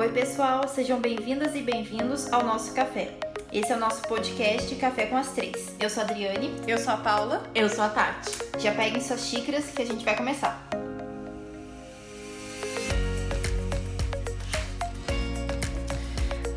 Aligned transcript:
Oi, 0.00 0.08
pessoal, 0.12 0.66
sejam 0.66 0.98
bem-vindas 0.98 1.54
e 1.54 1.60
bem-vindos 1.60 2.32
ao 2.32 2.42
nosso 2.42 2.72
café. 2.72 3.18
Esse 3.52 3.70
é 3.70 3.76
o 3.76 3.78
nosso 3.78 4.00
podcast 4.00 4.74
Café 4.76 5.04
com 5.04 5.14
as 5.14 5.28
Três. 5.32 5.74
Eu 5.78 5.90
sou 5.90 6.02
a 6.02 6.06
Adriane. 6.06 6.50
Eu 6.66 6.78
sou 6.78 6.94
a 6.94 6.96
Paula. 6.96 7.42
Eu 7.54 7.68
sou 7.68 7.84
a 7.84 7.90
Tati. 7.90 8.30
Já 8.58 8.72
peguem 8.72 8.98
suas 9.02 9.26
xícaras 9.26 9.66
que 9.66 9.82
a 9.82 9.84
gente 9.84 10.02
vai 10.02 10.16
começar. 10.16 10.66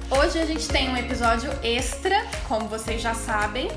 Hoje 0.09 0.39
a 0.39 0.45
gente 0.45 0.65
tem 0.69 0.89
um 0.89 0.95
episódio 0.95 1.51
extra, 1.61 2.25
como 2.47 2.69
vocês 2.69 3.01
já 3.01 3.13
sabem, 3.13 3.69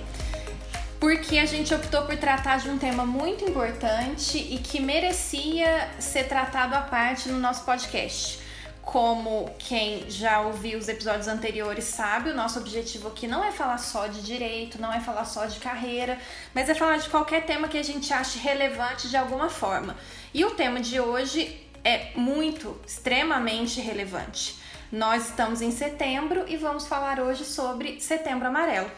porque 1.01 1.39
a 1.39 1.45
gente 1.45 1.75
optou 1.75 2.03
por 2.03 2.17
tratar 2.17 2.59
de 2.59 2.71
um 2.71 2.79
tema 2.79 3.05
muito 3.05 3.45
importante 3.45 4.39
e 4.39 4.59
que 4.59 4.79
merecia 4.79 5.91
ser 5.99 6.29
tratado 6.29 6.77
à 6.77 6.83
parte 6.83 7.29
no 7.29 7.41
nosso 7.41 7.65
podcast. 7.65 8.46
Como 8.87 9.53
quem 9.59 10.09
já 10.09 10.43
ouviu 10.43 10.79
os 10.79 10.89
episódios 10.89 11.27
anteriores 11.27 11.87
sabe, 11.87 12.31
o 12.31 12.35
nosso 12.35 12.61
objetivo 12.61 13.09
aqui 13.09 13.27
não 13.27 13.43
é 13.43 13.51
falar 13.51 13.79
só 13.79 14.07
de 14.07 14.23
direito, 14.23 14.81
não 14.81 14.93
é 14.93 15.01
falar 15.01 15.25
só 15.25 15.45
de 15.45 15.59
carreira, 15.59 16.17
mas 16.55 16.69
é 16.69 16.75
falar 16.75 16.97
de 16.99 17.11
qualquer 17.11 17.45
tema 17.45 17.67
que 17.67 17.77
a 17.77 17.83
gente 17.83 18.13
ache 18.13 18.39
relevante 18.39 19.09
de 19.09 19.17
alguma 19.17 19.51
forma. 19.51 19.97
E 20.33 20.45
o 20.45 20.53
tema 20.53 20.79
de 20.79 21.01
hoje 21.01 21.69
é 21.83 22.13
muito, 22.15 22.81
extremamente 22.87 23.81
relevante. 23.81 24.57
Nós 24.93 25.31
estamos 25.31 25.61
em 25.61 25.73
setembro 25.73 26.45
e 26.47 26.57
vamos 26.57 26.87
falar 26.87 27.19
hoje 27.19 27.45
sobre 27.45 28.01
Setembro 28.01 28.47
Amarelo. 28.47 28.91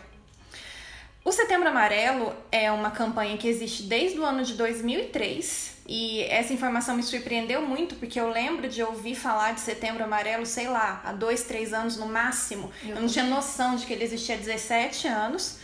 O 1.24 1.32
Setembro 1.32 1.70
Amarelo 1.70 2.36
é 2.52 2.70
uma 2.70 2.90
campanha 2.90 3.38
que 3.38 3.48
existe 3.48 3.84
desde 3.84 4.20
o 4.20 4.24
ano 4.24 4.44
de 4.44 4.52
2003 4.52 5.77
e 5.88 6.22
essa 6.24 6.52
informação 6.52 6.94
me 6.94 7.02
surpreendeu 7.02 7.62
muito, 7.62 7.94
porque 7.94 8.20
eu 8.20 8.28
lembro 8.28 8.68
de 8.68 8.82
ouvir 8.82 9.14
falar 9.14 9.54
de 9.54 9.60
setembro 9.60 10.04
amarelo, 10.04 10.44
sei 10.44 10.68
lá, 10.68 11.00
há 11.02 11.12
dois, 11.12 11.44
três 11.44 11.72
anos 11.72 11.96
no 11.96 12.04
máximo. 12.04 12.70
Eu 12.86 13.00
não 13.00 13.08
tinha 13.08 13.24
noção 13.24 13.74
de 13.74 13.86
que 13.86 13.94
ele 13.94 14.04
existia 14.04 14.34
há 14.34 14.38
17 14.38 15.08
anos. 15.08 15.56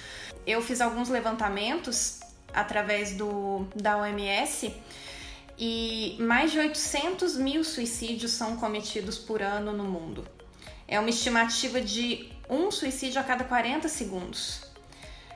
Eu 0.46 0.62
fiz 0.62 0.80
alguns 0.80 1.10
levantamentos 1.10 2.20
através 2.54 3.14
do, 3.14 3.66
da 3.76 3.98
OMS 3.98 4.74
e 5.58 6.16
mais 6.20 6.52
de 6.52 6.58
800 6.58 7.36
mil 7.36 7.62
suicídios 7.62 8.32
são 8.32 8.56
cometidos 8.56 9.18
por 9.18 9.42
ano 9.42 9.74
no 9.74 9.84
mundo. 9.84 10.26
É 10.88 10.98
uma 10.98 11.10
estimativa 11.10 11.82
de 11.82 12.30
um 12.48 12.70
suicídio 12.70 13.20
a 13.20 13.24
cada 13.24 13.44
40 13.44 13.88
segundos 13.88 14.63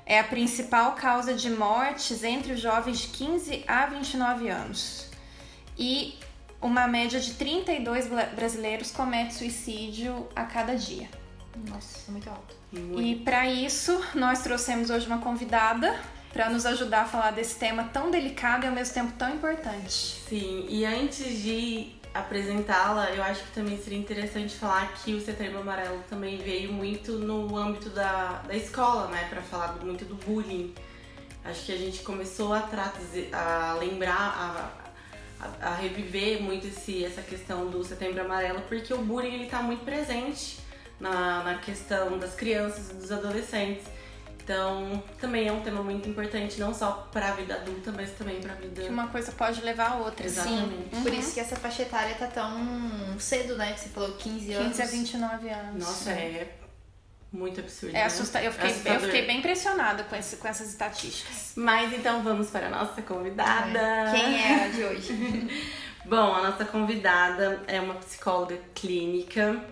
é 0.09 0.19
a 0.19 0.25
principal 0.25 0.93
causa 0.93 1.35
de 1.35 1.51
mortes 1.51 2.25
entre 2.25 2.55
os 2.55 2.61
jovens 2.61 3.01
de 3.01 3.09
15 3.09 3.63
a 3.69 3.85
29 3.85 4.49
anos. 4.49 5.11
E 5.79 6.19
uma 6.63 6.89
média 6.89 7.21
de 7.21 7.35
32 7.35 8.09
brasileiros 8.35 8.91
comete 8.91 9.35
suicídio 9.35 10.27
a 10.35 10.45
cada 10.45 10.75
dia. 10.75 11.11
Nossa, 11.69 11.99
é 12.09 12.11
muito 12.11 12.31
alto. 12.31 12.57
Muito. 12.73 13.03
E 13.03 13.17
para 13.17 13.47
isso, 13.47 14.03
nós 14.15 14.43
trouxemos 14.43 14.89
hoje 14.89 15.07
uma 15.07 15.19
convidada 15.19 15.95
para 16.33 16.49
nos 16.49 16.65
ajudar 16.65 17.03
a 17.03 17.05
falar 17.05 17.33
desse 17.33 17.59
tema 17.59 17.85
tão 17.93 18.11
delicado 18.11 18.65
e 18.65 18.69
ao 18.69 18.75
mesmo 18.75 18.95
tempo 18.95 19.13
tão 19.19 19.35
importante. 19.35 19.93
Sim, 20.27 20.67
e 20.71 20.87
antes 20.87 21.43
de 21.43 21.98
apresentá-la, 22.19 23.11
eu 23.11 23.23
acho 23.23 23.43
que 23.45 23.53
também 23.53 23.81
seria 23.81 23.99
interessante 23.99 24.57
falar 24.57 24.93
que 24.95 25.15
o 25.15 25.21
Setembro 25.21 25.61
Amarelo 25.61 26.03
também 26.09 26.39
veio 26.39 26.73
muito 26.73 27.13
no 27.13 27.57
âmbito 27.57 27.91
da, 27.91 28.43
da 28.47 28.55
escola, 28.55 29.09
né, 29.09 29.27
para 29.29 29.43
falar 29.43 29.77
muito 29.85 30.05
do 30.05 30.15
bullying. 30.15 30.75
Acho 31.45 31.67
que 31.67 31.73
a 31.73 31.77
gente 31.77 32.03
começou 32.03 32.53
a, 32.53 32.61
trazer, 32.61 33.31
a 33.33 33.75
lembrar, 33.79 34.15
a, 35.41 35.45
a, 35.45 35.69
a, 35.69 35.75
reviver 35.75 36.43
muito 36.43 36.67
esse, 36.67 37.05
essa 37.05 37.23
questão 37.23 37.71
do 37.71 37.83
Setembro 37.85 38.21
Amarelo, 38.21 38.61
porque 38.63 38.93
o 38.93 38.99
bullying 38.99 39.35
ele 39.35 39.47
tá 39.47 39.63
muito 39.63 39.85
presente 39.85 40.59
na, 41.01 41.45
na 41.45 41.55
questão 41.59 42.19
das 42.19 42.35
crianças 42.35 42.91
e 42.91 42.95
dos 42.95 43.13
adolescentes. 43.13 43.85
Então, 44.49 45.03
também 45.21 45.47
é 45.47 45.53
um 45.53 45.61
tema 45.61 45.83
muito 45.83 46.09
importante, 46.09 46.59
não 46.59 46.73
só 46.73 47.07
para 47.13 47.29
a 47.29 47.33
vida 47.33 47.55
adulta, 47.55 47.93
mas 47.93 48.13
também 48.13 48.41
para 48.41 48.55
a 48.55 48.57
vida. 48.57 48.81
Que 48.81 48.89
uma 48.89 49.09
coisa 49.09 49.31
pode 49.31 49.61
levar 49.61 49.91
a 49.91 49.97
outra. 49.97 50.25
Exatamente. 50.25 50.69
Sim. 50.69 50.89
Uhum. 50.91 51.03
Por 51.03 51.13
isso 51.13 51.35
que 51.35 51.41
essa 51.41 51.55
faixa 51.55 51.83
etária 51.83 52.15
tá 52.15 52.29
tão 52.29 53.19
cedo, 53.19 53.59
né? 53.59 53.75
Que 53.75 53.81
você 53.81 53.89
falou 53.91 54.13
15 54.13 54.53
anos. 54.55 54.69
15 54.69 54.83
a 54.83 54.87
29 54.87 55.49
anos. 55.51 55.87
Nossa, 55.87 56.13
é 56.13 56.57
muito 57.31 57.61
absurdo. 57.61 57.95
É 57.95 57.99
né? 57.99 58.07
eu, 58.07 58.53
fiquei, 58.53 58.95
eu 58.95 59.01
fiquei 59.01 59.27
bem 59.27 59.39
impressionada 59.41 60.05
com, 60.05 60.17
esse, 60.17 60.37
com 60.37 60.49
essas 60.49 60.71
estatísticas. 60.71 61.53
Mas 61.55 61.93
então 61.93 62.23
vamos 62.23 62.49
para 62.49 62.69
a 62.69 62.71
nossa 62.71 63.03
convidada. 63.03 63.79
É. 63.79 64.13
Quem 64.13 64.43
é 64.45 64.65
a 64.65 64.69
de 64.69 64.83
hoje? 64.83 65.75
Bom, 66.07 66.35
a 66.35 66.51
nossa 66.51 66.65
convidada 66.65 67.63
é 67.67 67.79
uma 67.79 67.97
psicóloga 67.97 68.59
clínica 68.75 69.63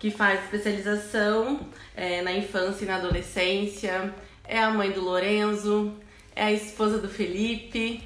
que 0.00 0.10
faz 0.10 0.42
especialização 0.44 1.60
é, 1.94 2.22
na 2.22 2.32
infância 2.32 2.84
e 2.84 2.88
na 2.88 2.96
adolescência, 2.96 4.12
é 4.44 4.58
a 4.58 4.70
mãe 4.70 4.90
do 4.90 5.02
Lorenzo, 5.02 5.92
é 6.34 6.44
a 6.44 6.52
esposa 6.52 6.98
do 6.98 7.08
Felipe, 7.08 8.02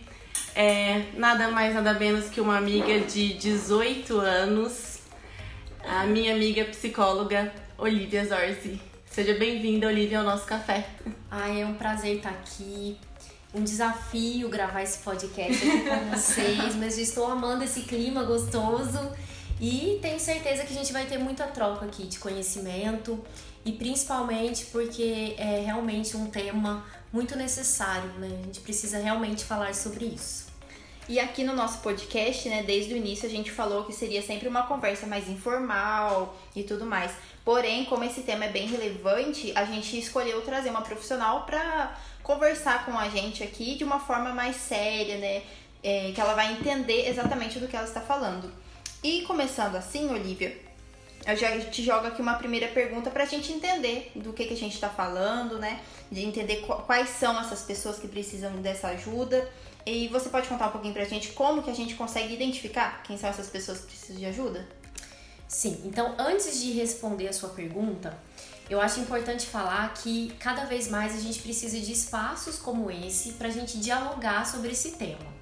é 0.57 1.05
nada 1.17 1.49
mais 1.53 1.73
nada 1.73 1.95
menos 1.95 2.29
que 2.29 2.41
uma 2.41 2.59
amiga 2.59 2.99
de 3.01 3.35
18 3.35 4.19
anos, 4.19 4.99
a 5.85 6.05
minha 6.05 6.35
amiga 6.35 6.65
psicóloga 6.65 7.53
Olivia 7.79 8.27
Zorzi. 8.27 8.81
Seja 9.07 9.35
bem-vinda, 9.35 9.87
Olivia, 9.87 10.19
ao 10.19 10.25
nosso 10.25 10.47
café. 10.47 10.89
Ai, 11.31 11.63
é 11.63 11.67
um 11.67 11.75
prazer 11.75 12.17
estar 12.17 12.31
aqui. 12.31 12.99
Um 13.55 13.63
desafio 13.63 14.49
gravar 14.49 14.83
esse 14.83 14.99
podcast 14.99 15.65
aqui 15.65 15.89
com 15.89 16.11
vocês, 16.11 16.75
mas 16.75 16.99
eu 16.99 17.05
estou 17.05 17.27
amando 17.31 17.63
esse 17.63 17.83
clima 17.83 18.25
gostoso 18.25 18.99
e 19.61 19.99
tenho 20.03 20.19
certeza 20.19 20.65
que 20.65 20.73
a 20.73 20.77
gente 20.77 20.93
vai 20.93 21.07
ter 21.07 21.19
muita 21.19 21.47
troca 21.47 21.87
aqui 21.87 22.05
de 22.05 22.19
conhecimento 22.19 23.25
e 23.65 23.73
principalmente 23.73 24.67
porque 24.67 25.35
é 25.39 25.63
realmente 25.65 26.17
um 26.17 26.27
tema 26.27 26.85
muito 27.13 27.37
necessário, 27.37 28.11
né? 28.19 28.29
A 28.41 28.47
gente 28.47 28.61
precisa 28.61 28.99
realmente 28.99 29.45
falar 29.45 29.75
sobre 29.75 30.07
isso. 30.07 30.53
E 31.07 31.21
aqui 31.21 31.45
no 31.45 31.55
nosso 31.55 31.79
podcast, 31.81 32.49
né, 32.49 32.63
desde 32.63 32.95
o 32.95 32.97
início 32.97 33.27
a 33.27 33.31
gente 33.31 33.51
falou 33.51 33.85
que 33.85 33.93
seria 33.93 34.23
sempre 34.23 34.49
uma 34.49 34.63
conversa 34.63 35.07
mais 35.07 35.29
informal 35.29 36.35
e 36.57 36.63
tudo 36.63 36.87
mais. 36.87 37.13
Porém, 37.45 37.85
como 37.85 38.05
esse 38.05 38.23
tema 38.23 38.47
é 38.47 38.49
bem 38.49 38.67
relevante, 38.67 39.53
a 39.55 39.67
gente 39.67 39.99
escolheu 39.99 40.41
trazer 40.41 40.71
uma 40.71 40.81
profissional 40.81 41.45
para 41.45 41.95
conversar 42.23 42.87
com 42.87 42.99
a 42.99 43.09
gente 43.11 43.43
aqui 43.43 43.75
de 43.75 43.85
uma 43.85 44.01
forma 44.01 44.33
mais 44.33 44.57
séria, 44.57 45.19
né? 45.19 45.43
É, 45.83 46.13
que 46.13 46.21
ela 46.21 46.33
vai 46.33 46.53
entender 46.53 47.07
exatamente 47.07 47.59
do 47.59 47.69
que 47.69 47.77
ela 47.77 47.85
está 47.87 48.01
falando. 48.01 48.51
E 49.05 49.21
começando 49.21 49.77
assim, 49.77 50.09
Olivia, 50.09 50.59
eu 51.27 51.37
já 51.37 51.61
te 51.61 51.83
jogo 51.83 52.07
aqui 52.07 52.23
uma 52.23 52.37
primeira 52.37 52.69
pergunta 52.69 53.11
para 53.11 53.25
a 53.25 53.27
gente 53.27 53.53
entender 53.53 54.11
do 54.15 54.33
que, 54.33 54.47
que 54.47 54.55
a 54.55 54.57
gente 54.57 54.73
está 54.73 54.89
falando, 54.89 55.59
né? 55.59 55.83
De 56.11 56.25
entender 56.25 56.65
quais 56.87 57.11
são 57.11 57.39
essas 57.39 57.61
pessoas 57.61 57.99
que 57.99 58.09
precisam 58.09 58.63
dessa 58.63 58.89
ajuda. 58.89 59.47
E 59.85 60.09
você 60.09 60.31
pode 60.31 60.49
contar 60.49 60.69
um 60.69 60.71
pouquinho 60.71 60.95
para 60.95 61.03
a 61.03 61.07
gente 61.07 61.33
como 61.33 61.63
que 61.63 61.69
a 61.69 61.75
gente 61.75 61.95
consegue 61.97 62.33
identificar 62.33 63.03
quem 63.03 63.19
são 63.19 63.29
essas 63.29 63.51
pessoas 63.51 63.81
que 63.81 63.89
precisam 63.89 64.17
de 64.17 64.25
ajuda? 64.25 64.67
Sim, 65.47 65.83
então 65.85 66.15
antes 66.19 66.59
de 66.63 66.73
responder 66.73 67.29
a 67.29 67.33
sua 67.35 67.51
pergunta, 67.51 68.19
eu 68.71 68.81
acho 68.81 69.01
importante 69.01 69.45
falar 69.45 69.93
que 69.93 70.33
cada 70.41 70.65
vez 70.65 70.89
mais 70.89 71.15
a 71.15 71.21
gente 71.21 71.43
precisa 71.43 71.79
de 71.79 71.93
espaços 71.93 72.59
como 72.59 72.91
esse 72.91 73.35
para 73.35 73.49
a 73.49 73.51
gente 73.51 73.77
dialogar 73.77 74.47
sobre 74.47 74.73
esse 74.73 74.93
tema. 74.93 75.35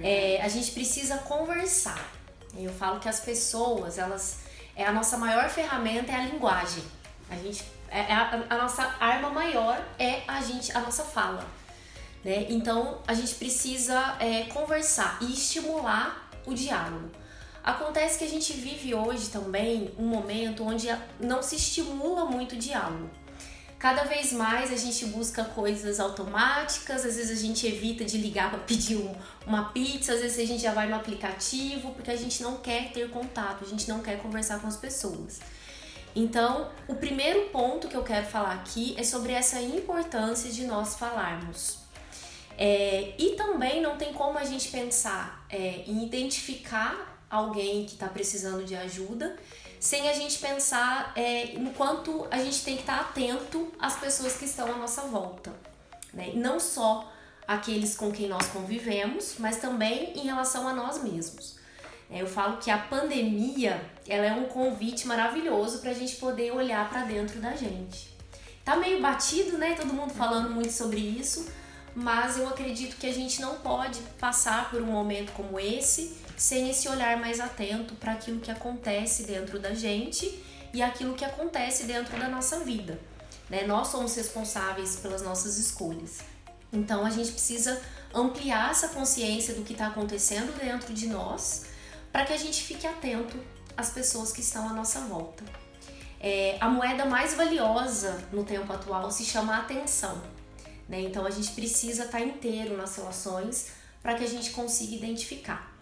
É, 0.00 0.40
a 0.40 0.46
gente 0.46 0.70
precisa 0.70 1.18
conversar. 1.18 2.19
Eu 2.56 2.72
falo 2.72 3.00
que 3.00 3.08
as 3.08 3.20
pessoas, 3.20 3.98
elas 3.98 4.40
é 4.76 4.84
a 4.84 4.92
nossa 4.92 5.16
maior 5.18 5.48
ferramenta 5.48 6.12
é 6.12 6.16
a 6.16 6.24
linguagem. 6.24 6.82
A 7.28 7.36
gente 7.36 7.64
é, 7.88 8.00
é 8.00 8.12
a, 8.12 8.44
a 8.48 8.58
nossa 8.58 8.82
arma 9.00 9.30
maior 9.30 9.84
é 9.98 10.22
a 10.26 10.40
gente 10.40 10.72
a 10.76 10.80
nossa 10.80 11.04
fala. 11.04 11.46
Né? 12.24 12.46
Então 12.48 13.00
a 13.06 13.14
gente 13.14 13.34
precisa 13.34 14.16
é, 14.18 14.44
conversar 14.44 15.18
e 15.20 15.32
estimular 15.32 16.30
o 16.46 16.54
diálogo. 16.54 17.10
Acontece 17.62 18.18
que 18.18 18.24
a 18.24 18.28
gente 18.28 18.54
vive 18.54 18.94
hoje 18.94 19.28
também 19.28 19.92
um 19.98 20.06
momento 20.06 20.64
onde 20.64 20.88
não 21.18 21.42
se 21.42 21.56
estimula 21.56 22.24
muito 22.24 22.54
o 22.54 22.58
diálogo. 22.58 23.10
Cada 23.80 24.04
vez 24.04 24.30
mais 24.30 24.70
a 24.70 24.76
gente 24.76 25.06
busca 25.06 25.42
coisas 25.42 25.98
automáticas, 25.98 27.02
às 27.02 27.16
vezes 27.16 27.30
a 27.30 27.42
gente 27.42 27.66
evita 27.66 28.04
de 28.04 28.18
ligar 28.18 28.50
para 28.50 28.58
pedir 28.58 28.96
um, 28.96 29.14
uma 29.46 29.70
pizza, 29.70 30.12
às 30.12 30.20
vezes 30.20 30.38
a 30.38 30.44
gente 30.44 30.62
já 30.62 30.74
vai 30.74 30.86
no 30.86 30.96
aplicativo, 30.96 31.90
porque 31.92 32.10
a 32.10 32.16
gente 32.16 32.42
não 32.42 32.58
quer 32.58 32.92
ter 32.92 33.08
contato, 33.08 33.64
a 33.64 33.66
gente 33.66 33.88
não 33.88 34.00
quer 34.00 34.18
conversar 34.20 34.60
com 34.60 34.66
as 34.66 34.76
pessoas. 34.76 35.40
Então, 36.14 36.70
o 36.88 36.94
primeiro 36.96 37.48
ponto 37.48 37.88
que 37.88 37.94
eu 37.94 38.02
quero 38.02 38.26
falar 38.26 38.52
aqui 38.52 38.94
é 38.98 39.02
sobre 39.02 39.32
essa 39.32 39.58
importância 39.62 40.50
de 40.50 40.66
nós 40.66 40.96
falarmos. 40.96 41.78
É, 42.58 43.14
e 43.18 43.30
também 43.30 43.80
não 43.80 43.96
tem 43.96 44.12
como 44.12 44.36
a 44.36 44.44
gente 44.44 44.68
pensar 44.68 45.46
é, 45.48 45.84
em 45.86 46.04
identificar 46.04 47.09
alguém 47.30 47.86
que 47.86 47.92
está 47.92 48.08
precisando 48.08 48.64
de 48.64 48.74
ajuda 48.74 49.36
sem 49.78 50.10
a 50.10 50.12
gente 50.12 50.38
pensar 50.38 51.12
é, 51.16 51.54
no 51.56 51.70
quanto 51.72 52.26
a 52.30 52.36
gente 52.36 52.62
tem 52.62 52.74
que 52.74 52.82
estar 52.82 53.00
atento 53.00 53.72
às 53.78 53.98
pessoas 53.98 54.36
que 54.36 54.44
estão 54.44 54.70
à 54.70 54.76
nossa 54.76 55.02
volta. 55.02 55.50
Né? 56.12 56.32
Não 56.34 56.60
só 56.60 57.10
aqueles 57.48 57.96
com 57.96 58.12
quem 58.12 58.28
nós 58.28 58.46
convivemos, 58.48 59.36
mas 59.38 59.56
também 59.56 60.12
em 60.18 60.26
relação 60.26 60.68
a 60.68 60.74
nós 60.74 61.02
mesmos. 61.02 61.58
Eu 62.10 62.26
falo 62.26 62.58
que 62.58 62.70
a 62.70 62.76
pandemia 62.76 63.80
ela 64.06 64.26
é 64.26 64.32
um 64.32 64.44
convite 64.44 65.06
maravilhoso 65.06 65.78
para 65.78 65.92
a 65.92 65.94
gente 65.94 66.16
poder 66.16 66.52
olhar 66.52 66.90
para 66.90 67.04
dentro 67.04 67.40
da 67.40 67.54
gente. 67.56 68.10
Tá 68.64 68.76
meio 68.76 69.00
batido, 69.00 69.56
né? 69.56 69.74
Todo 69.74 69.94
mundo 69.94 70.12
falando 70.12 70.50
muito 70.50 70.72
sobre 70.72 70.98
isso, 70.98 71.50
mas 71.94 72.38
eu 72.38 72.48
acredito 72.48 72.96
que 72.96 73.06
a 73.06 73.12
gente 73.12 73.40
não 73.40 73.56
pode 73.56 74.00
passar 74.18 74.70
por 74.70 74.80
um 74.80 74.86
momento 74.86 75.32
como 75.32 75.58
esse 75.58 76.16
sem 76.36 76.70
esse 76.70 76.88
olhar 76.88 77.18
mais 77.18 77.38
atento 77.38 77.94
para 77.96 78.12
aquilo 78.12 78.40
que 78.40 78.50
acontece 78.50 79.24
dentro 79.24 79.58
da 79.58 79.74
gente 79.74 80.42
e 80.72 80.80
aquilo 80.80 81.14
que 81.14 81.24
acontece 81.24 81.84
dentro 81.84 82.18
da 82.18 82.28
nossa 82.28 82.60
vida. 82.60 82.98
Né? 83.50 83.66
Nós 83.66 83.88
somos 83.88 84.14
responsáveis 84.14 84.96
pelas 84.96 85.20
nossas 85.20 85.58
escolhas. 85.58 86.20
Então 86.72 87.04
a 87.04 87.10
gente 87.10 87.32
precisa 87.32 87.78
ampliar 88.14 88.70
essa 88.70 88.88
consciência 88.88 89.54
do 89.54 89.62
que 89.62 89.72
está 89.72 89.88
acontecendo 89.88 90.56
dentro 90.58 90.94
de 90.94 91.08
nós 91.08 91.66
para 92.10 92.24
que 92.24 92.32
a 92.32 92.36
gente 92.36 92.62
fique 92.62 92.86
atento 92.86 93.38
às 93.76 93.90
pessoas 93.90 94.32
que 94.32 94.40
estão 94.40 94.68
à 94.68 94.72
nossa 94.72 95.00
volta. 95.00 95.44
É, 96.18 96.56
a 96.60 96.68
moeda 96.68 97.04
mais 97.04 97.34
valiosa 97.34 98.18
no 98.32 98.44
tempo 98.44 98.72
atual 98.72 99.10
se 99.10 99.24
chama 99.24 99.56
atenção. 99.56 100.20
Né? 100.90 101.02
Então 101.02 101.24
a 101.24 101.30
gente 101.30 101.52
precisa 101.52 102.04
estar 102.04 102.18
tá 102.18 102.24
inteiro 102.24 102.76
nas 102.76 102.96
relações 102.96 103.68
para 104.02 104.14
que 104.14 104.24
a 104.24 104.26
gente 104.26 104.50
consiga 104.50 104.96
identificar. 104.96 105.72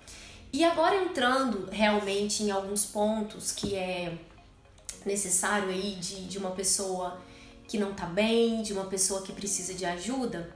E 0.53 0.63
agora 0.65 0.97
entrando 1.03 1.69
realmente 1.71 2.43
em 2.43 2.51
alguns 2.51 2.85
pontos 2.85 3.51
que 3.51 3.75
é 3.75 4.19
necessário 5.07 5.71
aí 5.71 5.95
de, 5.95 6.27
de 6.27 6.37
uma 6.37 6.51
pessoa 6.51 7.19
que 7.67 7.79
não 7.79 7.95
tá 7.95 8.05
bem, 8.05 8.63
de 8.63 8.73
uma 8.73 8.85
pessoa 8.85 9.23
que 9.23 9.33
precisa 9.33 9.73
de 9.73 9.85
ajuda, 9.85 10.55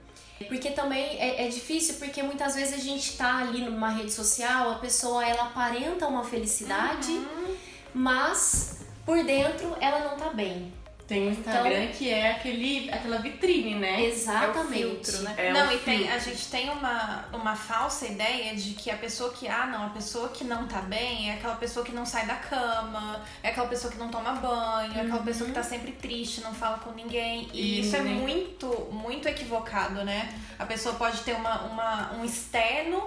porque 0.49 0.71
também 0.71 1.19
é, 1.19 1.47
é, 1.47 1.49
difícil, 1.49 1.97
porque 1.97 2.23
muitas 2.23 2.55
vezes 2.55 2.75
a 2.75 2.79
gente 2.79 3.17
tá 3.17 3.39
ali 3.39 3.63
numa 3.63 3.91
rede 3.91 4.13
social, 4.13 4.71
a 4.71 4.75
pessoa 4.77 5.25
ela 5.27 5.45
aparenta 5.45 6.07
uma 6.07 6.25
felicidade, 6.25 7.13
uhum. 7.13 7.57
mas 7.95 8.81
por 9.05 9.23
dentro 9.25 9.77
ela 9.81 10.01
não 10.01 10.17
tá 10.17 10.31
bem. 10.31 10.73
Tem 11.13 11.29
o 11.29 11.31
Instagram 11.31 11.85
então, 11.85 11.97
que 11.99 12.09
é 12.09 12.31
aquele, 12.31 12.91
aquela 12.91 13.19
vitrine, 13.19 13.75
né? 13.75 14.03
Exatamente. 14.07 14.83
É 14.83 14.87
o 14.87 14.95
filtro, 14.95 15.23
né? 15.23 15.35
É 15.37 15.53
não, 15.53 15.71
e 15.71 15.77
tem, 15.79 16.11
a 16.11 16.19
gente 16.19 16.49
tem 16.49 16.71
uma, 16.71 17.27
uma 17.35 17.55
falsa 17.55 18.07
ideia 18.07 18.57
de 18.57 18.73
que 18.73 18.91
a 18.91 18.97
pessoa 18.97 19.31
que, 19.31 19.47
ah, 19.47 19.67
não, 19.67 19.89
a 19.89 19.91
pessoa 19.91 20.31
que 20.31 20.43
não 20.43 20.67
tá 20.67 20.81
bem 20.81 21.29
é 21.29 21.35
aquela 21.35 21.57
pessoa 21.57 21.85
que 21.85 21.93
não 21.93 22.07
sai 22.07 22.27
da 22.27 22.37
cama, 22.37 23.23
é 23.43 23.51
aquela 23.51 23.69
pessoa 23.69 23.93
que 23.93 23.99
não 23.99 24.09
toma 24.09 24.33
banho, 24.33 24.93
uhum. 24.93 24.99
é 24.99 25.01
aquela 25.03 25.19
uhum. 25.19 25.25
pessoa 25.25 25.49
que 25.49 25.55
tá 25.55 25.63
sempre 25.63 25.93
triste, 25.93 26.41
não 26.41 26.55
fala 26.55 26.79
com 26.79 26.93
ninguém. 26.93 27.47
E, 27.53 27.61
e 27.61 27.81
isso 27.81 27.95
é 27.95 28.01
muito, 28.01 28.89
muito 28.91 29.29
equivocado, 29.29 30.05
né? 30.05 30.33
A 30.59 30.65
pessoa 30.65 30.95
pode 30.95 31.21
ter 31.21 31.35
uma, 31.35 31.65
uma, 31.65 32.13
um 32.15 32.25
externo 32.25 33.07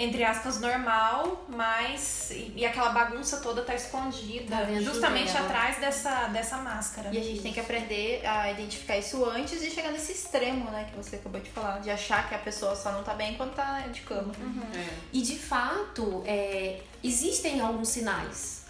entre 0.00 0.24
aspas, 0.24 0.58
normal, 0.58 1.44
mas. 1.46 2.30
E, 2.30 2.54
e 2.56 2.64
aquela 2.64 2.88
bagunça 2.88 3.36
toda 3.36 3.62
tá 3.62 3.74
escondida 3.74 4.56
tá 4.56 4.80
justamente 4.80 5.30
dela. 5.30 5.44
atrás 5.44 5.78
dessa, 5.78 6.28
dessa 6.28 6.56
máscara. 6.56 7.10
E 7.12 7.18
a 7.18 7.22
gente 7.22 7.42
tem 7.42 7.52
que 7.52 7.60
aprender 7.60 8.24
a 8.26 8.50
identificar 8.50 8.96
isso 8.96 9.22
antes 9.26 9.60
de 9.60 9.70
chegar 9.70 9.92
nesse 9.92 10.12
extremo, 10.12 10.70
né, 10.70 10.88
que 10.90 10.96
você 10.96 11.16
acabou 11.16 11.38
de 11.38 11.50
falar, 11.50 11.80
de 11.80 11.90
achar 11.90 12.26
que 12.26 12.34
a 12.34 12.38
pessoa 12.38 12.74
só 12.74 12.92
não 12.92 13.04
tá 13.04 13.12
bem 13.12 13.34
quando 13.34 13.54
tá 13.54 13.80
de 13.88 14.00
cama. 14.00 14.32
Uhum. 14.40 14.62
É. 14.74 14.88
E 15.12 15.20
de 15.20 15.36
fato, 15.36 16.24
é, 16.26 16.80
existem 17.04 17.60
alguns 17.60 17.88
sinais 17.88 18.60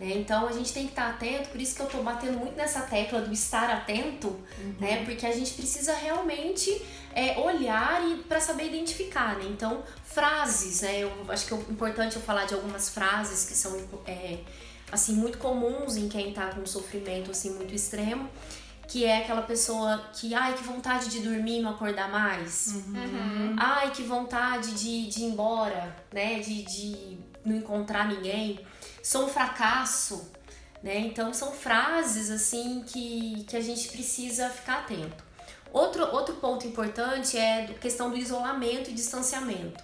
né? 0.00 0.14
Então 0.16 0.48
a 0.48 0.52
gente 0.52 0.72
tem 0.72 0.84
que 0.84 0.92
estar 0.92 1.10
atento, 1.10 1.50
por 1.50 1.60
isso 1.60 1.76
que 1.76 1.82
eu 1.82 1.86
estou 1.86 2.02
batendo 2.02 2.38
muito 2.38 2.56
nessa 2.56 2.80
tecla 2.80 3.20
do 3.20 3.32
estar 3.32 3.68
atento, 3.68 4.28
uhum. 4.28 4.74
né? 4.80 5.04
Porque 5.04 5.26
a 5.26 5.30
gente 5.32 5.52
precisa 5.52 5.94
realmente 5.94 6.82
é, 7.14 7.38
olhar 7.38 8.06
e 8.08 8.16
para 8.16 8.40
saber 8.40 8.66
identificar, 8.66 9.36
né? 9.36 9.44
Então 9.50 9.82
frases, 10.04 10.82
né? 10.82 11.00
Eu 11.00 11.12
acho 11.28 11.46
que 11.46 11.54
é 11.54 11.56
importante 11.56 12.16
eu 12.16 12.22
falar 12.22 12.44
de 12.44 12.54
algumas 12.54 12.88
frases 12.88 13.44
que 13.48 13.54
são 13.54 13.76
é, 14.06 14.38
assim 14.90 15.14
muito 15.14 15.38
comuns 15.38 15.96
em 15.96 16.08
quem 16.08 16.30
está 16.30 16.46
com 16.48 16.60
um 16.62 16.66
sofrimento 16.66 17.30
assim 17.30 17.50
muito 17.54 17.74
extremo 17.74 18.28
que 18.88 19.04
é 19.04 19.18
aquela 19.18 19.42
pessoa 19.42 20.10
que, 20.12 20.34
ai, 20.34 20.52
que 20.54 20.64
vontade 20.64 21.08
de 21.08 21.20
dormir 21.20 21.60
e 21.60 21.62
não 21.62 21.70
acordar 21.70 22.10
mais. 22.10 22.74
Uhum. 22.88 23.54
Ai, 23.56 23.92
que 23.92 24.02
vontade 24.02 24.74
de, 24.74 25.06
de 25.06 25.20
ir 25.20 25.26
embora, 25.26 25.96
né? 26.12 26.40
De, 26.40 26.62
de 26.64 27.18
não 27.44 27.54
encontrar 27.54 28.08
ninguém 28.08 28.58
sou 29.02 29.26
um 29.26 29.28
fracasso, 29.28 30.30
né? 30.82 30.98
Então 30.98 31.32
são 31.32 31.52
frases 31.52 32.30
assim 32.30 32.82
que, 32.86 33.44
que 33.44 33.56
a 33.56 33.60
gente 33.60 33.88
precisa 33.88 34.48
ficar 34.48 34.80
atento. 34.80 35.24
Outro, 35.72 36.04
outro 36.14 36.34
ponto 36.36 36.66
importante 36.66 37.36
é 37.36 37.64
a 37.64 37.74
questão 37.74 38.10
do 38.10 38.16
isolamento 38.16 38.90
e 38.90 38.92
distanciamento. 38.92 39.82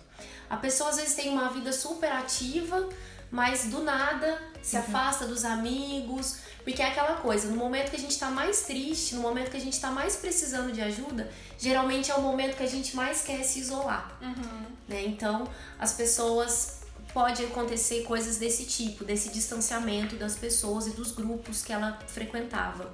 A 0.48 0.56
pessoa 0.56 0.90
às 0.90 0.96
vezes 0.96 1.14
tem 1.14 1.28
uma 1.28 1.48
vida 1.48 1.72
super 1.72 2.10
ativa, 2.10 2.88
mas 3.30 3.64
do 3.66 3.82
nada 3.82 4.40
se 4.62 4.76
uhum. 4.76 4.82
afasta 4.82 5.26
dos 5.26 5.44
amigos, 5.44 6.38
porque 6.64 6.82
é 6.82 6.88
aquela 6.88 7.16
coisa, 7.16 7.48
no 7.48 7.56
momento 7.56 7.90
que 7.90 7.96
a 7.96 7.98
gente 7.98 8.10
está 8.10 8.28
mais 8.28 8.62
triste, 8.62 9.14
no 9.14 9.20
momento 9.20 9.50
que 9.50 9.56
a 9.56 9.60
gente 9.60 9.74
está 9.74 9.90
mais 9.90 10.16
precisando 10.16 10.72
de 10.72 10.80
ajuda, 10.80 11.30
geralmente 11.58 12.10
é 12.10 12.14
o 12.14 12.20
momento 12.20 12.56
que 12.56 12.62
a 12.62 12.68
gente 12.68 12.96
mais 12.96 13.22
quer 13.22 13.42
se 13.44 13.60
isolar. 13.60 14.16
Uhum. 14.20 14.66
Né? 14.88 15.04
Então 15.04 15.48
as 15.78 15.92
pessoas 15.92 16.80
pode 17.12 17.44
acontecer 17.44 18.02
coisas 18.02 18.36
desse 18.36 18.64
tipo, 18.64 19.04
desse 19.04 19.30
distanciamento 19.30 20.16
das 20.16 20.36
pessoas 20.36 20.86
e 20.86 20.90
dos 20.90 21.12
grupos 21.12 21.62
que 21.62 21.72
ela 21.72 21.98
frequentava. 22.06 22.92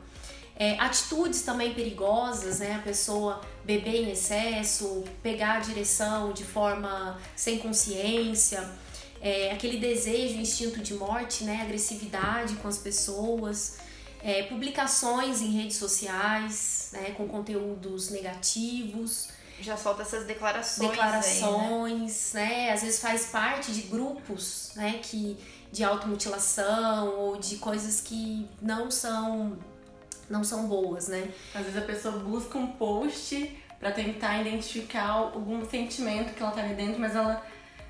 É, 0.63 0.79
atitudes 0.79 1.43
também 1.43 1.75
perigosas, 1.75 2.61
né? 2.61 2.77
A 2.77 2.83
pessoa 2.83 3.41
beber 3.65 3.97
em 3.97 4.13
excesso, 4.13 5.03
pegar 5.21 5.55
a 5.55 5.59
direção 5.59 6.33
de 6.33 6.45
forma 6.45 7.21
sem 7.35 7.59
consciência, 7.59 8.71
é, 9.21 9.51
aquele 9.51 9.79
desejo, 9.79 10.37
instinto 10.37 10.79
de 10.79 10.95
morte, 10.95 11.43
né? 11.43 11.63
Agressividade 11.63 12.55
com 12.63 12.69
as 12.69 12.79
pessoas, 12.79 13.79
é, 14.23 14.45
publicações 14.45 15.43
em 15.43 15.51
redes 15.51 15.79
sociais, 15.79 16.91
né? 16.93 17.11
Com 17.17 17.27
conteúdos 17.27 18.11
negativos 18.11 19.31
já 19.61 19.77
solta 19.77 20.03
essas 20.03 20.27
declarações. 20.27 20.91
Declarações, 20.91 22.37
aí, 22.37 22.43
né? 22.43 22.49
né? 22.67 22.73
Às 22.73 22.83
vezes 22.83 23.01
faz 23.01 23.27
parte 23.27 23.73
de 23.73 23.83
grupos, 23.83 24.71
né? 24.77 25.01
Que 25.03 25.37
de 25.73 25.83
automutilação 25.83 27.19
ou 27.19 27.37
de 27.37 27.57
coisas 27.57 28.01
que 28.01 28.47
não 28.61 28.91
são 28.91 29.59
não 30.33 30.43
são 30.43 30.67
boas, 30.67 31.09
né? 31.09 31.29
Às 31.55 31.63
vezes 31.65 31.77
a 31.77 31.85
pessoa 31.85 32.17
busca 32.19 32.57
um 32.57 32.67
post 32.67 33.55
para 33.79 33.93
tentar 33.93 34.41
identificar 34.41 35.09
algum 35.11 35.65
sentimento 35.69 36.33
que 36.35 36.43
ela 36.43 36.53
tá 36.53 36.63
ali 36.63 36.75
dentro, 36.75 36.99
mas 36.99 37.15
ela 37.15 37.45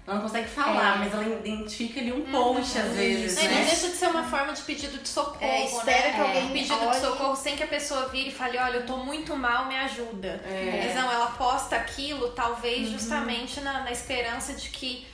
ela 0.04 0.16
não 0.16 0.22
consegue 0.22 0.48
falar, 0.48 0.96
é. 0.96 0.98
mas 0.98 1.12
ela 1.14 1.24
identifica 1.24 2.00
ali 2.00 2.12
um 2.12 2.24
post 2.32 2.76
às 2.76 2.92
vezes. 2.96 3.38
É, 3.38 3.46
né? 3.46 3.60
Não 3.60 3.64
deixa 3.66 3.88
de 3.88 3.94
ser 3.94 4.06
uma 4.08 4.24
forma 4.24 4.52
de 4.52 4.60
pedido 4.62 4.98
de 4.98 5.08
socorro. 5.08 5.38
É, 5.40 5.64
espera 5.64 6.08
né? 6.08 6.14
que 6.14 6.20
alguém 6.20 6.50
é. 6.50 6.52
Pedido 6.52 6.74
olhe... 6.74 6.90
de 6.90 6.96
socorro 6.96 7.36
sem 7.36 7.56
que 7.56 7.62
a 7.62 7.68
pessoa 7.68 8.08
vire 8.08 8.30
e 8.30 8.32
fale, 8.32 8.58
olha, 8.58 8.78
eu 8.78 8.86
tô 8.86 8.96
muito 8.96 9.36
mal, 9.36 9.66
me 9.66 9.76
ajuda. 9.76 10.42
É. 10.44 10.82
Mas 10.84 10.96
não, 10.96 11.12
ela 11.12 11.26
posta 11.26 11.76
aquilo, 11.76 12.30
talvez 12.30 12.88
uhum. 12.88 12.94
justamente 12.94 13.60
na, 13.60 13.84
na 13.84 13.92
esperança 13.92 14.54
de 14.54 14.70
que 14.70 15.06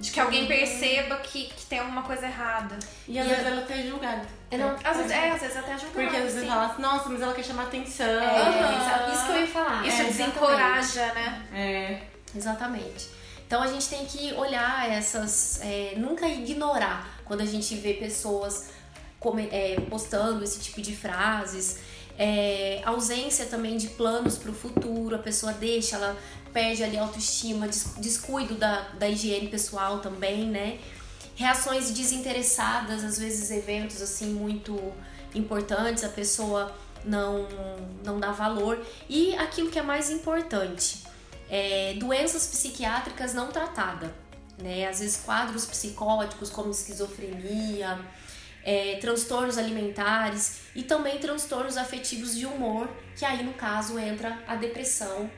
de 0.00 0.12
que 0.12 0.20
alguém 0.20 0.42
uhum. 0.42 0.48
perceba 0.48 1.16
que, 1.16 1.46
que 1.46 1.66
tem 1.66 1.80
alguma 1.80 2.02
coisa 2.02 2.26
errada. 2.26 2.78
E 3.06 3.18
às 3.18 3.26
e 3.26 3.28
vezes 3.28 3.46
ela 3.46 3.60
até 3.60 3.80
é 3.80 3.82
julgada. 3.86 4.37
Não, 4.56 4.74
às, 4.82 4.96
vezes, 4.96 5.12
é, 5.12 5.30
às 5.30 5.40
vezes 5.40 5.56
até 5.56 5.78
julgada. 5.78 5.92
Porque 5.92 6.16
às 6.16 6.22
vezes 6.22 6.48
fala 6.48 6.66
assim, 6.66 6.82
nossa, 6.82 7.08
mas 7.10 7.20
ela 7.20 7.34
quer 7.34 7.44
chamar 7.44 7.64
atenção. 7.64 8.06
É, 8.06 8.42
uhum. 8.42 9.12
Isso 9.12 9.26
que 9.26 9.32
eu 9.32 9.40
ia 9.40 9.46
falar. 9.46 9.86
Isso 9.86 10.02
é, 10.02 10.04
desencoraja, 10.04 11.12
né? 11.14 11.48
É. 11.52 12.02
Exatamente. 12.34 13.10
Então 13.46 13.62
a 13.62 13.66
gente 13.66 13.88
tem 13.88 14.04
que 14.06 14.32
olhar 14.34 14.90
essas, 14.90 15.60
é, 15.62 15.94
nunca 15.96 16.26
ignorar 16.26 17.20
quando 17.24 17.40
a 17.42 17.46
gente 17.46 17.74
vê 17.76 17.94
pessoas 17.94 18.70
come, 19.20 19.48
é, 19.50 19.76
postando 19.88 20.42
esse 20.44 20.60
tipo 20.60 20.80
de 20.80 20.94
frases. 20.94 21.78
É, 22.18 22.82
ausência 22.84 23.46
também 23.46 23.76
de 23.76 23.88
planos 23.88 24.36
para 24.36 24.50
o 24.50 24.54
futuro, 24.54 25.14
a 25.14 25.20
pessoa 25.20 25.52
deixa, 25.52 25.94
ela 25.96 26.16
perde 26.52 26.82
ali 26.82 26.98
a 26.98 27.02
autoestima, 27.02 27.68
descuido 27.98 28.56
da, 28.56 28.88
da 28.98 29.08
higiene 29.08 29.46
pessoal 29.46 30.00
também, 30.00 30.46
né? 30.46 30.78
Reações 31.38 31.92
desinteressadas, 31.92 33.04
às 33.04 33.16
vezes 33.16 33.48
eventos 33.52 34.02
assim 34.02 34.32
muito 34.32 34.76
importantes, 35.32 36.02
a 36.02 36.08
pessoa 36.08 36.74
não, 37.04 37.46
não 38.04 38.18
dá 38.18 38.32
valor. 38.32 38.84
E 39.08 39.36
aquilo 39.36 39.70
que 39.70 39.78
é 39.78 39.82
mais 39.82 40.10
importante, 40.10 41.04
é, 41.48 41.94
doenças 41.94 42.44
psiquiátricas 42.44 43.34
não 43.34 43.52
tratadas, 43.52 44.10
né? 44.60 44.88
Às 44.88 44.98
vezes 44.98 45.18
quadros 45.18 45.64
psicóticos 45.64 46.50
como 46.50 46.72
esquizofrenia, 46.72 48.00
é, 48.64 48.96
transtornos 48.96 49.56
alimentares 49.56 50.62
e 50.74 50.82
também 50.82 51.20
transtornos 51.20 51.76
afetivos 51.76 52.34
de 52.34 52.46
humor, 52.46 52.90
que 53.14 53.24
aí 53.24 53.44
no 53.44 53.52
caso 53.52 53.96
entra 53.96 54.42
a 54.48 54.56
depressão, 54.56 55.30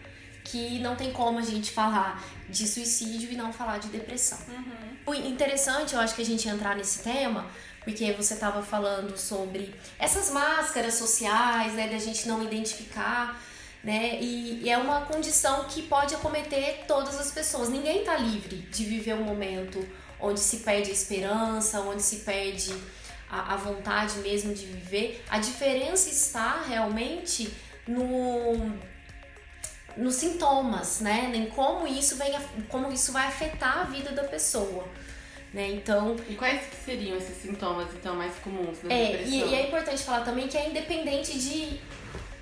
que 0.44 0.78
não 0.78 0.96
tem 0.96 1.12
como 1.12 1.38
a 1.38 1.42
gente 1.42 1.70
falar 1.70 2.24
de 2.48 2.66
suicídio 2.66 3.30
e 3.30 3.36
não 3.36 3.52
falar 3.52 3.76
de 3.76 3.88
depressão. 3.88 4.38
Uhum. 4.48 4.89
O 5.10 5.14
interessante, 5.14 5.94
eu 5.94 6.00
acho 6.00 6.14
que 6.14 6.22
a 6.22 6.24
gente 6.24 6.48
entrar 6.48 6.76
nesse 6.76 7.02
tema, 7.02 7.50
porque 7.82 8.12
você 8.12 8.34
estava 8.34 8.62
falando 8.62 9.18
sobre 9.18 9.74
essas 9.98 10.30
máscaras 10.30 10.94
sociais, 10.94 11.72
né, 11.72 11.88
da 11.88 11.98
gente 11.98 12.28
não 12.28 12.40
identificar 12.44 13.40
né? 13.82 14.18
E, 14.20 14.62
e, 14.62 14.70
é 14.70 14.76
uma 14.76 15.06
condição 15.06 15.64
que 15.64 15.82
pode 15.82 16.14
acometer 16.14 16.84
todas 16.86 17.18
as 17.18 17.30
pessoas. 17.30 17.70
Ninguém 17.70 18.00
está 18.00 18.14
livre 18.16 18.56
de 18.56 18.84
viver 18.84 19.14
um 19.14 19.24
momento 19.24 19.82
onde 20.20 20.38
se 20.38 20.58
perde 20.58 20.90
a 20.90 20.92
esperança, 20.92 21.80
onde 21.80 22.02
se 22.02 22.16
perde 22.16 22.74
a, 23.30 23.54
a 23.54 23.56
vontade 23.56 24.18
mesmo 24.18 24.52
de 24.52 24.66
viver. 24.66 25.24
A 25.30 25.38
diferença 25.38 26.10
está 26.10 26.62
realmente 26.68 27.50
no 27.88 28.78
nos 30.00 30.14
sintomas, 30.14 31.00
né? 31.00 31.30
Em 31.34 31.46
como 31.46 31.86
isso 31.86 32.16
vem, 32.16 32.32
como 32.68 32.90
isso 32.92 33.12
vai 33.12 33.26
afetar 33.26 33.80
a 33.80 33.84
vida 33.84 34.10
da 34.12 34.24
pessoa. 34.24 34.88
Né? 35.52 35.68
Então, 35.72 36.14
e 36.28 36.34
quais 36.34 36.62
seriam 36.84 37.16
esses 37.16 37.36
sintomas 37.36 37.88
então 37.92 38.14
mais 38.14 38.36
comuns 38.36 38.78
da 38.78 38.94
é, 38.94 39.12
depressão? 39.12 39.32
E, 39.32 39.50
e 39.50 39.54
é 39.54 39.66
importante 39.66 40.02
falar 40.02 40.24
também 40.24 40.46
que 40.46 40.56
é 40.56 40.68
independente 40.68 41.36
de 41.38 41.80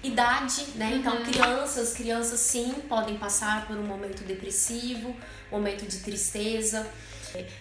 idade, 0.02 0.64
né? 0.76 0.92
Então, 0.94 1.16
uhum. 1.16 1.24
crianças, 1.24 1.94
crianças 1.94 2.38
sim 2.40 2.74
podem 2.88 3.16
passar 3.16 3.66
por 3.66 3.76
um 3.76 3.82
momento 3.82 4.22
depressivo, 4.24 5.16
momento 5.50 5.86
de 5.86 5.98
tristeza, 6.00 6.86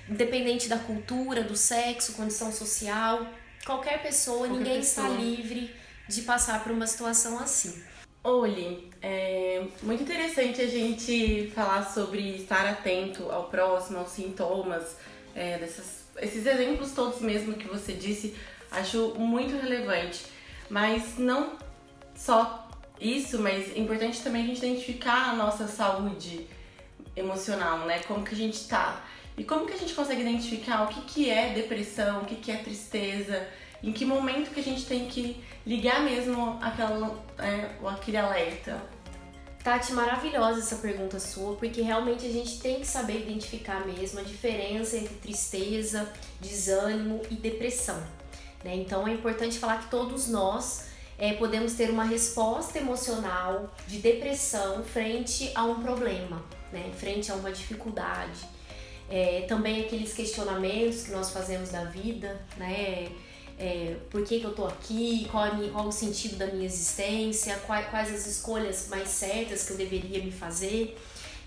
independente 0.09 0.67
da 0.67 0.77
cultura, 0.77 1.43
do 1.43 1.55
sexo, 1.55 2.13
condição 2.13 2.51
social, 2.51 3.25
qualquer 3.65 4.01
pessoa, 4.03 4.47
qualquer 4.47 4.53
ninguém 4.53 4.79
pessoa. 4.79 5.07
está 5.07 5.21
livre 5.21 5.75
de 6.07 6.21
passar 6.21 6.63
por 6.63 6.71
uma 6.71 6.85
situação 6.85 7.39
assim. 7.39 7.81
Oli, 8.23 8.91
é 9.01 9.63
muito 9.81 10.03
interessante 10.03 10.61
a 10.61 10.67
gente 10.67 11.51
falar 11.55 11.83
sobre 11.83 12.35
estar 12.35 12.65
atento 12.65 13.31
ao 13.31 13.45
próximo, 13.45 13.99
aos 13.99 14.09
sintomas, 14.09 14.97
é, 15.33 15.57
dessas, 15.57 16.05
esses 16.17 16.45
exemplos 16.45 16.91
todos 16.91 17.21
mesmo 17.21 17.53
que 17.53 17.67
você 17.67 17.93
disse, 17.93 18.35
acho 18.71 19.13
muito 19.15 19.55
relevante. 19.55 20.25
Mas 20.69 21.17
não 21.17 21.53
só 22.15 22.67
isso, 22.99 23.39
mas 23.39 23.75
é 23.75 23.79
importante 23.79 24.21
também 24.21 24.43
a 24.43 24.47
gente 24.47 24.57
identificar 24.57 25.29
a 25.29 25.35
nossa 25.35 25.67
saúde 25.67 26.47
emocional, 27.15 27.79
né? 27.85 27.99
Como 27.99 28.25
que 28.25 28.33
a 28.33 28.37
gente 28.37 28.67
tá. 28.67 29.05
E 29.37 29.43
como 29.43 29.65
que 29.65 29.73
a 29.73 29.77
gente 29.77 29.93
consegue 29.93 30.21
identificar 30.21 30.83
o 30.83 30.87
que, 30.87 31.01
que 31.01 31.29
é 31.29 31.53
depressão, 31.53 32.23
o 32.23 32.25
que, 32.25 32.35
que 32.35 32.51
é 32.51 32.57
tristeza, 32.57 33.47
em 33.83 33.91
que 33.91 34.03
momento 34.03 34.51
que 34.51 34.59
a 34.59 34.63
gente 34.63 34.85
tem 34.85 35.07
que 35.07 35.41
ligar 35.67 36.01
mesmo 36.01 36.57
aquela, 36.61 37.13
é, 37.37 37.69
aquele 37.85 38.17
alerta? 38.17 38.81
Tati, 39.61 39.91
maravilhosa 39.91 40.59
essa 40.59 40.77
pergunta 40.77 41.19
sua, 41.19 41.57
porque 41.57 41.81
realmente 41.81 42.25
a 42.25 42.31
gente 42.31 42.59
tem 42.61 42.79
que 42.79 42.87
saber 42.87 43.23
identificar 43.23 43.85
mesmo 43.85 44.21
a 44.21 44.23
diferença 44.23 44.95
entre 44.95 45.13
tristeza, 45.15 46.09
desânimo 46.39 47.21
e 47.29 47.35
depressão. 47.35 48.01
Né? 48.63 48.75
Então 48.75 49.05
é 49.05 49.11
importante 49.11 49.59
falar 49.59 49.83
que 49.83 49.89
todos 49.89 50.29
nós 50.29 50.85
é, 51.17 51.33
podemos 51.33 51.73
ter 51.73 51.89
uma 51.89 52.05
resposta 52.05 52.77
emocional 52.79 53.69
de 53.87 53.97
depressão 53.97 54.85
frente 54.85 55.51
a 55.53 55.65
um 55.65 55.81
problema, 55.81 56.41
né? 56.71 56.89
frente 56.97 57.29
a 57.29 57.35
uma 57.35 57.51
dificuldade. 57.51 58.47
É, 59.09 59.41
também 59.49 59.81
aqueles 59.81 60.13
questionamentos 60.13 61.03
que 61.03 61.11
nós 61.11 61.31
fazemos 61.31 61.69
da 61.69 61.83
vida, 61.85 62.41
né? 62.57 63.09
É, 63.57 63.97
por 64.09 64.23
que, 64.23 64.39
que 64.39 64.45
eu 64.45 64.53
tô 64.53 64.65
aqui, 64.65 65.27
qual, 65.31 65.49
qual, 65.71 65.87
o 65.87 65.91
sentido 65.91 66.37
da 66.37 66.47
minha 66.47 66.65
existência, 66.65 67.55
quais, 67.65 67.89
quais 67.89 68.13
as 68.13 68.27
escolhas 68.27 68.87
mais 68.89 69.09
certas 69.09 69.63
que 69.63 69.71
eu 69.71 69.77
deveria 69.77 70.23
me 70.23 70.31
fazer. 70.31 70.97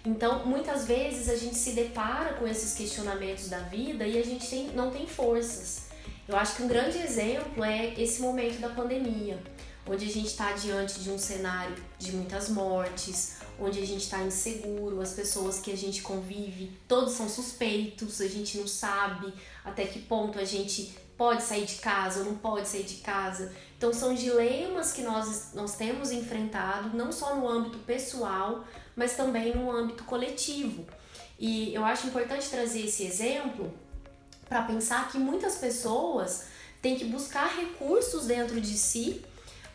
Então, 0.04 0.44
muitas 0.46 0.86
vezes 0.86 1.28
a 1.28 1.36
gente 1.36 1.56
se 1.56 1.72
depara 1.72 2.34
com 2.34 2.48
esses 2.48 2.74
questionamentos 2.74 3.48
da 3.48 3.58
vida 3.60 4.06
e 4.06 4.18
a 4.18 4.24
gente 4.24 4.48
tem, 4.48 4.68
não 4.68 4.90
tem 4.90 5.06
forças. 5.06 5.90
Eu 6.26 6.36
acho 6.36 6.56
que 6.56 6.62
um 6.62 6.68
grande 6.68 6.98
exemplo 6.98 7.62
é 7.62 7.94
esse 8.00 8.22
momento 8.22 8.60
da 8.60 8.70
pandemia, 8.70 9.38
onde 9.86 10.06
a 10.06 10.08
gente 10.08 10.28
está 10.28 10.52
diante 10.52 11.00
de 11.00 11.10
um 11.10 11.18
cenário 11.18 11.76
de 11.98 12.12
muitas 12.12 12.48
mortes, 12.48 13.36
onde 13.58 13.78
a 13.78 13.86
gente 13.86 14.04
está 14.04 14.22
inseguro, 14.22 15.00
as 15.00 15.12
pessoas 15.12 15.60
que 15.60 15.70
a 15.70 15.76
gente 15.76 16.02
convive, 16.02 16.72
todos 16.88 17.12
são 17.12 17.28
suspeitos, 17.28 18.20
a 18.20 18.28
gente 18.28 18.58
não 18.58 18.66
sabe 18.66 19.32
até 19.64 19.84
que 19.84 19.98
ponto 19.98 20.38
a 20.38 20.44
gente 20.44 20.94
pode 21.20 21.42
sair 21.42 21.66
de 21.66 21.74
casa 21.74 22.20
ou 22.20 22.24
não 22.24 22.34
pode 22.34 22.66
sair 22.66 22.82
de 22.82 22.96
casa. 22.96 23.52
Então 23.76 23.92
são 23.92 24.14
dilemas 24.14 24.90
que 24.90 25.02
nós, 25.02 25.50
nós 25.52 25.76
temos 25.76 26.10
enfrentado, 26.10 26.96
não 26.96 27.12
só 27.12 27.36
no 27.36 27.46
âmbito 27.46 27.76
pessoal, 27.80 28.64
mas 28.96 29.18
também 29.18 29.54
no 29.54 29.70
âmbito 29.70 30.02
coletivo. 30.04 30.86
E 31.38 31.74
eu 31.74 31.84
acho 31.84 32.06
importante 32.06 32.48
trazer 32.48 32.86
esse 32.86 33.04
exemplo 33.04 33.70
para 34.48 34.62
pensar 34.62 35.12
que 35.12 35.18
muitas 35.18 35.58
pessoas 35.58 36.46
têm 36.80 36.96
que 36.96 37.04
buscar 37.04 37.54
recursos 37.54 38.24
dentro 38.24 38.58
de 38.58 38.78
si 38.78 39.22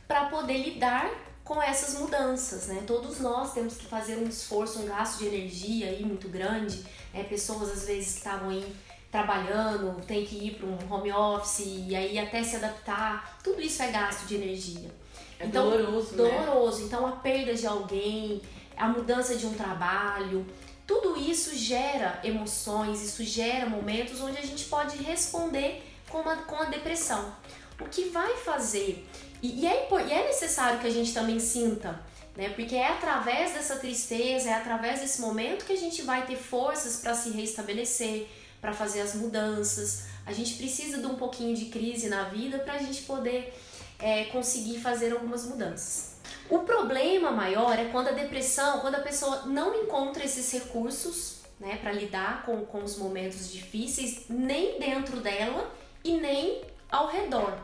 para 0.07 0.25
poder 0.25 0.57
lidar 0.57 1.11
com 1.43 1.61
essas 1.61 1.93
mudanças, 1.99 2.65
né? 2.65 2.83
Todos 2.87 3.19
nós 3.19 3.53
temos 3.53 3.75
que 3.77 3.85
fazer 3.85 4.17
um 4.17 4.27
esforço, 4.27 4.79
um 4.79 4.87
gasto 4.87 5.19
de 5.19 5.27
energia 5.27 5.89
aí 5.89 6.03
muito 6.03 6.27
grande. 6.27 6.83
Né? 7.13 7.23
Pessoas 7.23 7.69
às 7.69 7.85
vezes 7.85 8.13
que 8.13 8.17
estavam 8.17 8.49
aí 8.49 8.75
trabalhando, 9.15 10.01
tem 10.05 10.25
que 10.25 10.35
ir 10.35 10.51
para 10.55 10.67
um 10.67 10.93
home 10.93 11.11
office 11.11 11.63
e 11.87 11.95
aí 11.95 12.19
até 12.19 12.43
se 12.43 12.57
adaptar, 12.57 13.39
tudo 13.41 13.61
isso 13.61 13.81
é 13.81 13.87
gasto 13.87 14.27
de 14.27 14.35
energia. 14.35 14.91
É 15.39 15.45
então, 15.45 15.69
doloroso, 15.69 16.15
doloroso. 16.15 16.79
Né? 16.79 16.85
Então 16.87 17.07
a 17.07 17.13
perda 17.13 17.53
de 17.53 17.65
alguém, 17.65 18.41
a 18.75 18.89
mudança 18.89 19.35
de 19.35 19.45
um 19.45 19.53
trabalho, 19.53 20.45
tudo 20.85 21.17
isso 21.17 21.55
gera 21.55 22.19
emoções, 22.25 23.01
isso 23.01 23.23
gera 23.23 23.69
momentos 23.69 24.19
onde 24.19 24.37
a 24.37 24.41
gente 24.41 24.65
pode 24.65 24.97
responder 24.97 25.81
com, 26.09 26.19
uma, 26.19 26.35
com 26.37 26.57
a 26.57 26.65
depressão. 26.65 27.33
O 27.79 27.85
que 27.85 28.09
vai 28.09 28.35
fazer, 28.37 29.07
e, 29.41 29.61
e, 29.61 29.65
é, 29.65 29.87
e 29.89 30.11
é 30.11 30.27
necessário 30.27 30.79
que 30.79 30.87
a 30.87 30.91
gente 30.91 31.13
também 31.13 31.39
sinta, 31.39 32.01
né? 32.35 32.49
Porque 32.49 32.75
é 32.75 32.87
através 32.89 33.53
dessa 33.53 33.77
tristeza, 33.77 34.49
é 34.49 34.53
através 34.53 34.99
desse 34.99 35.21
momento 35.21 35.65
que 35.65 35.73
a 35.73 35.77
gente 35.77 36.01
vai 36.01 36.25
ter 36.25 36.35
forças 36.35 36.97
para 36.97 37.13
se 37.13 37.29
restabelecer, 37.29 38.27
para 38.61 38.73
fazer 38.73 39.01
as 39.01 39.15
mudanças. 39.15 40.05
A 40.25 40.33
gente 40.33 40.55
precisa 40.55 40.97
de 40.97 41.05
um 41.05 41.15
pouquinho 41.15 41.55
de 41.55 41.65
crise 41.65 42.09
na 42.09 42.23
vida 42.25 42.59
para 42.59 42.73
a 42.73 42.77
gente 42.79 43.03
poder 43.03 43.53
é, 43.99 44.25
conseguir 44.25 44.79
fazer 44.79 45.11
algumas 45.13 45.45
mudanças. 45.45 46.15
O 46.49 46.59
problema 46.59 47.31
maior 47.31 47.77
é 47.77 47.85
quando 47.85 48.09
a 48.09 48.11
depressão, 48.11 48.79
quando 48.79 48.95
a 48.95 48.99
pessoa 48.99 49.43
não 49.45 49.73
encontra 49.83 50.23
esses 50.23 50.51
recursos 50.51 51.37
né, 51.59 51.77
para 51.77 51.91
lidar 51.91 52.45
com, 52.45 52.65
com 52.65 52.83
os 52.83 52.97
momentos 52.97 53.51
difíceis, 53.51 54.25
nem 54.29 54.79
dentro 54.79 55.21
dela 55.21 55.71
e 56.03 56.17
nem 56.17 56.61
ao 56.89 57.07
redor. 57.07 57.57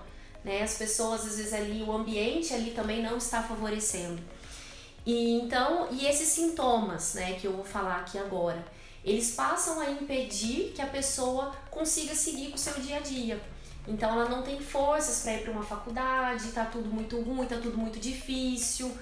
Né? 0.43 0.63
As 0.63 0.77
pessoas, 0.77 1.25
às 1.25 1.37
vezes, 1.37 1.53
ali, 1.53 1.83
o 1.83 1.91
ambiente 1.91 2.53
ali 2.53 2.71
também 2.71 3.01
não 3.03 3.17
está 3.17 3.43
favorecendo. 3.43 4.21
E 5.05 5.39
então, 5.39 5.87
e 5.91 6.05
esses 6.05 6.27
sintomas, 6.29 7.15
né, 7.15 7.33
que 7.33 7.45
eu 7.45 7.53
vou 7.53 7.65
falar 7.65 7.97
aqui 7.97 8.17
agora, 8.17 8.63
eles 9.03 9.31
passam 9.31 9.79
a 9.79 9.89
impedir 9.89 10.73
que 10.75 10.81
a 10.81 10.87
pessoa 10.87 11.53
consiga 11.69 12.13
seguir 12.13 12.49
com 12.49 12.55
o 12.55 12.59
seu 12.59 12.73
dia 12.79 12.97
a 12.97 12.99
dia. 12.99 13.41
Então 13.87 14.11
ela 14.11 14.29
não 14.29 14.43
tem 14.43 14.59
forças 14.59 15.23
para 15.23 15.33
ir 15.33 15.43
para 15.43 15.51
uma 15.51 15.63
faculdade, 15.63 16.51
tá 16.51 16.65
tudo 16.65 16.89
muito 16.89 17.19
ruim, 17.19 17.47
tá 17.47 17.57
tudo 17.57 17.77
muito 17.77 17.99
difícil, 17.99 18.95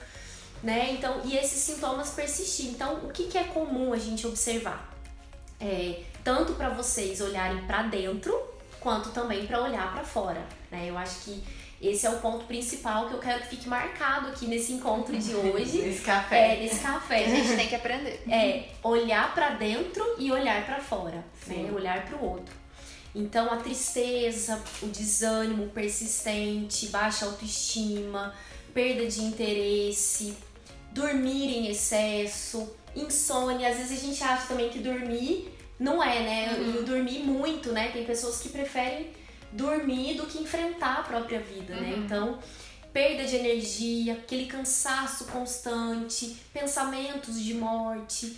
né? 0.64 0.94
Então, 0.94 1.22
e 1.26 1.36
esses 1.36 1.62
sintomas 1.62 2.12
persistir. 2.12 2.68
Então, 2.68 2.96
o 3.06 3.12
que, 3.12 3.26
que 3.26 3.38
é 3.38 3.44
comum 3.44 3.92
a 3.92 3.98
gente 3.98 4.26
observar? 4.26 4.94
É, 5.60 6.04
tanto 6.24 6.54
para 6.54 6.70
vocês 6.70 7.20
olharem 7.20 7.66
para 7.68 7.84
dentro, 7.84 8.34
quanto 8.80 9.10
também 9.10 9.46
para 9.46 9.62
olhar 9.62 9.92
para 9.92 10.04
fora, 10.06 10.42
né? 10.72 10.90
Eu 10.90 10.98
acho 10.98 11.20
que 11.22 11.44
esse 11.82 12.06
é 12.06 12.10
o 12.10 12.20
ponto 12.20 12.46
principal 12.46 13.08
que 13.08 13.14
eu 13.14 13.20
quero 13.20 13.42
que 13.42 13.48
fique 13.48 13.70
marcado 13.70 14.28
aqui 14.28 14.46
nesse 14.48 14.74
encontro 14.74 15.18
de 15.18 15.34
hoje. 15.34 15.80
nesse 15.84 16.02
café. 16.02 16.56
É, 16.56 16.60
nesse 16.60 16.80
café. 16.80 17.26
A 17.26 17.30
gente 17.30 17.56
tem 17.56 17.68
que 17.68 17.76
aprender. 17.76 18.22
É, 18.30 18.66
olhar 18.84 19.34
para 19.34 19.52
dentro 19.52 20.04
e 20.18 20.32
olhar 20.32 20.66
para 20.66 20.80
fora, 20.82 21.24
né? 21.48 21.72
Olhar 21.74 22.06
para 22.06 22.18
o 22.18 22.26
outro. 22.32 22.54
Então, 23.16 23.52
a 23.52 23.58
tristeza, 23.58 24.62
o 24.82 24.88
desânimo 24.88 25.68
persistente, 25.70 26.88
baixa 26.88 27.26
autoestima, 27.26 28.36
perda 28.74 29.08
de 29.08 29.22
interesse, 29.22 30.38
dormir 30.92 31.58
em 31.58 31.68
excesso, 31.68 32.72
insônia. 32.96 33.70
Às 33.70 33.78
vezes 33.78 34.04
a 34.04 34.06
gente 34.06 34.24
acha 34.24 34.48
também 34.48 34.70
que 34.70 34.80
dormir 34.80 35.52
não 35.80 36.04
é, 36.04 36.20
né? 36.20 36.58
Uhum. 36.60 36.84
dormir 36.84 37.20
muito, 37.20 37.72
né? 37.72 37.90
Tem 37.92 38.04
pessoas 38.04 38.42
que 38.42 38.50
preferem 38.50 39.12
dormir 39.52 40.16
do 40.16 40.26
que 40.26 40.40
enfrentar 40.40 41.00
a 41.00 41.04
própria 41.04 41.40
vida, 41.40 41.76
né? 41.76 41.82
uhum. 41.82 41.98
né? 41.98 42.04
Então, 42.06 42.40
perda 42.94 43.26
de 43.26 43.36
energia, 43.36 44.14
aquele 44.14 44.46
cansaço 44.46 45.26
constante, 45.26 46.38
pensamentos 46.54 47.42
de 47.42 47.54
morte. 47.54 48.38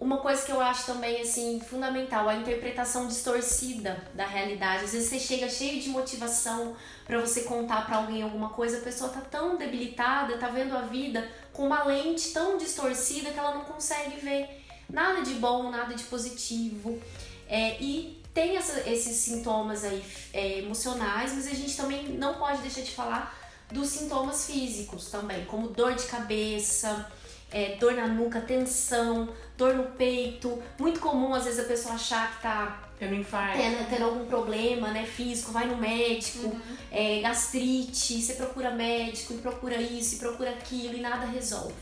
Uma 0.00 0.18
coisa 0.18 0.44
que 0.44 0.50
eu 0.50 0.60
acho 0.60 0.86
também 0.86 1.20
assim 1.20 1.60
fundamental, 1.60 2.28
a 2.28 2.34
interpretação 2.34 3.06
distorcida 3.06 4.02
da 4.14 4.26
realidade. 4.26 4.84
Às 4.84 4.92
vezes 4.92 5.08
você 5.08 5.18
chega 5.18 5.48
cheio 5.48 5.80
de 5.80 5.88
motivação 5.88 6.76
para 7.06 7.20
você 7.20 7.42
contar 7.42 7.86
para 7.86 7.98
alguém 7.98 8.22
alguma 8.22 8.50
coisa, 8.50 8.78
a 8.78 8.82
pessoa 8.82 9.10
tá 9.10 9.20
tão 9.20 9.56
debilitada, 9.56 10.36
tá 10.36 10.48
vendo 10.48 10.76
a 10.76 10.82
vida 10.82 11.26
com 11.52 11.66
uma 11.66 11.84
lente 11.84 12.32
tão 12.32 12.58
distorcida 12.58 13.30
que 13.30 13.38
ela 13.38 13.54
não 13.54 13.64
consegue 13.64 14.20
ver 14.20 14.64
nada 14.90 15.22
de 15.22 15.34
bom, 15.34 15.70
nada 15.70 15.94
de 15.94 16.04
positivo. 16.04 17.00
É, 17.46 17.80
e 17.80 18.23
tem 18.34 18.56
essa, 18.56 18.80
esses 18.90 19.16
sintomas 19.16 19.84
aí 19.84 20.04
é, 20.32 20.58
emocionais, 20.58 21.32
mas 21.32 21.46
a 21.46 21.54
gente 21.54 21.76
também 21.76 22.08
não 22.08 22.34
pode 22.34 22.60
deixar 22.62 22.82
de 22.82 22.90
falar 22.90 23.34
dos 23.70 23.88
sintomas 23.88 24.46
físicos 24.46 25.08
também, 25.10 25.44
como 25.46 25.68
dor 25.68 25.94
de 25.94 26.04
cabeça, 26.04 27.10
é, 27.50 27.76
dor 27.76 27.94
na 27.94 28.06
nuca, 28.08 28.40
tensão, 28.40 29.28
dor 29.56 29.74
no 29.74 29.84
peito. 29.92 30.60
Muito 30.78 30.98
comum 31.00 31.32
às 31.32 31.44
vezes 31.44 31.60
a 31.60 31.68
pessoa 31.68 31.94
achar 31.94 32.36
que 32.36 32.42
tá 32.42 32.80
Tendo 32.98 33.14
infarto. 33.14 33.58
tendo, 33.58 33.88
tendo 33.90 34.04
algum 34.04 34.24
problema 34.26 34.88
né, 34.90 35.04
físico, 35.04 35.50
vai 35.52 35.66
no 35.66 35.76
médico, 35.76 36.46
Uhum. 36.46 36.60
é, 36.92 37.20
gastrite, 37.20 38.20
você 38.22 38.34
procura 38.34 38.70
médico, 38.70 39.34
e 39.34 39.38
procura 39.38 39.76
isso, 39.80 40.14
e 40.16 40.18
procura 40.18 40.50
aquilo, 40.50 40.94
e 40.96 41.00
nada 41.00 41.26
resolve. 41.26 41.74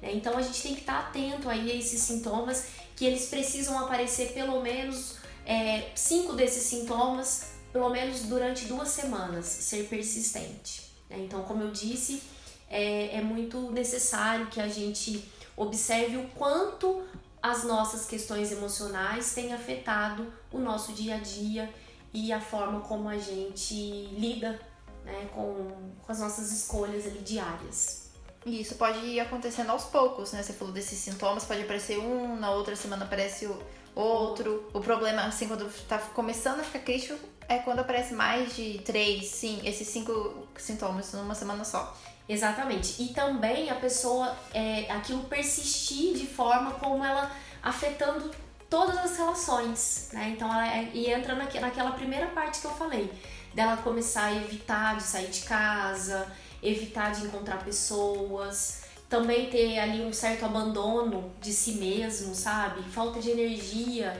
né? 0.00 0.10
Então 0.14 0.36
a 0.38 0.42
gente 0.42 0.62
tem 0.62 0.74
que 0.74 0.80
estar 0.80 0.98
atento 1.00 1.48
aí 1.50 1.70
a 1.70 1.74
esses 1.74 2.00
sintomas, 2.00 2.66
que 2.96 3.04
eles 3.04 3.26
precisam 3.26 3.78
aparecer 3.78 4.32
pelo 4.32 4.60
menos 4.62 5.17
é, 5.48 5.90
cinco 5.94 6.34
desses 6.34 6.64
sintomas, 6.64 7.52
pelo 7.72 7.88
menos 7.88 8.20
durante 8.24 8.66
duas 8.66 8.90
semanas, 8.90 9.46
ser 9.46 9.88
persistente. 9.88 10.92
né? 11.08 11.16
Então, 11.20 11.42
como 11.42 11.62
eu 11.62 11.70
disse, 11.70 12.22
é, 12.68 13.16
é 13.16 13.22
muito 13.22 13.70
necessário 13.70 14.48
que 14.48 14.60
a 14.60 14.68
gente 14.68 15.26
observe 15.56 16.18
o 16.18 16.28
quanto 16.36 17.02
as 17.42 17.64
nossas 17.64 18.04
questões 18.04 18.52
emocionais 18.52 19.32
têm 19.32 19.54
afetado 19.54 20.30
o 20.52 20.58
nosso 20.58 20.92
dia 20.92 21.14
a 21.14 21.18
dia 21.18 21.72
e 22.12 22.30
a 22.30 22.40
forma 22.40 22.82
como 22.82 23.08
a 23.08 23.16
gente 23.16 23.74
lida 24.12 24.60
né, 25.02 25.30
com, 25.34 25.92
com 26.02 26.12
as 26.12 26.18
nossas 26.18 26.52
escolhas 26.52 27.06
ali 27.06 27.20
diárias. 27.20 28.10
E 28.44 28.60
isso 28.60 28.74
pode 28.74 28.98
ir 28.98 29.20
acontecendo 29.20 29.70
aos 29.70 29.84
poucos, 29.84 30.32
né? 30.32 30.42
Você 30.42 30.52
falou 30.52 30.72
desses 30.72 30.98
sintomas, 30.98 31.44
pode 31.44 31.62
aparecer 31.62 31.98
um, 31.98 32.36
na 32.36 32.50
outra 32.50 32.76
semana 32.76 33.04
aparece 33.04 33.46
o 33.46 33.58
outro. 34.00 34.68
O 34.72 34.80
problema, 34.80 35.22
assim, 35.22 35.48
quando 35.48 35.68
tá 35.86 35.98
começando 35.98 36.60
a 36.60 36.62
ficar 36.62 36.80
crítico, 36.80 37.18
é 37.48 37.58
quando 37.58 37.80
aparece 37.80 38.14
mais 38.14 38.54
de 38.54 38.78
três, 38.84 39.26
sim, 39.26 39.60
esses 39.64 39.88
cinco 39.88 40.46
sintomas 40.56 41.12
numa 41.12 41.34
semana 41.34 41.64
só. 41.64 41.96
Exatamente. 42.28 43.02
E 43.02 43.08
também 43.08 43.70
a 43.70 43.74
pessoa, 43.74 44.36
é, 44.52 44.90
aquilo 44.92 45.24
persistir 45.24 46.14
de 46.14 46.26
forma 46.26 46.72
como 46.72 47.02
ela 47.04 47.30
afetando 47.62 48.30
todas 48.68 48.98
as 48.98 49.16
relações, 49.16 50.10
né? 50.12 50.34
Então, 50.36 50.46
ela 50.52 50.68
é- 50.76 50.90
e 50.92 51.10
entra 51.10 51.34
naque- 51.34 51.58
naquela 51.58 51.92
primeira 51.92 52.26
parte 52.26 52.60
que 52.60 52.66
eu 52.66 52.70
falei, 52.72 53.10
dela 53.54 53.78
começar 53.78 54.26
a 54.26 54.34
evitar 54.34 54.96
de 54.98 55.02
sair 55.04 55.28
de 55.28 55.40
casa, 55.40 56.30
evitar 56.62 57.12
de 57.12 57.24
encontrar 57.24 57.64
pessoas, 57.64 58.82
também 59.08 59.46
ter 59.50 59.78
ali 59.78 60.02
um 60.02 60.12
certo 60.12 60.44
abandono 60.44 61.32
de 61.40 61.52
si 61.52 61.72
mesmo, 61.72 62.34
sabe? 62.34 62.82
Falta 62.90 63.20
de 63.20 63.30
energia, 63.30 64.12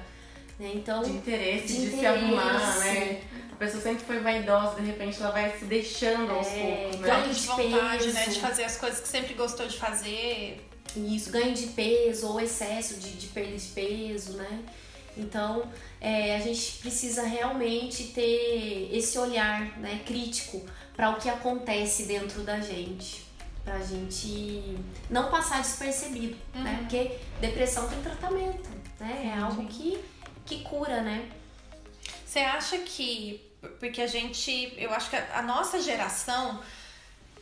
né? 0.58 0.72
Então, 0.74 1.02
De 1.02 1.10
interesse, 1.10 1.66
De 1.66 1.72
de, 1.74 1.78
interesse. 1.86 2.00
se 2.00 2.06
arrumar, 2.06 2.78
né? 2.80 3.20
A 3.52 3.56
pessoa 3.56 3.82
sempre 3.82 4.04
foi 4.04 4.20
vaidosa, 4.20 4.76
de 4.80 4.86
repente 4.86 5.20
ela 5.20 5.30
vai 5.32 5.56
se 5.58 5.64
deixando 5.64 6.30
aos 6.32 6.46
É, 6.46 6.88
poucos, 6.90 7.00
né? 7.00 7.06
ganho 7.08 7.34
de 7.34 7.40
de 7.40 7.46
vontade, 7.46 8.06
né? 8.12 8.24
peso. 8.24 8.30
De 8.34 8.40
fazer 8.40 8.64
as 8.64 8.76
coisas 8.76 9.00
que 9.00 9.08
sempre 9.08 9.34
gostou 9.34 9.66
de 9.66 9.76
fazer. 9.76 10.64
Isso, 10.96 11.30
ganho 11.30 11.52
de 11.54 11.66
peso 11.68 12.28
ou 12.28 12.40
excesso 12.40 12.94
de, 12.98 13.10
de 13.12 13.26
perda 13.26 13.56
de 13.56 13.66
peso, 13.68 14.32
né? 14.34 14.60
Então, 15.16 15.64
é, 16.00 16.36
a 16.36 16.40
gente 16.40 16.78
precisa 16.78 17.24
realmente 17.24 18.04
ter 18.04 18.88
esse 18.92 19.18
olhar 19.18 19.78
né, 19.80 20.00
crítico 20.06 20.64
para 20.96 21.10
o 21.10 21.16
que 21.16 21.28
acontece 21.28 22.04
dentro 22.04 22.42
da 22.42 22.60
gente. 22.60 23.27
Pra 23.68 23.80
gente 23.80 24.78
não 25.10 25.30
passar 25.30 25.60
despercebido, 25.60 26.38
né? 26.54 26.70
Uhum. 26.70 26.78
Porque 26.78 27.18
depressão 27.38 27.86
tem 27.86 28.00
tratamento, 28.00 28.66
né? 28.98 29.34
É 29.34 29.38
algo 29.38 29.66
que, 29.66 30.02
que 30.46 30.62
cura, 30.62 31.02
né? 31.02 31.28
Você 32.24 32.38
acha 32.38 32.78
que. 32.78 33.46
Porque 33.78 34.00
a 34.00 34.06
gente. 34.06 34.72
Eu 34.78 34.90
acho 34.94 35.10
que 35.10 35.16
a, 35.16 35.40
a 35.40 35.42
nossa 35.42 35.82
geração 35.82 36.62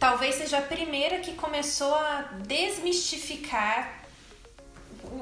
talvez 0.00 0.34
seja 0.34 0.58
a 0.58 0.62
primeira 0.62 1.20
que 1.20 1.34
começou 1.34 1.94
a 1.94 2.22
desmistificar 2.44 4.02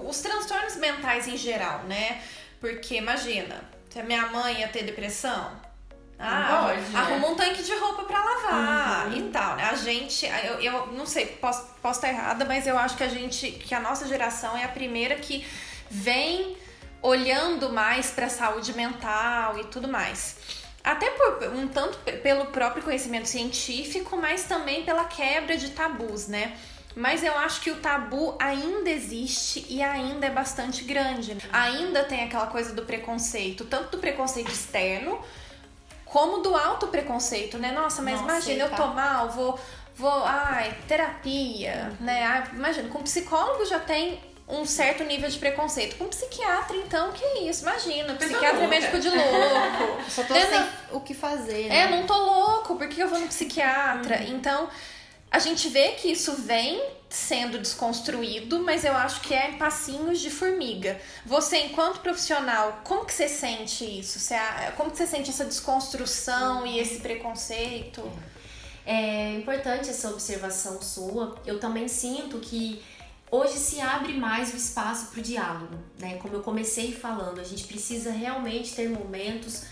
os 0.07 0.21
transtornos 0.23 0.77
mentais 0.77 1.29
em 1.29 1.37
geral, 1.37 1.83
né? 1.83 2.25
Porque 2.61 2.95
imagina, 2.95 3.63
se 3.91 4.01
a 4.01 4.05
minha 4.05 4.27
mãe 4.29 4.61
ia 4.61 4.69
ter 4.69 4.85
depressão. 4.85 5.63
Ah, 6.19 6.67
pode, 6.67 6.81
né? 6.81 6.99
arruma 6.99 7.29
um 7.29 7.35
tanque 7.35 7.63
de 7.63 7.75
roupa 7.75 8.05
pra 8.05 8.19
lavar 8.25 9.17
e 9.17 9.23
tal? 9.31 9.57
A 9.59 9.75
gente, 9.75 10.25
eu, 10.27 10.61
eu 10.61 10.87
não 10.89 11.07
sei, 11.07 11.27
posso, 11.27 11.67
posso 11.83 11.99
estar 11.99 12.09
errada, 12.09 12.45
mas 12.45 12.67
eu 12.67 12.79
acho 12.79 12.97
que 12.97 13.03
a 13.03 13.09
gente, 13.09 13.51
que 13.51 13.75
a 13.75 13.81
nossa 13.81 14.07
geração 14.07 14.57
é 14.57 14.65
a 14.65 14.69
primeira 14.69 15.17
que 15.17 15.45
vem 15.91 16.57
olhando 17.03 17.71
mais 17.71 18.11
pra 18.11 18.29
saúde 18.29 18.73
mental 18.75 19.59
e 19.59 19.65
tudo 19.65 19.89
mais. 19.89 20.37
Até 20.83 21.11
por 21.11 21.49
um 21.55 21.67
tanto 21.69 21.99
pe- 21.99 22.13
pelo 22.13 22.47
próprio 22.47 22.83
conhecimento 22.83 23.27
científico, 23.29 24.17
mas 24.17 24.45
também 24.45 24.85
pela 24.85 25.05
quebra 25.05 25.57
de 25.57 25.71
tabus, 25.71 26.29
né? 26.29 26.57
Mas 26.97 27.25
eu 27.25 27.37
acho 27.39 27.61
que 27.61 27.71
o 27.73 27.77
tabu 27.77 28.37
ainda 28.39 28.89
existe 28.89 29.67
e 29.69 29.83
ainda 29.83 30.27
é 30.27 30.31
bastante 30.31 30.85
grande. 30.85 31.37
Ainda 31.53 32.05
tem 32.05 32.23
aquela 32.23 32.47
coisa 32.47 32.73
do 32.73 32.83
preconceito, 32.83 33.65
tanto 33.65 33.97
do 33.97 33.99
preconceito 33.99 34.51
externo 34.53 35.19
como 36.15 36.39
do 36.39 36.55
auto 36.55 36.87
preconceito, 36.87 37.59
né? 37.59 37.73
Nossa, 37.73 38.01
mas 38.01 38.15
Não 38.21 38.29
imagina, 38.29 38.61
eu 38.61 38.67
aceitar. 38.67 38.87
tô 38.87 38.95
mal, 38.95 39.31
vou, 39.31 39.59
vou, 39.97 40.23
ai, 40.25 40.73
terapia, 40.87 41.93
né? 41.99 42.25
Ai, 42.25 42.45
imagina, 42.53 42.89
com 42.89 43.03
psicólogo 43.03 43.65
já 43.67 43.81
tem 43.81 44.21
um 44.49 44.65
certo 44.65 45.03
nível 45.03 45.29
de 45.29 45.37
preconceito. 45.39 45.97
Com 45.97 46.07
psiquiatra, 46.07 46.77
então, 46.77 47.11
que 47.11 47.25
isso? 47.49 47.63
Imagina, 47.63 48.15
Pessoa 48.15 48.31
psiquiatra 48.31 48.63
é 48.63 48.67
médico 48.69 48.99
de 49.01 49.09
louco. 49.11 50.03
Só 50.09 50.23
tô 50.23 50.35
Dentro- 50.35 50.51
sem 50.51 50.65
o 50.93 51.01
que 51.01 51.15
fazer, 51.15 51.65
É, 51.67 51.89
né? 51.89 51.97
não 51.97 52.07
tô 52.07 52.17
louco, 52.17 52.77
por 52.77 52.87
que 52.87 53.01
eu 53.01 53.09
vou 53.09 53.19
no 53.19 53.27
psiquiatra? 53.27 54.23
Então, 54.23 54.69
a 55.35 55.41
gente 55.41 55.69
vê 55.69 55.89
que 55.95 56.13
isso 56.13 56.33
vem 56.35 56.81
sendo 57.11 57.59
desconstruído, 57.59 58.61
mas 58.61 58.85
eu 58.85 58.97
acho 58.97 59.21
que 59.21 59.35
é 59.35 59.51
em 59.51 59.59
passinhos 59.59 60.21
de 60.21 60.31
formiga. 60.31 61.01
Você, 61.27 61.59
enquanto 61.59 61.99
profissional, 61.99 62.83
como 62.85 63.05
que 63.05 63.13
você 63.13 63.29
sente 63.29 63.85
isso? 63.85 64.21
Você, 64.21 64.37
como 64.77 64.93
que 64.93 64.97
você 64.97 65.09
sente 65.09 65.31
essa 65.31 65.45
desconstrução 65.45 66.65
e 66.65 66.79
esse 66.79 67.01
preconceito? 67.01 68.09
É 68.87 69.35
importante 69.35 69.91
essa 69.91 70.09
observação 70.09 70.81
sua. 70.81 71.37
Eu 71.45 71.59
também 71.59 71.89
sinto 71.89 72.39
que 72.39 72.81
hoje 73.29 73.59
se 73.59 73.81
abre 73.81 74.13
mais 74.13 74.55
o 74.55 74.57
espaço 74.57 75.07
para 75.07 75.19
o 75.19 75.23
diálogo, 75.23 75.77
né? 75.99 76.17
Como 76.23 76.33
eu 76.35 76.43
comecei 76.43 76.93
falando, 76.93 77.41
a 77.41 77.45
gente 77.45 77.65
precisa 77.65 78.13
realmente 78.13 78.73
ter 78.73 78.89
momentos 78.89 79.65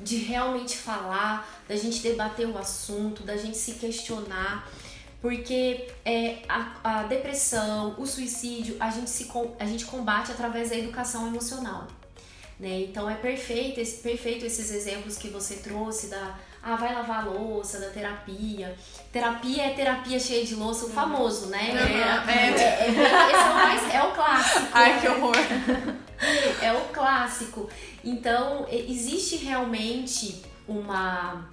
de 0.00 0.16
realmente 0.16 0.76
falar, 0.76 1.62
da 1.68 1.76
gente 1.76 2.00
debater 2.00 2.48
o 2.48 2.58
assunto, 2.58 3.22
da 3.22 3.36
gente 3.36 3.56
se 3.56 3.74
questionar, 3.74 4.68
porque 5.24 5.86
é, 6.04 6.42
a, 6.46 6.74
a 6.84 7.02
depressão, 7.04 7.94
o 7.96 8.04
suicídio, 8.06 8.76
a 8.78 8.90
gente, 8.90 9.08
se, 9.08 9.26
a 9.58 9.64
gente 9.64 9.86
combate 9.86 10.30
através 10.30 10.68
da 10.68 10.76
educação 10.76 11.26
emocional. 11.26 11.88
Né? 12.60 12.82
Então 12.82 13.08
é 13.08 13.14
perfeito, 13.14 13.80
esse, 13.80 14.02
perfeito 14.02 14.44
esses 14.44 14.70
exemplos 14.70 15.16
que 15.16 15.28
você 15.28 15.54
trouxe 15.56 16.08
da 16.08 16.38
ah, 16.62 16.76
vai 16.76 16.94
lavar 16.94 17.20
a 17.22 17.30
louça, 17.30 17.80
da 17.80 17.88
terapia. 17.88 18.76
Terapia 19.10 19.62
é 19.62 19.70
terapia 19.70 20.20
cheia 20.20 20.44
de 20.44 20.54
louça, 20.56 20.84
o 20.84 20.90
famoso, 20.90 21.46
né? 21.46 21.70
Uhum, 21.72 22.30
É, 22.30 22.36
é. 22.36 22.50
é- 22.50 22.84
é- 22.84 22.90
esse 22.90 23.40
é 23.40 23.50
o, 23.50 23.54
mais, 23.54 23.94
é 23.94 24.02
o 24.02 24.12
clássico. 24.12 24.68
Ai, 24.74 25.00
que 25.00 25.08
horror! 25.08 25.36
É 26.62 26.72
o 26.72 26.80
clássico. 26.92 27.68
Então, 28.02 28.66
e- 28.70 28.90
existe 28.92 29.36
realmente 29.36 30.42
uma, 30.66 31.48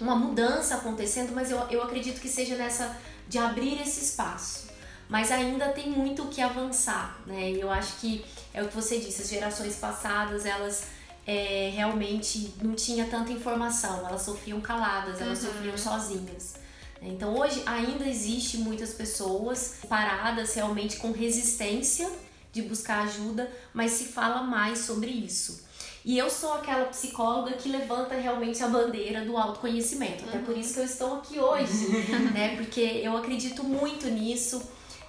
uma 0.00 0.14
mudança 0.14 0.76
acontecendo, 0.76 1.32
mas 1.34 1.50
eu, 1.50 1.58
eu 1.70 1.82
acredito 1.82 2.20
que 2.20 2.28
seja 2.28 2.56
nessa 2.56 2.96
de 3.28 3.38
abrir 3.38 3.80
esse 3.80 4.02
espaço. 4.04 4.68
Mas 5.08 5.32
ainda 5.32 5.68
tem 5.68 5.90
muito 5.90 6.24
o 6.24 6.28
que 6.28 6.40
avançar, 6.40 7.18
né? 7.26 7.50
E 7.52 7.60
eu 7.60 7.70
acho 7.70 7.96
que 7.96 8.24
é 8.52 8.62
o 8.62 8.68
que 8.68 8.74
você 8.74 8.98
disse, 8.98 9.22
as 9.22 9.28
gerações 9.28 9.76
passadas, 9.76 10.44
elas 10.44 10.84
é, 11.26 11.70
realmente 11.74 12.54
não 12.62 12.74
tinha 12.74 13.06
tanta 13.06 13.32
informação, 13.32 14.06
elas 14.06 14.22
sofriam 14.22 14.60
caladas, 14.60 15.20
elas 15.20 15.38
sofriam 15.38 15.76
sozinhas. 15.76 16.56
Então 17.00 17.38
hoje 17.38 17.62
ainda 17.64 18.06
existe 18.06 18.58
muitas 18.58 18.92
pessoas 18.92 19.76
paradas 19.88 20.54
realmente 20.54 20.96
com 20.96 21.12
resistência 21.12 22.10
de 22.52 22.62
buscar 22.62 23.04
ajuda, 23.04 23.50
mas 23.72 23.92
se 23.92 24.06
fala 24.06 24.42
mais 24.42 24.80
sobre 24.80 25.10
isso. 25.10 25.67
E 26.08 26.16
eu 26.16 26.30
sou 26.30 26.54
aquela 26.54 26.86
psicóloga 26.86 27.52
que 27.52 27.68
levanta 27.68 28.14
realmente 28.14 28.62
a 28.62 28.68
bandeira 28.68 29.26
do 29.26 29.36
autoconhecimento. 29.36 30.24
Até 30.26 30.38
por 30.38 30.56
isso 30.56 30.72
que 30.72 30.80
eu 30.80 30.84
estou 30.84 31.16
aqui 31.16 31.38
hoje, 31.38 31.86
né? 32.32 32.56
Porque 32.56 32.80
eu 32.80 33.14
acredito 33.14 33.62
muito 33.62 34.08
nisso, 34.08 34.62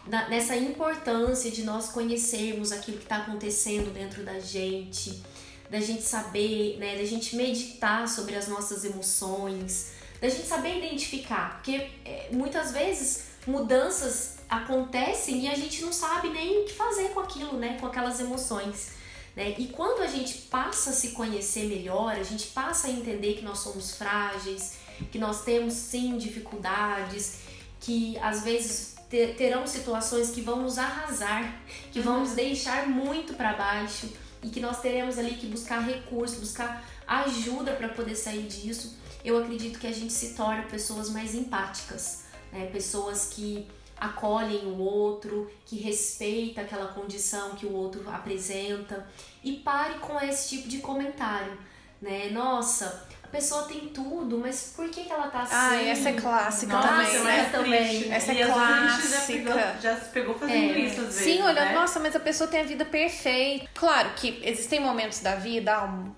na- 0.06 0.28
nessa 0.28 0.58
importância 0.58 1.50
de 1.52 1.64
nós 1.64 1.88
conhecermos 1.88 2.74
aquilo 2.74 2.98
que 2.98 3.04
está 3.04 3.16
acontecendo 3.20 3.94
dentro 3.94 4.24
da 4.26 4.40
gente, 4.42 5.24
da 5.70 5.80
gente 5.80 6.02
saber, 6.02 6.76
né? 6.80 6.98
Da 6.98 7.06
gente 7.06 7.34
meditar 7.38 8.06
sobre 8.10 8.36
as 8.36 8.50
nossas 8.50 8.84
emoções, 8.84 9.92
da 10.20 10.28
gente 10.28 10.48
saber 10.48 10.80
identificar, 10.80 11.46
porque 11.56 11.76
é, 12.04 12.28
muitas 12.34 12.74
vezes 12.74 13.24
mudanças 13.48 14.40
acontecem 14.50 15.46
e 15.46 15.48
a 15.48 15.56
gente 15.56 15.82
não 15.82 15.94
sabe 15.94 16.28
nem 16.28 16.60
o 16.62 16.66
que 16.66 16.74
fazer 16.74 17.08
com 17.14 17.22
aquilo, 17.22 17.54
né? 17.58 17.78
Com 17.80 17.88
aquelas 17.88 18.20
emoções. 18.20 18.99
Né? 19.36 19.56
E 19.58 19.68
quando 19.68 20.02
a 20.02 20.08
gente 20.08 20.34
passa 20.50 20.92
a 20.92 20.94
se 20.94 21.10
conhecer 21.10 21.66
melhor, 21.66 22.14
a 22.16 22.24
gente 22.24 22.48
passa 22.48 22.88
a 22.88 22.92
entender 22.92 23.36
que 23.36 23.44
nós 23.44 23.60
somos 23.60 23.96
frágeis, 23.96 24.78
que 25.12 25.18
nós 25.18 25.44
temos 25.44 25.74
sim 25.74 26.18
dificuldades, 26.18 27.40
que 27.80 28.18
às 28.20 28.44
vezes 28.44 28.96
ter, 29.10 29.36
terão 29.36 29.66
situações 29.66 30.30
que 30.32 30.42
vão 30.42 30.62
nos 30.62 30.78
arrasar, 30.78 31.62
que 31.92 32.00
vão 32.00 32.20
nos 32.22 32.32
deixar 32.32 32.88
muito 32.88 33.34
para 33.34 33.54
baixo 33.54 34.10
e 34.44 34.50
que 34.50 34.60
nós 34.60 34.82
teremos 34.82 35.18
ali 35.18 35.36
que 35.36 35.48
buscar 35.48 35.80
recursos, 35.80 36.40
buscar 36.40 36.86
ajuda 37.08 37.74
para 37.74 37.90
poder 37.90 38.16
sair 38.16 38.48
disso. 38.48 38.98
Eu 39.24 39.38
acredito 39.38 39.80
que 39.80 39.88
a 39.88 39.92
gente 39.92 40.14
se 40.14 40.34
torna 40.34 40.64
pessoas 40.64 41.10
mais 41.10 41.34
empáticas, 41.36 42.24
né? 42.52 42.68
Pessoas 42.68 43.30
que 43.34 43.68
acolhem 44.00 44.66
o 44.66 44.78
outro, 44.80 45.50
que 45.66 45.78
respeita 45.78 46.62
aquela 46.62 46.88
condição 46.88 47.52
que 47.52 47.66
o 47.66 47.74
outro 47.74 48.04
apresenta 48.10 49.06
e 49.44 49.54
pare 49.58 49.96
com 50.00 50.20
esse 50.22 50.50
tipo 50.50 50.68
de 50.70 50.80
comentário, 50.80 51.58
né? 52.02 52.30
Nossa, 52.32 53.08
a 53.24 53.28
pessoa 53.28 53.64
tem 53.64 53.90
tudo, 53.90 54.38
mas 54.40 54.74
por 54.76 54.90
que, 54.90 55.04
que 55.04 55.12
ela 55.12 55.28
tá 55.28 55.42
assim? 55.42 55.54
Ah, 55.56 55.84
essa 55.84 56.10
é 56.10 56.14
clássica 56.14 56.74
Nossa, 56.74 56.88
também, 56.88 57.20
mas 57.20 57.24
né? 57.24 57.50
também. 57.52 58.12
Essa 58.12 58.32
é 58.32 58.36
E 58.36 58.42
às 58.42 58.48
vezes 58.50 58.64
a 58.64 58.76
gente 58.88 59.02
clássica. 59.04 59.40
Já, 59.40 59.54
pegou, 59.54 59.82
já 59.82 59.96
se 59.98 60.10
pegou 60.10 60.36
fazendo 60.36 60.74
É. 60.76 60.80
isso 60.80 61.02
às 61.02 61.08
vezes, 61.08 61.24
Sim, 61.24 61.42
olhando, 61.44 61.66
né? 61.66 61.74
nossa, 61.74 62.00
mas 62.00 62.16
a 62.16 62.20
pessoa 62.20 62.50
tem 62.50 62.62
a 62.62 62.64
vida 62.64 62.86
perfeita. 62.86 63.68
Claro 63.76 64.12
que 64.16 64.42
existem 64.44 64.80
momentos 64.80 65.20
da 65.20 65.36
vida, 65.36 65.84
um, 65.86 66.12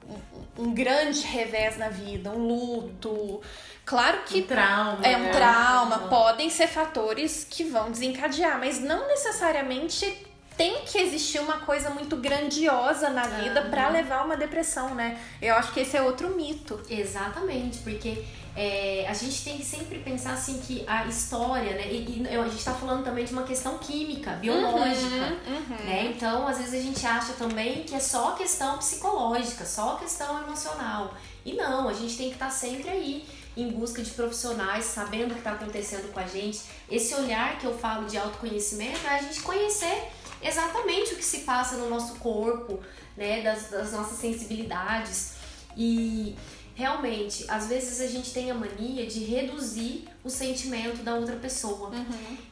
um, 0.58 0.63
um 0.67 0.74
grande 0.74 1.22
revés 1.22 1.78
na 1.78 1.89
vida, 1.89 2.32
um 2.32 2.48
luto. 2.48 3.41
Claro 3.91 4.19
que 4.25 4.39
Um 4.39 4.47
trauma. 4.47 4.99
é 5.06 5.17
um 5.17 5.23
né? 5.23 5.32
trauma, 5.32 5.97
Uhum. 6.04 6.08
podem 6.08 6.49
ser 6.49 6.67
fatores 6.67 7.45
que 7.49 7.65
vão 7.65 7.91
desencadear, 7.91 8.58
mas 8.58 8.80
não 8.80 9.06
necessariamente 9.06 10.25
tem 10.56 10.86
que 10.86 10.97
existir 10.97 11.39
uma 11.39 11.60
coisa 11.60 11.89
muito 11.89 12.15
grandiosa 12.15 13.10
na 13.10 13.23
vida 13.23 13.63
pra 13.63 13.89
levar 13.89 14.23
uma 14.25 14.38
depressão, 14.38 14.95
né? 14.95 15.19
Eu 15.41 15.56
acho 15.56 15.73
que 15.73 15.82
esse 15.82 15.97
é 15.97 16.01
outro 16.01 16.30
mito. 16.36 16.80
Exatamente, 16.89 17.80
porque 17.80 18.23
é, 18.56 19.06
a 19.10 19.13
gente 19.13 19.43
tem 19.43 19.58
que 19.58 19.65
sempre 19.65 19.99
pensar 19.99 20.34
assim 20.34 20.60
que 20.65 20.86
a 20.88 21.06
história, 21.08 21.73
né? 21.73 21.88
E, 21.91 22.23
e 22.30 22.36
a 22.38 22.47
gente 22.47 22.63
tá 22.63 22.73
falando 22.73 23.04
também 23.04 23.25
de 23.25 23.34
uma 23.34 23.43
questão 23.43 23.77
química, 23.77 24.32
biológica. 24.34 25.38
Uhum. 25.47 25.86
Né? 25.86 26.13
Então, 26.15 26.47
às 26.47 26.58
vezes 26.60 26.73
a 26.75 26.84
gente 26.84 27.06
acha 27.06 27.34
também 27.34 27.84
que 27.84 27.93
é 27.95 27.99
só 27.99 28.32
questão 28.32 28.77
psicológica, 28.77 29.65
só 29.65 29.95
questão 29.95 30.43
emocional. 30.43 31.13
E 31.43 31.54
não, 31.54 31.89
a 31.89 31.93
gente 31.93 32.15
tem 32.15 32.27
que 32.30 32.36
estar 32.36 32.51
sempre 32.51 32.89
aí 32.89 33.25
em 33.56 33.70
busca 33.72 34.02
de 34.02 34.12
profissionais, 34.12 34.86
sabendo 34.86 35.32
o 35.32 35.34
que 35.34 35.40
está 35.40 35.52
acontecendo 35.52 36.12
com 36.14 36.20
a 36.20 36.28
gente. 36.28 36.62
Esse 36.90 37.14
olhar 37.16 37.60
que 37.60 37.66
eu 37.66 37.78
falo 37.78 38.06
de 38.08 38.18
autoconhecimento 38.18 39.00
é 39.06 39.10
a 39.10 39.22
gente 39.22 39.42
conhecer 39.42 40.10
exatamente 40.42 41.14
o 41.14 41.18
que 41.18 41.26
se 41.26 41.40
passa 41.40 41.78
no 41.78 41.90
nosso 41.90 42.16
corpo, 42.16 42.80
né? 43.16 43.42
das, 43.42 43.70
das 43.70 43.92
nossas 43.92 44.18
sensibilidades. 44.18 45.34
E 45.76 46.36
realmente, 46.76 47.46
às 47.48 47.68
vezes 47.68 48.02
a 48.02 48.08
gente 48.08 48.32
tem 48.32 48.50
a 48.50 48.54
mania 48.54 49.06
de 49.06 49.24
reduzir 49.24 50.08
o 50.24 50.30
sentimento 50.30 51.04
da 51.04 51.16
outra 51.16 51.36
pessoa 51.36 51.92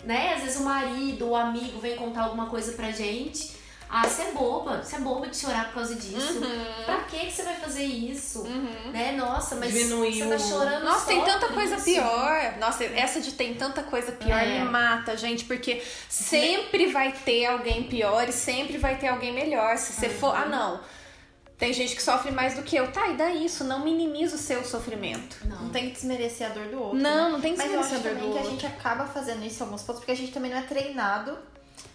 né? 0.03 0.33
Às 0.33 0.43
vezes 0.43 0.59
o 0.59 0.63
marido, 0.63 1.29
o 1.29 1.35
amigo 1.35 1.79
vem 1.79 1.95
contar 1.95 2.23
alguma 2.23 2.47
coisa 2.47 2.73
pra 2.73 2.91
gente. 2.91 3.58
Ah, 3.91 4.07
você 4.07 4.21
é 4.21 4.31
boba, 4.33 4.83
você 4.83 4.97
é 4.97 4.99
boba 4.99 5.27
de 5.27 5.35
chorar 5.35 5.65
por 5.65 5.73
causa 5.75 5.95
disso. 5.95 6.39
Pra 6.85 6.97
que 7.05 7.25
que 7.25 7.31
você 7.31 7.41
vai 7.41 7.55
fazer 7.55 7.83
isso? 7.83 8.43
Né? 8.93 9.13
Nossa, 9.13 9.55
mas 9.55 9.73
Diminuir 9.73 10.13
você 10.13 10.29
tá 10.29 10.37
chorando 10.37 10.83
Nossa, 10.85 10.99
só 10.99 11.05
tem 11.07 11.23
tanta 11.25 11.47
por 11.47 11.55
coisa 11.55 11.75
isso. 11.75 11.85
pior. 11.85 12.53
Nossa, 12.59 12.83
essa 12.83 13.19
de 13.19 13.31
tem 13.31 13.55
tanta 13.55 13.81
coisa 13.81 14.11
pior 14.11 14.39
É. 14.39 14.59
me 14.59 14.65
mata, 14.69 15.17
gente, 15.17 15.43
porque 15.45 15.81
sempre 16.07 16.91
vai 16.91 17.11
ter 17.13 17.47
alguém 17.47 17.83
pior 17.83 18.29
e 18.29 18.31
sempre 18.31 18.77
vai 18.77 18.95
ter 18.97 19.07
alguém 19.07 19.33
melhor. 19.33 19.75
Se 19.77 19.93
você 19.93 20.07
for, 20.09 20.35
ah, 20.35 20.45
não. 20.45 20.79
Tem 21.57 21.73
gente 21.73 21.93
que 21.95 22.01
sofre 22.01 22.31
mais 22.31 22.53
do 22.53 22.61
que 22.63 22.75
eu. 22.75 22.89
Tá, 22.91 23.07
e 23.09 23.17
daí 23.17 23.43
isso? 23.43 23.63
Não 23.63 23.79
minimiza 23.83 24.35
o 24.35 24.39
seu 24.39 24.63
sofrimento. 24.63 25.37
Não 25.45 25.69
tem 25.71 25.87
que 25.89 25.95
desmerecer 25.95 26.47
a 26.47 26.53
dor 26.53 26.67
do 26.67 26.79
outro. 26.81 26.97
Não, 26.99 27.25
né? 27.25 27.29
não 27.31 27.41
tem 27.41 27.51
que 27.53 27.57
Mas 27.57 27.73
eu 27.73 27.79
desmerecer 27.81 27.97
acho 27.97 28.07
a 28.07 28.11
dor 28.11 28.17
também 28.17 28.29
do 28.29 28.33
que 28.33 28.37
a 28.37 28.41
outro. 28.43 28.51
gente 28.51 28.65
acaba 28.67 29.05
fazendo 29.07 29.43
isso 29.45 29.59
em 29.61 29.65
alguns 29.65 29.81
pontos 29.81 29.99
porque 29.99 30.11
a 30.11 30.15
gente 30.15 30.31
também 30.31 30.51
não 30.51 30.57
é 30.59 30.61
treinado 30.61 31.37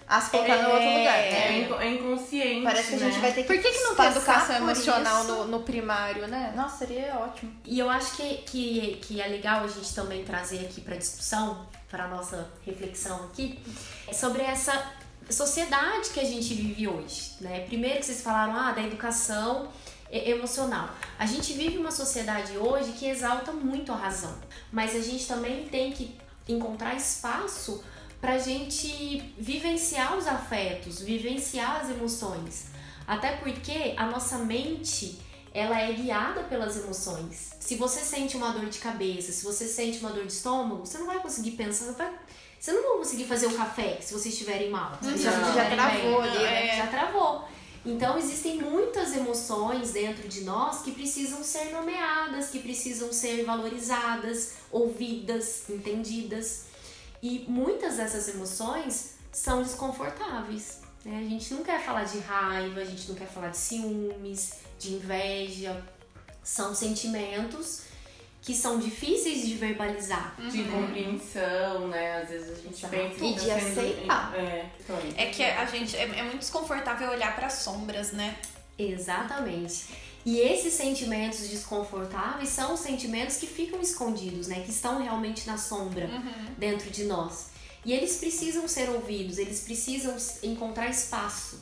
a 0.07 0.21
se 0.21 0.31
colocar 0.31 0.57
no 0.59 0.71
outro 0.71 0.87
lugar, 0.89 1.19
É, 1.19 1.31
né? 1.31 1.59
inco- 1.61 1.75
é 1.81 1.89
inconsciente. 1.89 2.63
Parece 2.65 2.89
que 2.89 2.95
a 2.95 2.99
gente 2.99 3.15
né? 3.15 3.21
vai 3.21 3.33
ter 3.33 3.43
que 3.43 3.47
Por 3.55 3.63
que, 3.63 3.71
que 3.71 3.81
não 3.85 3.95
tem 3.95 4.07
educação 4.07 4.57
emocional 4.57 5.25
no, 5.25 5.47
no 5.47 5.61
primário, 5.61 6.27
né? 6.29 6.53
Nossa, 6.55 6.79
seria 6.87 7.17
ótimo. 7.19 7.53
E 7.65 7.79
eu 7.79 7.89
acho 7.89 8.17
que, 8.17 8.35
que, 8.39 8.99
que 9.03 9.21
é 9.21 9.27
legal 9.29 9.65
a 9.65 9.69
gente 9.69 9.95
também 9.95 10.25
trazer 10.25 10.61
aqui 10.61 10.81
para 10.83 10.97
discussão, 10.97 11.67
para 11.91 12.07
nossa 12.09 12.51
reflexão 12.67 13.25
aqui, 13.25 13.59
é 14.07 14.13
sobre 14.13 14.43
essa 14.43 14.93
sociedade 15.31 16.11
que 16.11 16.21
a 16.21 16.25
gente 16.25 16.53
vive 16.55 16.87
hoje. 16.87 17.33
Né? 17.41 17.61
Primeiro 17.61 17.99
que 18.01 18.07
vocês 18.07 18.21
falaram 18.21 18.55
ah, 18.57 18.73
da 18.73 18.83
educação 18.83 19.69
emocional. 20.11 20.91
A 21.19 21.27
gente 21.27 21.55
vive 21.55 21.79
uma 21.79 21.91
sociedade 21.91 22.57
hoje 22.59 22.93
que 22.93 23.07
exalta 23.09 23.51
muito 23.53 23.91
a 23.91 23.97
razão, 23.97 24.37
mas 24.71 24.95
a 24.95 25.01
gente 25.01 25.27
também 25.27 25.67
tem 25.69 25.91
que 25.93 26.17
encontrar 26.47 26.95
espaço 26.95 27.83
pra 28.25 28.39
gente 28.39 29.35
vivenciar 29.39 30.17
os 30.17 30.27
afetos, 30.27 31.03
vivenciar 31.03 31.83
as 31.83 31.91
emoções. 31.91 32.69
Até 33.07 33.37
porque 33.37 33.93
a 33.99 34.07
nossa 34.07 34.39
mente, 34.39 35.19
ela 35.53 35.79
é 35.79 35.93
guiada 35.93 36.43
pelas 36.45 36.75
emoções. 36.79 37.51
Se 37.61 37.75
você 37.77 38.01
sente 38.01 38.35
uma 38.35 38.51
dor 38.53 38.65
de 38.71 38.79
cabeça, 38.79 39.31
se 39.31 39.45
você 39.45 39.67
sente 39.67 39.99
uma 39.99 40.09
dor 40.11 40.25
de 40.25 40.33
estômago, 40.33 40.87
você 40.87 40.97
não 40.97 41.05
vai 41.07 41.19
conseguir 41.21 41.51
pensar, 41.51 41.85
você, 41.85 41.93
vai- 41.93 42.19
você 42.59 42.73
não 42.73 42.83
vai 42.83 42.97
conseguir 42.97 43.25
fazer 43.27 43.47
o 43.47 43.53
café 43.55 43.99
se 44.01 44.15
vocês 44.15 44.33
estiverem 44.33 44.71
mal. 44.71 44.93
Se 45.03 45.11
vocês 45.11 45.23
Já- 45.23 45.71
travou 45.71 46.21
ali, 46.23 46.39
né? 46.39 46.69
É, 46.69 46.77
Já 46.79 46.87
travou. 46.87 47.45
Então 47.85 48.17
existem 48.17 48.57
muitas 48.63 49.15
emoções 49.15 49.93
dentro 49.93 50.27
de 50.27 50.41
nós 50.45 50.81
que 50.81 50.93
precisam 50.93 51.45
ser 51.45 51.67
nomeadas, 51.73 52.49
que 52.49 52.61
precisam 52.61 53.13
ser 53.13 53.45
valorizadas, 53.45 54.55
ouvidas, 54.73 55.69
entendidas. 55.69 56.73
E 57.25 57.43
muitas 57.49 57.97
dessas 57.97 58.29
emoções 58.29 59.15
são 59.33 59.63
desconfortáveis. 59.63 60.83
Né? 61.03 61.25
A 61.25 61.27
gente 61.27 61.55
não 61.55 61.65
quer 61.65 61.83
falar 61.83 62.05
de 62.05 62.19
raiva, 62.19 62.83
a 62.83 62.85
gente 62.85 63.09
não 63.09 63.15
quer 63.15 63.27
falar 63.27 63.49
de 63.49 63.57
ciúmes, 63.57 64.59
de 64.79 64.93
inveja. 64.93 65.83
São 66.43 66.75
sentimentos 66.75 67.85
que 68.43 68.55
são 68.55 68.79
difíceis 68.79 69.41
de 69.47 69.55
verbalizar. 69.55 70.37
De 70.39 70.65
compreensão, 70.65 71.89
né? 71.89 72.21
Às 72.21 72.29
vezes 72.29 72.59
a 72.59 72.61
gente 72.61 72.85
Exato. 72.85 72.95
pensa 72.95 73.25
E 73.25 73.35
tá 73.35 73.41
de 73.41 73.51
aceitar. 73.53 74.35
É, 74.37 74.71
então. 74.79 74.99
É 75.17 75.27
que 75.31 75.43
a 75.43 75.65
gente 75.65 75.97
é, 75.97 76.03
é 76.03 76.23
muito 76.25 76.41
desconfortável 76.41 77.09
olhar 77.09 77.35
para 77.35 77.49
sombras, 77.49 78.13
né? 78.13 78.37
Exatamente. 78.79 79.87
E 80.25 80.39
esses 80.39 80.73
sentimentos 80.73 81.47
desconfortáveis 81.49 82.49
são 82.49 82.75
os 82.75 82.81
sentimentos 82.81 83.37
que 83.37 83.47
ficam 83.47 83.81
escondidos, 83.81 84.47
né? 84.49 84.61
Que 84.61 84.71
estão 84.71 85.03
realmente 85.03 85.47
na 85.47 85.59
sombra 85.59 86.09
dentro 86.57 86.91
de 86.91 87.05
nós. 87.05 87.49
E 87.85 87.93
eles 87.93 88.17
precisam 88.17 88.67
ser 88.67 88.89
ouvidos, 88.89 89.37
eles 89.37 89.61
precisam 89.61 90.17
encontrar 90.43 90.89
espaço 90.89 91.61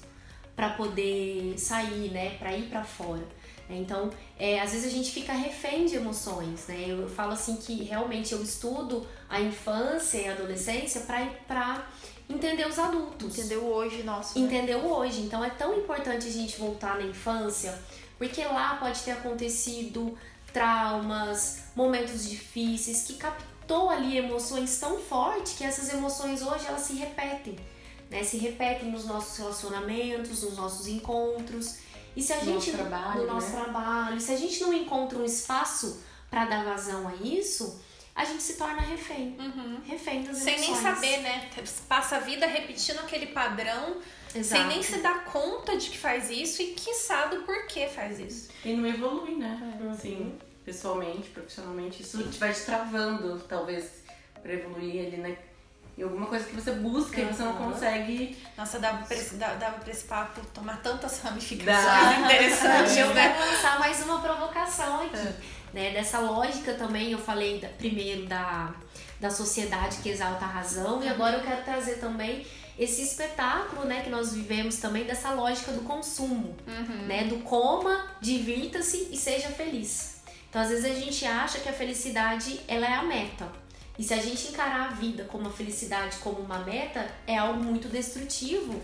para 0.54 0.70
poder 0.70 1.58
sair, 1.58 2.12
né? 2.12 2.36
Para 2.38 2.56
ir 2.56 2.68
para 2.68 2.84
fora. 2.84 3.26
Então, 3.68 4.10
é, 4.38 4.60
às 4.60 4.72
vezes 4.72 4.86
a 4.86 4.90
gente 4.94 5.10
fica 5.10 5.32
refém 5.32 5.86
de 5.86 5.96
emoções, 5.96 6.66
né? 6.68 6.84
Eu 6.86 7.08
falo 7.08 7.32
assim 7.32 7.56
que 7.56 7.82
realmente 7.84 8.32
eu 8.32 8.42
estudo 8.42 9.06
a 9.28 9.40
infância 9.40 10.18
e 10.18 10.28
a 10.28 10.32
adolescência 10.32 11.00
para 11.46 11.86
entender 12.28 12.66
os 12.66 12.78
adultos 12.78 13.38
Entendeu 13.38 13.64
hoje, 13.64 14.02
nosso. 14.02 14.38
né? 14.38 14.44
entendeu 14.46 14.78
hoje. 14.86 15.20
Então 15.22 15.44
é 15.44 15.50
tão 15.50 15.76
importante 15.76 16.26
a 16.26 16.30
gente 16.30 16.58
voltar 16.58 16.96
na 16.98 17.04
infância, 17.06 17.76
porque 18.22 18.44
lá 18.44 18.76
pode 18.76 19.00
ter 19.00 19.10
acontecido 19.10 20.16
traumas, 20.52 21.64
momentos 21.74 22.28
difíceis 22.28 23.02
que 23.02 23.14
captou 23.14 23.90
ali 23.90 24.16
emoções 24.16 24.78
tão 24.78 24.98
fortes 25.00 25.54
que 25.54 25.64
essas 25.64 25.92
emoções 25.92 26.40
hoje 26.40 26.66
elas 26.68 26.82
se 26.82 26.92
repetem, 26.92 27.58
né? 28.08 28.22
Se 28.22 28.36
repetem 28.36 28.92
nos 28.92 29.06
nossos 29.06 29.36
relacionamentos, 29.38 30.44
nos 30.44 30.56
nossos 30.56 30.86
encontros. 30.86 31.78
E 32.14 32.22
se 32.22 32.32
a 32.32 32.36
No 32.36 32.44
gente 32.44 32.70
nosso 32.70 32.88
trabalho, 32.88 33.20
no 33.22 33.26
nosso 33.26 33.48
né? 33.48 33.60
trabalho, 33.64 34.20
se 34.20 34.32
a 34.32 34.36
gente 34.36 34.60
não 34.60 34.72
encontra 34.72 35.18
um 35.18 35.24
espaço 35.24 36.00
para 36.30 36.44
dar 36.44 36.64
vazão 36.64 37.08
a 37.08 37.14
isso, 37.16 37.80
a 38.14 38.24
gente 38.24 38.42
se 38.42 38.54
torna 38.56 38.80
refém, 38.82 39.36
refém 39.86 40.22
das 40.22 40.36
Sem 40.38 40.60
nem 40.60 40.74
saber, 40.76 41.18
né? 41.20 41.48
Passa 41.88 42.16
a 42.16 42.20
vida 42.20 42.46
repetindo 42.46 42.98
aquele 43.00 43.26
padrão, 43.28 43.96
sem 44.28 44.40
Exato. 44.42 44.66
nem 44.66 44.82
se 44.82 44.98
dar 44.98 45.24
conta 45.24 45.76
de 45.76 45.90
que 45.90 45.98
faz 45.98 46.30
isso 46.30 46.60
e 46.62 46.68
quiçá 46.74 47.26
do 47.26 47.42
porquê 47.42 47.86
faz 47.88 48.18
isso. 48.18 48.48
E 48.64 48.74
não 48.74 48.86
evolui, 48.86 49.36
né? 49.36 49.58
Assim, 49.90 50.38
pessoalmente, 50.64 51.28
profissionalmente, 51.30 52.02
isso 52.02 52.22
te 52.28 52.38
vai 52.38 52.52
te 52.52 52.60
travando, 52.60 53.38
talvez, 53.48 54.02
pra 54.42 54.52
evoluir 54.52 55.06
ali, 55.06 55.16
né? 55.16 55.36
Em 55.96 56.02
alguma 56.04 56.24
coisa 56.26 56.46
que 56.46 56.54
você 56.54 56.72
busca 56.72 57.20
e 57.20 57.24
você 57.26 57.42
não 57.42 57.52
Uhum. 57.52 57.72
consegue. 57.72 58.38
Nossa, 58.56 58.78
dava 58.78 59.04
pra, 59.06 59.14
esse- 59.14 59.34
dava 59.34 59.56
dava 59.56 59.78
pra 59.78 59.90
esse 59.90 60.04
papo 60.04 60.40
tomar 60.54 60.80
tantas 60.82 61.18
Dá. 61.18 61.28
ramificações 61.28 62.18
interessantes, 62.24 62.96
Eu 62.96 63.12
né? 63.14 63.34
vou 63.36 63.46
lançar 63.46 63.78
mais 63.78 64.02
uma 64.02 64.20
provocação 64.20 65.02
aqui. 65.02 65.34
Né? 65.72 65.90
Dessa 65.92 66.18
lógica 66.18 66.74
também, 66.74 67.12
eu 67.12 67.18
falei 67.18 67.58
da- 67.58 67.68
primeiro 67.68 68.26
da, 68.26 68.74
da 69.20 69.30
sociedade 69.30 69.98
que 70.02 70.08
exalta 70.10 70.44
a 70.44 70.48
razão, 70.48 71.02
e 71.02 71.08
agora 71.08 71.36
eu 71.38 71.42
quero 71.42 71.62
trazer 71.64 71.94
também 71.96 72.46
esse 72.78 73.02
espetáculo 73.02 73.84
né, 73.84 74.02
que 74.02 74.10
nós 74.10 74.32
vivemos 74.32 74.76
também 74.76 75.04
dessa 75.04 75.30
lógica 75.32 75.72
do 75.72 75.82
consumo, 75.82 76.56
né? 77.06 77.24
Do 77.24 77.38
coma, 77.38 78.06
divirta-se 78.20 79.08
e 79.10 79.16
seja 79.16 79.48
feliz. 79.48 80.22
Então, 80.48 80.60
às 80.60 80.68
vezes 80.68 80.84
a 80.84 80.94
gente 80.94 81.24
acha 81.24 81.60
que 81.60 81.68
a 81.68 81.72
felicidade 81.72 82.60
ela 82.68 82.86
é 82.86 82.94
a 82.94 83.02
meta. 83.02 83.46
E 83.98 84.02
se 84.02 84.12
a 84.14 84.18
gente 84.18 84.48
encarar 84.48 84.88
a 84.88 84.92
vida 84.92 85.24
como 85.24 85.48
a 85.48 85.50
felicidade 85.52 86.16
como 86.18 86.38
uma 86.40 86.58
meta, 86.60 87.06
é 87.26 87.36
algo 87.36 87.62
muito 87.62 87.88
destrutivo 87.88 88.80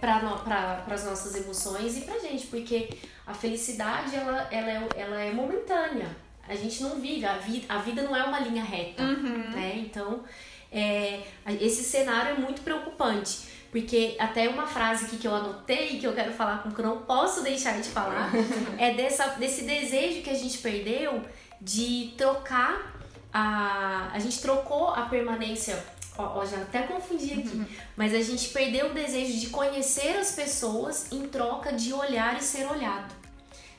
para 0.00 0.18
pra, 0.20 0.84
as 0.90 1.04
nossas 1.04 1.34
emoções 1.36 1.96
e 1.96 2.02
pra 2.02 2.18
gente, 2.20 2.46
porque 2.46 2.88
a 3.26 3.34
felicidade 3.34 4.14
ela, 4.16 4.48
ela, 4.50 4.70
é, 4.70 4.88
ela 4.96 5.20
é 5.20 5.32
momentânea. 5.32 6.08
A 6.48 6.54
gente 6.54 6.82
não 6.82 7.00
vive, 7.00 7.24
a 7.24 7.38
vida, 7.38 7.66
a 7.68 7.78
vida 7.78 8.02
não 8.02 8.14
é 8.16 8.22
uma 8.24 8.40
linha 8.40 8.64
reta, 8.64 9.02
Uhum. 9.02 9.50
né? 9.50 9.74
Então, 9.76 10.22
é, 10.70 11.20
esse 11.60 11.82
cenário 11.84 12.32
é 12.36 12.38
muito 12.38 12.62
preocupante. 12.62 13.52
Porque 13.70 14.16
até 14.18 14.48
uma 14.50 14.66
frase 14.66 15.06
aqui 15.06 15.16
que 15.16 15.26
eu 15.26 15.34
anotei, 15.34 15.98
que 15.98 16.06
eu 16.06 16.12
quero 16.12 16.30
falar 16.32 16.62
com 16.62 16.70
que 16.70 16.78
eu 16.78 16.84
não 16.84 16.98
posso 17.02 17.42
deixar 17.42 17.80
de 17.80 17.88
falar, 17.88 18.30
é 18.78 18.92
dessa, 18.92 19.28
desse 19.28 19.64
desejo 19.64 20.20
que 20.22 20.28
a 20.28 20.34
gente 20.34 20.58
perdeu 20.58 21.22
de 21.58 22.12
trocar 22.18 22.92
a. 23.32 24.10
A 24.12 24.18
gente 24.18 24.40
trocou 24.42 24.88
a 24.90 25.02
permanência. 25.02 25.82
Ó, 26.18 26.40
ó, 26.40 26.44
já 26.44 26.58
até 26.58 26.82
confundi 26.82 27.32
aqui. 27.32 27.64
Mas 27.96 28.12
a 28.14 28.20
gente 28.20 28.50
perdeu 28.50 28.90
o 28.90 28.92
desejo 28.92 29.40
de 29.40 29.46
conhecer 29.46 30.18
as 30.18 30.32
pessoas 30.32 31.10
em 31.10 31.22
troca 31.28 31.72
de 31.72 31.94
olhar 31.94 32.36
e 32.36 32.42
ser 32.42 32.70
olhado. 32.70 33.14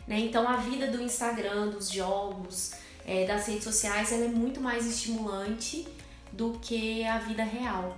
Né? 0.07 0.19
Então 0.19 0.47
a 0.47 0.57
vida 0.57 0.87
do 0.87 1.01
Instagram, 1.01 1.69
dos 1.69 1.89
jogos, 1.89 2.73
é, 3.05 3.25
das 3.25 3.47
redes 3.47 3.63
sociais, 3.63 4.11
ela 4.11 4.25
é 4.25 4.29
muito 4.29 4.61
mais 4.61 4.85
estimulante 4.85 5.87
do 6.31 6.57
que 6.59 7.05
a 7.05 7.19
vida 7.19 7.43
real. 7.43 7.95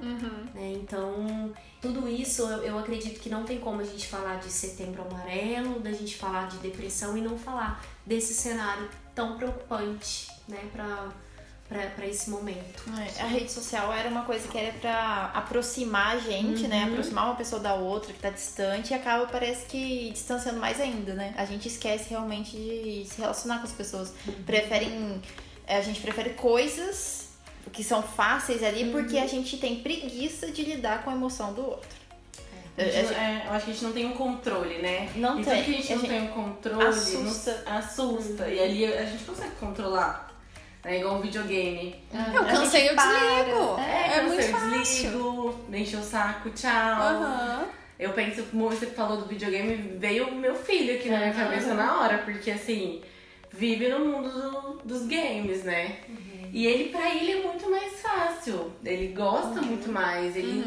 Né? 0.53 0.73
Então, 0.73 1.53
tudo 1.81 2.07
isso 2.07 2.41
eu, 2.41 2.63
eu 2.63 2.79
acredito 2.79 3.19
que 3.19 3.29
não 3.29 3.43
tem 3.43 3.59
como 3.59 3.81
a 3.81 3.83
gente 3.83 4.07
falar 4.07 4.39
de 4.39 4.51
setembro 4.51 5.03
amarelo, 5.03 5.79
da 5.79 5.91
gente 5.91 6.17
falar 6.17 6.47
de 6.49 6.57
depressão 6.57 7.17
e 7.17 7.21
não 7.21 7.37
falar 7.37 7.83
desse 8.05 8.33
cenário 8.33 8.89
tão 9.13 9.37
preocupante 9.37 10.27
né? 10.47 10.59
para 10.71 11.09
esse 12.07 12.29
momento. 12.29 12.83
É, 13.17 13.21
a 13.21 13.25
rede 13.27 13.51
social 13.51 13.91
era 13.91 14.07
uma 14.09 14.23
coisa 14.23 14.47
que 14.47 14.57
era 14.57 14.71
pra 14.73 15.31
aproximar 15.33 16.15
a 16.15 16.19
gente, 16.19 16.67
né? 16.67 16.83
Aproximar 16.83 17.25
uma 17.25 17.35
pessoa 17.35 17.59
da 17.61 17.73
outra 17.73 18.13
que 18.13 18.19
tá 18.19 18.29
distante 18.29 18.91
e 18.91 18.93
acaba, 18.93 19.25
parece 19.25 19.65
que, 19.65 20.11
distanciando 20.11 20.59
mais 20.59 20.79
ainda, 20.79 21.13
né? 21.15 21.33
A 21.37 21.45
gente 21.45 21.67
esquece 21.67 22.09
realmente 22.11 22.51
de 22.55 23.05
se 23.09 23.19
relacionar 23.19 23.57
com 23.57 23.63
as 23.63 23.71
pessoas. 23.71 24.13
Preferem. 24.45 25.21
A 25.67 25.81
gente 25.81 25.99
prefere 26.01 26.31
coisas 26.31 27.29
que 27.73 27.83
são 27.83 28.03
fáceis 28.03 28.61
ali 28.63 28.91
porque 28.91 29.17
a 29.17 29.25
gente 29.25 29.57
tem 29.57 29.77
preguiça 29.81 30.51
de 30.51 30.61
lidar 30.61 31.03
com 31.03 31.09
a 31.09 31.13
emoção 31.13 31.51
do 31.53 31.61
outro. 31.65 31.89
A 32.77 32.83
gente 32.83 33.05
não- 33.13 33.19
é, 33.19 33.43
eu 33.47 33.51
acho 33.53 33.65
que 33.65 33.71
a 33.71 33.73
gente 33.73 33.83
não 33.85 33.91
tem 33.93 34.05
um 34.05 34.13
controle, 34.13 34.77
né? 34.81 35.09
Não 35.15 35.39
e 35.39 35.43
tem. 35.45 35.63
tudo 35.63 35.65
que 35.65 35.71
a 35.71 35.75
gente 35.81 35.91
A 35.93 35.95
não 35.95 36.01
gente- 36.03 36.11
tem 36.11 36.21
um 36.21 36.27
controle, 36.27 36.83
assusta. 36.87 37.17
nos 37.19 37.67
assusta. 37.67 38.47
E 38.49 38.59
ali 38.59 38.85
a 38.85 39.05
gente 39.05 39.23
consegue 39.23 39.55
controlar. 39.55 40.24
É 40.85 40.99
igual 40.99 41.15
um 41.15 41.21
videogame. 41.21 41.95
Eu 42.13 42.41
A 42.41 42.45
cansei, 42.45 42.89
eu 42.89 42.95
desligo. 42.95 43.79
É, 43.79 44.17
É, 44.17 44.21
muito 44.21 44.41
eu 44.41 44.49
fácil. 44.49 44.79
desligo, 44.79 45.65
enche 45.73 45.95
o 45.95 46.03
saco, 46.03 46.49
tchau. 46.51 46.71
Aham. 46.71 47.65
Eu 47.97 48.11
penso, 48.13 48.43
como 48.51 48.69
você 48.69 48.85
falou 48.87 49.17
do 49.17 49.25
videogame, 49.25 49.97
veio 49.97 50.27
o 50.27 50.35
meu 50.35 50.53
filho 50.53 50.95
aqui 50.95 51.09
na 51.09 51.17
minha 51.17 51.33
cabeça 51.33 51.73
na 51.73 51.99
hora, 52.01 52.17
porque 52.19 52.51
assim, 52.51 53.01
vive 53.51 53.87
no 53.87 53.99
mundo 54.05 54.29
do- 54.29 54.81
dos 54.83 55.07
games, 55.07 55.63
né? 55.63 55.97
E 56.51 56.67
ele, 56.67 56.89
pra 56.89 57.09
ele, 57.09 57.31
é 57.31 57.41
muito 57.41 57.69
mais 57.71 58.01
fácil. 58.01 58.71
Ele 58.83 59.07
gosta 59.13 59.61
muito 59.61 59.89
mais. 59.91 60.35
Ele, 60.35 60.65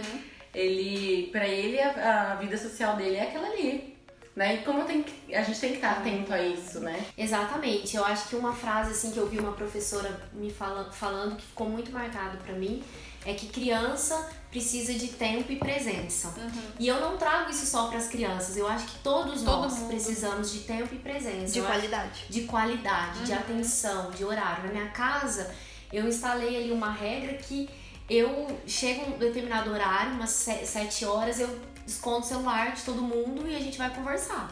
ele 0.55 1.29
pra 1.31 1.47
ele, 1.47 1.79
a, 1.81 2.33
a 2.33 2.35
vida 2.37 2.57
social 2.57 2.97
dele 2.97 3.17
é 3.17 3.23
aquela 3.25 3.49
ali. 3.49 3.97
Né? 4.39 4.55
E 4.55 4.59
como 4.59 4.85
tem 4.85 5.03
que- 5.03 5.35
a 5.35 5.43
gente 5.43 5.59
tem 5.59 5.71
que 5.71 5.77
estar 5.79 5.91
atento 5.99 6.33
a 6.33 6.41
isso, 6.41 6.79
né? 6.79 7.05
Exatamente. 7.19 7.97
Eu 7.97 8.05
acho 8.05 8.29
que 8.29 8.37
uma 8.37 8.53
frase 8.53 8.93
assim 8.93 9.11
que 9.11 9.19
eu 9.19 9.27
vi 9.29 9.37
uma 9.41 9.51
professora 9.51 10.17
me 10.33 10.49
fala, 10.49 10.93
falando 10.93 11.35
que 11.35 11.45
ficou 11.45 11.69
muito 11.69 11.91
marcado 11.91 12.39
pra 12.39 12.53
mim 12.53 12.81
é 13.27 13.35
que 13.35 13.49
criança 13.49 14.31
precisa 14.49 14.95
de 14.95 15.09
tempo 15.09 15.51
e 15.51 15.57
presença. 15.57 16.33
E 16.79 16.87
eu 16.87 17.01
não 17.01 17.17
trago 17.19 17.51
isso 17.51 17.67
só 17.67 17.89
para 17.89 17.99
as 17.99 18.07
crianças. 18.07 18.57
Eu 18.57 18.69
acho 18.69 18.87
que 18.87 18.99
todos 19.01 19.43
Todo 19.43 19.63
nós 19.63 19.77
mundo. 19.77 19.89
precisamos 19.89 20.53
de 20.53 20.61
tempo 20.61 20.95
e 20.95 20.99
presença. 20.99 21.53
De 21.55 21.59
Eu 21.59 21.65
acho- 21.65 21.73
qualidade. 21.75 22.25
de 22.31 22.43
qualidade, 22.43 23.25
de 23.25 23.33
atenção, 23.33 24.13
de 24.13 24.25
horário. 24.25 24.67
Na 24.67 24.71
minha 24.73 24.89
casa, 24.91 25.53
eu 25.93 26.07
instalei 26.07 26.57
ali 26.57 26.71
uma 26.71 26.93
regra 26.93 27.35
que 27.35 27.69
eu 28.09 28.47
chego 28.67 29.05
um 29.11 29.19
determinado 29.19 29.71
horário, 29.71 30.13
umas 30.13 30.31
se- 30.31 30.65
sete 30.65 31.05
horas, 31.05 31.41
eu 31.41 31.59
escondo 31.89 32.19
o 32.19 32.23
celular 32.23 32.73
de 32.73 32.83
todo 32.83 33.01
mundo 33.03 33.49
e 33.49 33.57
a 33.57 33.59
gente 33.59 33.79
vai 33.79 33.89
conversar, 33.95 34.51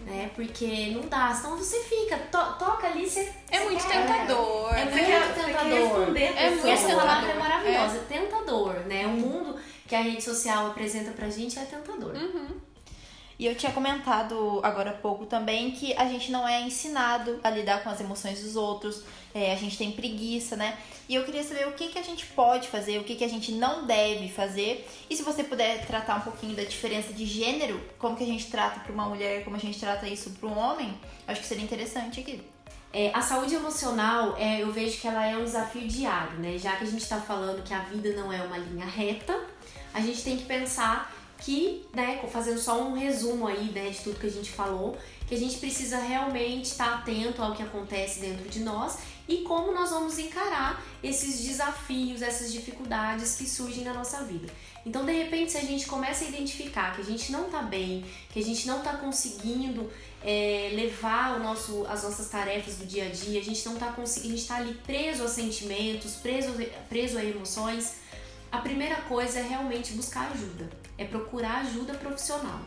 né? 0.00 0.30
Porque 0.34 0.92
não 0.94 1.08
dá, 1.08 1.34
senão 1.34 1.56
você 1.56 1.80
fica, 1.80 2.16
to- 2.16 2.58
toca 2.58 2.86
ali, 2.86 3.08
você... 3.08 3.32
É 3.50 3.64
muito 3.64 3.84
tentador. 3.86 4.74
É 4.74 4.84
né? 4.84 5.04
Quer, 5.04 5.24
muito 5.24 5.34
tentador. 5.46 6.16
É 6.16 6.50
muito 6.50 6.66
essa 6.68 6.86
tentador. 6.86 7.06
palavra 7.06 7.30
é 7.30 7.38
maravilhosa, 7.38 7.96
é 7.96 8.00
tentador, 8.08 8.74
né? 8.86 9.06
O 9.06 9.10
mundo 9.10 9.58
que 9.86 9.94
a 9.94 10.00
rede 10.00 10.22
social 10.22 10.68
apresenta 10.68 11.10
pra 11.10 11.28
gente 11.28 11.58
é 11.58 11.64
tentador. 11.64 12.12
E 13.38 13.46
eu 13.46 13.54
tinha 13.54 13.70
comentado 13.70 14.60
agora 14.64 14.90
há 14.90 14.94
pouco 14.94 15.24
também 15.24 15.70
que 15.70 15.94
a 15.94 16.06
gente 16.06 16.32
não 16.32 16.46
é 16.46 16.60
ensinado 16.60 17.38
a 17.44 17.48
lidar 17.48 17.84
com 17.84 17.88
as 17.88 18.00
emoções 18.00 18.42
dos 18.42 18.56
outros, 18.56 19.04
é, 19.32 19.52
a 19.52 19.56
gente 19.56 19.78
tem 19.78 19.92
preguiça, 19.92 20.56
né? 20.56 20.76
E 21.08 21.14
eu 21.14 21.24
queria 21.24 21.44
saber 21.44 21.68
o 21.68 21.72
que, 21.72 21.88
que 21.88 21.98
a 21.98 22.02
gente 22.02 22.26
pode 22.26 22.66
fazer, 22.66 22.98
o 22.98 23.04
que, 23.04 23.14
que 23.14 23.22
a 23.22 23.28
gente 23.28 23.52
não 23.52 23.86
deve 23.86 24.28
fazer. 24.28 24.88
E 25.08 25.16
se 25.16 25.22
você 25.22 25.44
puder 25.44 25.86
tratar 25.86 26.16
um 26.16 26.20
pouquinho 26.22 26.56
da 26.56 26.64
diferença 26.64 27.12
de 27.12 27.24
gênero, 27.24 27.80
como 27.96 28.16
que 28.16 28.24
a 28.24 28.26
gente 28.26 28.50
trata 28.50 28.80
para 28.80 28.92
uma 28.92 29.06
mulher, 29.06 29.44
como 29.44 29.54
a 29.54 29.60
gente 29.60 29.78
trata 29.78 30.08
isso 30.08 30.30
para 30.30 30.48
um 30.48 30.58
homem, 30.58 30.98
acho 31.28 31.40
que 31.40 31.46
seria 31.46 31.62
interessante 31.62 32.18
aqui. 32.18 32.42
É, 32.92 33.12
a 33.14 33.20
saúde 33.22 33.54
emocional, 33.54 34.34
é, 34.36 34.62
eu 34.62 34.72
vejo 34.72 34.98
que 34.98 35.06
ela 35.06 35.24
é 35.24 35.36
um 35.36 35.44
desafio 35.44 35.86
diário, 35.86 36.38
né? 36.38 36.58
Já 36.58 36.74
que 36.74 36.84
a 36.84 36.86
gente 36.86 37.06
tá 37.06 37.20
falando 37.20 37.62
que 37.62 37.72
a 37.72 37.80
vida 37.80 38.12
não 38.14 38.32
é 38.32 38.42
uma 38.42 38.58
linha 38.58 38.86
reta, 38.86 39.38
a 39.94 40.00
gente 40.00 40.24
tem 40.24 40.36
que 40.36 40.44
pensar 40.44 41.12
que, 41.38 41.86
né, 41.94 42.20
fazendo 42.30 42.58
só 42.58 42.82
um 42.82 42.94
resumo 42.94 43.46
aí, 43.46 43.70
né, 43.70 43.90
de 43.90 43.98
tudo 44.00 44.18
que 44.18 44.26
a 44.26 44.30
gente 44.30 44.50
falou, 44.50 44.96
que 45.26 45.34
a 45.34 45.38
gente 45.38 45.58
precisa 45.58 45.98
realmente 45.98 46.66
estar 46.66 46.94
atento 46.94 47.42
ao 47.42 47.54
que 47.54 47.62
acontece 47.62 48.20
dentro 48.20 48.48
de 48.48 48.60
nós 48.60 48.98
e 49.28 49.38
como 49.38 49.72
nós 49.72 49.90
vamos 49.90 50.18
encarar 50.18 50.82
esses 51.02 51.44
desafios, 51.44 52.22
essas 52.22 52.52
dificuldades 52.52 53.36
que 53.36 53.46
surgem 53.46 53.84
na 53.84 53.92
nossa 53.92 54.24
vida. 54.24 54.48
Então, 54.86 55.04
de 55.04 55.12
repente, 55.12 55.52
se 55.52 55.58
a 55.58 55.62
gente 55.62 55.86
começa 55.86 56.24
a 56.24 56.28
identificar 56.28 56.94
que 56.94 57.02
a 57.02 57.04
gente 57.04 57.30
não 57.30 57.50
tá 57.50 57.62
bem, 57.62 58.04
que 58.30 58.38
a 58.38 58.42
gente 58.42 58.66
não 58.66 58.80
tá 58.80 58.96
conseguindo 58.96 59.90
é, 60.22 60.70
levar 60.72 61.36
o 61.38 61.42
nosso, 61.42 61.84
as 61.88 62.02
nossas 62.02 62.28
tarefas 62.30 62.76
do 62.76 62.86
dia 62.86 63.04
a 63.04 63.10
dia, 63.10 63.38
a 63.38 63.44
gente 63.44 63.64
não 63.66 63.76
tá 63.76 63.92
conseguindo, 63.92 64.34
a 64.34 64.36
gente 64.38 64.48
tá 64.48 64.56
ali 64.56 64.74
preso 64.86 65.22
a 65.24 65.28
sentimentos, 65.28 66.14
preso, 66.14 66.54
preso 66.88 67.18
a 67.18 67.24
emoções, 67.24 67.96
a 68.50 68.58
primeira 68.58 68.96
coisa 69.02 69.40
é 69.40 69.42
realmente 69.42 69.92
buscar 69.92 70.32
ajuda, 70.32 70.70
é 70.98 71.04
procurar 71.04 71.60
ajuda 71.60 71.94
profissional. 71.94 72.60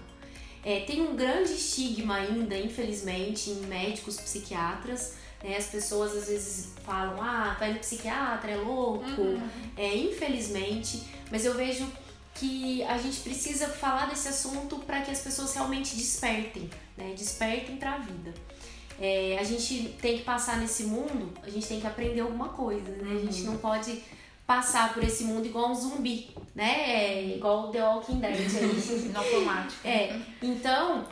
É, 0.64 0.82
tem 0.82 1.02
um 1.02 1.16
grande 1.16 1.54
estigma 1.54 2.16
ainda, 2.16 2.58
infelizmente, 2.58 3.50
em 3.50 3.66
médicos 3.66 4.20
psiquiatras. 4.20 5.16
Né? 5.44 5.58
As 5.58 5.66
pessoas 5.66 6.16
às 6.16 6.28
vezes 6.28 6.74
falam, 6.86 7.22
ah, 7.22 7.56
vai 7.60 7.74
no 7.74 7.80
psiquiatra, 7.80 8.52
é 8.52 8.56
louco. 8.56 9.22
É, 9.76 9.96
infelizmente, 9.96 11.04
mas 11.30 11.46
eu 11.46 11.54
vejo 11.56 11.86
que 12.36 12.82
a 12.84 12.98
gente 12.98 13.20
precisa 13.22 13.68
falar 13.68 14.06
desse 14.06 14.28
assunto 14.28 14.78
para 14.78 15.02
que 15.02 15.12
as 15.12 15.20
pessoas 15.20 15.54
realmente 15.54 15.96
despertem, 15.96 16.70
né? 16.96 17.14
Despertem 17.16 17.76
para 17.76 17.96
a 17.96 17.98
vida. 17.98 18.34
É, 19.00 19.38
a 19.40 19.44
gente 19.44 19.96
tem 20.02 20.20
que 20.20 20.24
passar 20.24 20.58
nesse 20.58 20.84
mundo, 20.84 21.34
a 21.44 21.50
gente 21.50 21.68
tem 21.68 21.82
que 21.82 21.88
aprender 21.88 22.22
alguma 22.22 22.50
coisa, 22.50 22.90
né? 22.90 23.20
A 23.22 23.26
gente 23.26 23.44
não 23.44 23.58
pode 23.58 24.02
passar 24.52 24.94
por 24.94 25.02
esse 25.02 25.24
mundo 25.24 25.46
igual 25.46 25.72
um 25.72 25.74
zumbi, 25.74 26.30
né? 26.54 26.74
É, 26.86 27.24
igual 27.38 27.70
o 27.70 27.72
The 27.72 27.82
Walking 27.82 28.20
Dead 28.20 28.36
aí. 28.36 29.08
No 29.14 29.20
automático. 29.20 29.88
É, 29.88 30.20
então, 30.42 31.06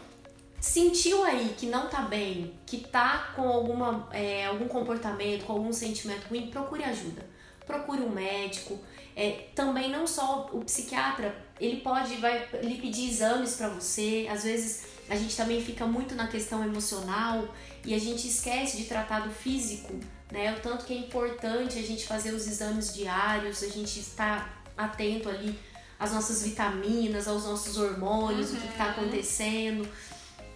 sentiu 0.60 1.24
aí 1.24 1.56
que 1.58 1.68
não 1.68 1.88
tá 1.88 2.02
bem, 2.02 2.54
que 2.66 2.80
tá 2.80 3.32
com 3.38 3.48
alguma, 3.48 4.10
é, 4.12 4.46
algum 4.46 4.68
comportamento, 4.68 5.46
com 5.46 5.54
algum 5.54 5.72
sentimento 5.72 6.28
ruim, 6.28 6.48
procure 6.48 6.84
ajuda. 6.84 7.26
Procure 7.66 8.02
um 8.02 8.10
médico. 8.10 8.78
É, 9.16 9.48
também 9.56 9.90
não 9.90 10.06
só 10.06 10.50
o 10.52 10.60
psiquiatra, 10.66 11.34
ele 11.62 11.78
pode 11.78 12.16
vai 12.18 12.46
lhe 12.62 12.76
pedir 12.76 13.08
exames 13.08 13.56
para 13.56 13.70
você. 13.70 14.28
Às 14.30 14.44
vezes 14.44 14.84
a 15.10 15.16
gente 15.16 15.36
também 15.38 15.64
fica 15.64 15.86
muito 15.86 16.14
na 16.14 16.28
questão 16.28 16.62
emocional 16.62 17.48
e 17.86 17.94
a 17.94 18.00
gente 18.00 18.28
esquece 18.28 18.76
de 18.76 18.84
tratar 18.84 19.22
do 19.22 19.32
físico, 19.32 19.98
né? 20.32 20.56
O 20.58 20.62
tanto 20.62 20.86
que 20.86 20.94
é 20.94 20.98
importante 20.98 21.80
a 21.80 21.82
gente 21.82 22.06
fazer 22.06 22.32
os 22.32 22.48
exames 22.48 22.94
diários, 22.94 23.64
a 23.64 23.70
gente 23.70 24.00
estar 24.00 24.64
atento 24.78 25.28
ali 25.30 25.58
às 26.00 26.14
nossas 26.14 26.44
vitaminas, 26.44 27.28
aos 27.28 27.44
nossos 27.44 27.78
hormônios, 27.78 28.52
o 28.54 28.56
que 28.56 28.68
está 28.68 28.92
acontecendo. 28.92 29.88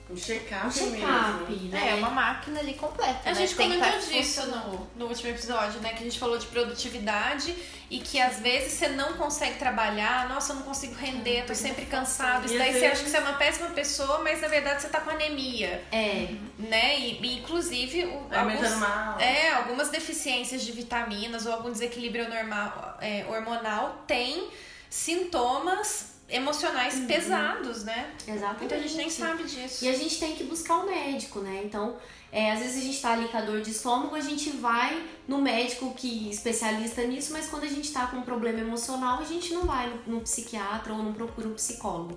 Um 0.10 0.18
check-up 0.18 0.68
Um 0.68 0.72
check-up, 0.72 1.50
mesmo. 1.50 1.70
né? 1.70 1.90
É, 1.92 1.96
uma 1.96 2.10
máquina 2.10 2.60
ali 2.60 2.74
completa. 2.74 3.22
A 3.30 3.34
né? 3.34 3.36
gente 3.36 3.56
Tem 3.56 3.70
comentou 3.72 3.92
tá 4.00 4.06
disso 4.06 4.46
no, 4.48 4.88
no 4.98 5.06
último 5.08 5.30
episódio, 5.30 5.80
né? 5.80 5.90
Que 5.94 6.00
a 6.02 6.04
gente 6.04 6.20
falou 6.20 6.38
de 6.38 6.46
produtividade 6.48 7.56
e 7.90 8.00
que 8.00 8.20
às 8.20 8.40
vezes 8.40 8.74
você 8.74 8.90
não 8.90 9.14
consegue 9.14 9.58
trabalhar, 9.58 10.28
nossa, 10.28 10.52
eu 10.52 10.58
não 10.58 10.64
consigo 10.64 10.94
render, 10.96 11.46
tô 11.46 11.56
sempre 11.56 11.86
cansado. 11.86 12.46
Isso 12.46 12.56
E 12.56 12.58
daí 12.58 12.74
você 12.74 12.86
acha 12.88 13.04
que 13.04 13.10
você 13.10 13.18
é 13.18 13.20
uma 13.22 13.34
péssima 13.34 13.70
pessoa, 13.70 14.20
mas 14.24 14.42
na 14.42 14.48
verdade 14.50 14.82
você 14.82 14.90
tá 14.90 15.00
com 15.00 15.10
anemia, 15.10 15.82
É, 15.92 16.28
né? 16.60 17.00
E, 17.00 17.22
e, 17.22 17.38
inclusive 17.40 18.06
o, 18.06 18.28
Vai 18.28 18.40
aumentando 18.40 18.78
mal. 18.78 19.20
é, 19.20 19.54
algumas 19.54 19.90
deficiências 19.90 20.64
de 20.64 20.72
vitaminas 20.74 21.46
ou 21.46 21.54
algum 21.54 21.72
desequilíbrio 21.72 22.28
normal, 22.30 22.98
é, 23.00 23.26
hormonal 23.30 24.04
tem 24.06 24.50
sintomas 24.90 26.13
emocionais 26.30 27.00
pesados, 27.02 27.84
né? 27.84 28.12
exatamente. 28.28 28.60
Muita 28.60 28.80
gente 28.80 28.96
nem 28.96 29.10
sabe 29.10 29.44
disso. 29.44 29.86
E 29.86 29.90
a 29.90 29.94
gente 29.94 30.20
tem 30.20 30.36
que 30.36 30.44
buscar 30.44 30.78
o 30.78 30.86
médico, 30.86 31.40
né? 31.40 31.62
Então, 31.64 31.98
é, 32.32 32.52
às 32.52 32.60
vezes 32.60 32.82
a 32.82 32.86
gente 32.86 33.02
tá 33.02 33.14
ali 33.14 33.28
com 33.28 33.38
a 33.38 33.42
dor 33.42 33.62
de 33.62 33.72
estômago, 33.72 34.16
a 34.16 34.22
gente 34.22 34.50
vai 34.52 35.08
no 35.28 35.40
médico 35.40 35.94
que 35.94 36.30
especialista 36.30 37.04
nisso, 37.04 37.32
mas 37.32 37.48
quando 37.48 37.64
a 37.64 37.68
gente 37.68 37.92
tá 37.92 38.08
com 38.08 38.18
um 38.18 38.22
problema 38.24 38.60
emocional, 38.60 39.20
a 39.20 39.26
gente 39.26 39.54
não 39.54 39.66
vai 39.66 39.90
no, 39.90 40.16
no 40.16 40.22
psiquiatra 40.22 40.94
ou 40.94 41.04
não 41.04 41.14
procura 41.14 41.48
um 41.48 41.54
psicólogo. 41.54 42.16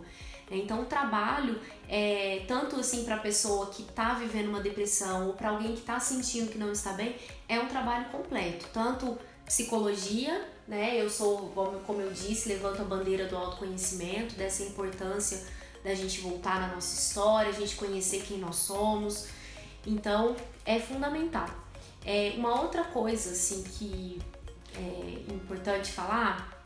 né? 0.51 0.57
Então, 0.57 0.81
o 0.81 0.87
trabalho, 0.87 1.61
é, 1.89 2.45
tanto 2.49 2.81
assim 2.81 3.05
para 3.05 3.19
pessoa 3.19 3.67
que 3.67 3.83
tá 3.83 4.15
vivendo 4.15 4.49
uma 4.49 4.61
depressão 4.61 5.27
ou 5.27 5.35
para 5.35 5.51
alguém 5.51 5.75
que 5.75 5.83
tá 5.83 6.01
sentindo 6.01 6.51
que 6.51 6.59
não 6.59 6.73
está 6.73 6.93
bem, 6.93 7.17
é 7.49 7.59
um 7.61 7.67
trabalho 7.67 8.07
completo. 8.07 8.67
Tanto 8.73 9.19
psicologia, 9.45 10.56
né? 10.67 11.01
Eu 11.01 11.09
sou, 11.09 11.53
como 11.87 12.01
eu 12.01 12.13
disse, 12.13 12.49
levanto 12.49 12.83
a 12.83 12.85
bandeira 12.85 13.27
do 13.27 13.37
autoconhecimento, 13.37 14.35
dessa 14.35 14.63
importância 14.63 15.45
da 15.85 15.95
gente 15.95 16.21
voltar 16.21 16.61
na 16.61 16.75
nossa 16.75 16.99
história, 16.99 17.51
a 17.51 17.55
gente 17.55 17.77
conhecer 17.77 18.23
quem 18.23 18.39
nós 18.39 18.57
somos. 18.57 19.29
Então, 19.87 20.35
é 20.65 20.81
fundamental. 20.81 21.49
É, 22.05 22.35
uma 22.37 22.61
outra 22.61 22.85
coisa, 22.85 23.31
assim, 23.31 23.63
que 23.63 24.21
é 24.75 25.33
importante 25.33 25.93
falar 25.93 26.65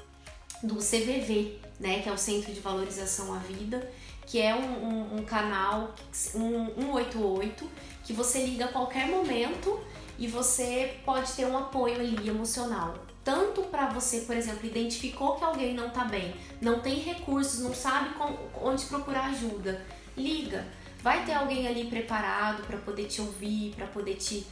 do 0.63 0.77
CVV, 0.77 1.59
né, 1.79 2.01
que 2.01 2.09
é 2.09 2.13
o 2.13 2.19
Centro 2.19 2.53
de 2.53 2.61
Valorização 2.61 3.33
à 3.35 3.39
Vida, 3.39 3.91
que 4.27 4.41
é 4.41 4.55
um, 4.55 4.87
um, 4.87 5.17
um 5.17 5.25
canal 5.25 5.95
um, 6.35 6.67
188 6.75 7.69
que 8.05 8.13
você 8.13 8.45
liga 8.45 8.67
a 8.67 8.69
qualquer 8.69 9.07
momento 9.07 9.81
e 10.19 10.27
você 10.27 10.99
pode 11.05 11.33
ter 11.33 11.47
um 11.47 11.57
apoio 11.57 11.97
ali 11.97 12.29
emocional. 12.29 12.95
Tanto 13.31 13.63
para 13.63 13.87
você, 13.91 14.23
por 14.23 14.37
exemplo, 14.37 14.67
identificou 14.67 15.37
que 15.37 15.45
alguém 15.45 15.73
não 15.73 15.89
tá 15.89 16.05
bem, 16.05 16.35
não 16.61 16.81
tem 16.81 16.97
recursos, 16.97 17.61
não 17.61 17.73
sabe 17.73 18.13
com- 18.15 18.37
onde 18.61 18.85
procurar 18.87 19.27
ajuda, 19.27 19.87
liga. 20.17 20.67
Vai 21.01 21.25
ter 21.25 21.35
alguém 21.35 21.69
ali 21.69 21.85
preparado 21.85 22.65
para 22.67 22.77
poder 22.79 23.05
te 23.05 23.21
ouvir, 23.21 23.73
para 23.77 23.87
poder 23.87 24.17
te, 24.17 24.45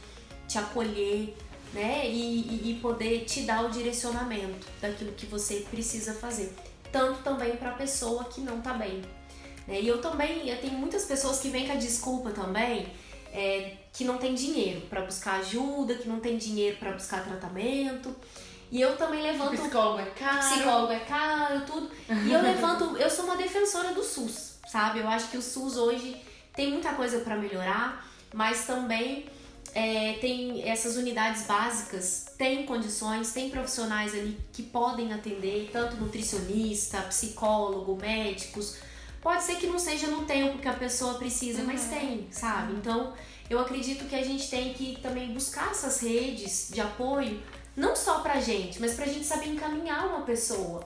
te 0.47 0.57
acolher, 0.57 1.35
né? 1.73 2.07
E, 2.09 2.71
e- 2.71 2.79
poder 2.81 3.25
te 3.25 3.41
dar 3.41 3.65
o 3.65 3.69
direcionamento 3.69 4.65
daquilo 4.79 5.11
que 5.11 5.25
você 5.25 5.65
precisa 5.69 6.13
fazer. 6.13 6.55
Tanto 6.89 7.21
também 7.21 7.57
para 7.57 7.71
a 7.71 7.73
pessoa 7.73 8.23
que 8.23 8.39
não 8.39 8.61
tá 8.61 8.73
bem. 8.73 9.01
né? 9.67 9.81
E 9.81 9.89
eu 9.89 9.99
também, 9.99 10.47
eu 10.47 10.57
tenho 10.61 10.73
muitas 10.79 11.03
pessoas 11.03 11.39
que 11.41 11.49
vêm 11.49 11.67
com 11.67 11.73
a 11.73 11.75
desculpa 11.75 12.31
também 12.31 12.87
é, 13.33 13.73
que 13.91 14.05
não 14.05 14.17
tem 14.17 14.33
dinheiro 14.33 14.81
para 14.89 15.01
buscar 15.01 15.41
ajuda, 15.41 15.95
que 15.95 16.07
não 16.07 16.21
tem 16.21 16.37
dinheiro 16.37 16.77
para 16.77 16.93
buscar 16.93 17.25
tratamento. 17.25 18.15
E 18.71 18.79
eu 18.79 18.95
também 18.97 19.21
levanto 19.21 19.59
Psicólogo 19.59 19.99
é 19.99 20.05
caro. 20.05 20.39
psicólogo 20.39 20.93
é 20.93 20.99
caro, 20.99 21.61
tudo. 21.65 21.89
E 22.07 22.31
eu 22.31 22.41
levanto, 22.41 22.95
eu 22.97 23.09
sou 23.09 23.25
uma 23.25 23.35
defensora 23.35 23.93
do 23.93 24.03
SUS, 24.03 24.59
sabe? 24.67 24.99
Eu 24.99 25.07
acho 25.07 25.29
que 25.29 25.37
o 25.37 25.41
SUS 25.41 25.75
hoje 25.77 26.21
tem 26.53 26.71
muita 26.71 26.93
coisa 26.93 27.19
para 27.21 27.35
melhorar, 27.35 28.05
mas 28.33 28.65
também 28.65 29.25
é, 29.73 30.13
tem 30.19 30.67
essas 30.67 30.97
unidades 30.97 31.45
básicas, 31.45 32.27
tem 32.37 32.65
condições, 32.65 33.31
tem 33.31 33.49
profissionais 33.49 34.13
ali 34.13 34.39
que 34.51 34.63
podem 34.63 35.13
atender, 35.13 35.69
tanto 35.71 35.97
nutricionista, 35.97 37.01
psicólogo, 37.03 37.95
médicos. 37.95 38.77
Pode 39.21 39.43
ser 39.43 39.55
que 39.55 39.67
não 39.67 39.77
seja 39.77 40.07
no 40.07 40.25
tempo 40.25 40.59
que 40.59 40.67
a 40.67 40.73
pessoa 40.73 41.15
precisa, 41.15 41.63
mas 41.63 41.85
tem, 41.85 42.27
sabe? 42.31 42.73
Então, 42.73 43.13
eu 43.49 43.59
acredito 43.59 44.05
que 44.05 44.15
a 44.15 44.23
gente 44.23 44.49
tem 44.49 44.73
que 44.73 44.99
também 45.01 45.33
buscar 45.33 45.71
essas 45.71 45.99
redes 46.01 46.69
de 46.71 46.79
apoio, 46.79 47.41
não 47.79 47.95
só 47.95 48.19
pra 48.19 48.39
gente, 48.39 48.79
mas 48.79 48.93
pra 48.93 49.05
gente 49.05 49.25
saber 49.25 49.47
encaminhar 49.47 50.05
uma 50.05 50.21
pessoa. 50.21 50.85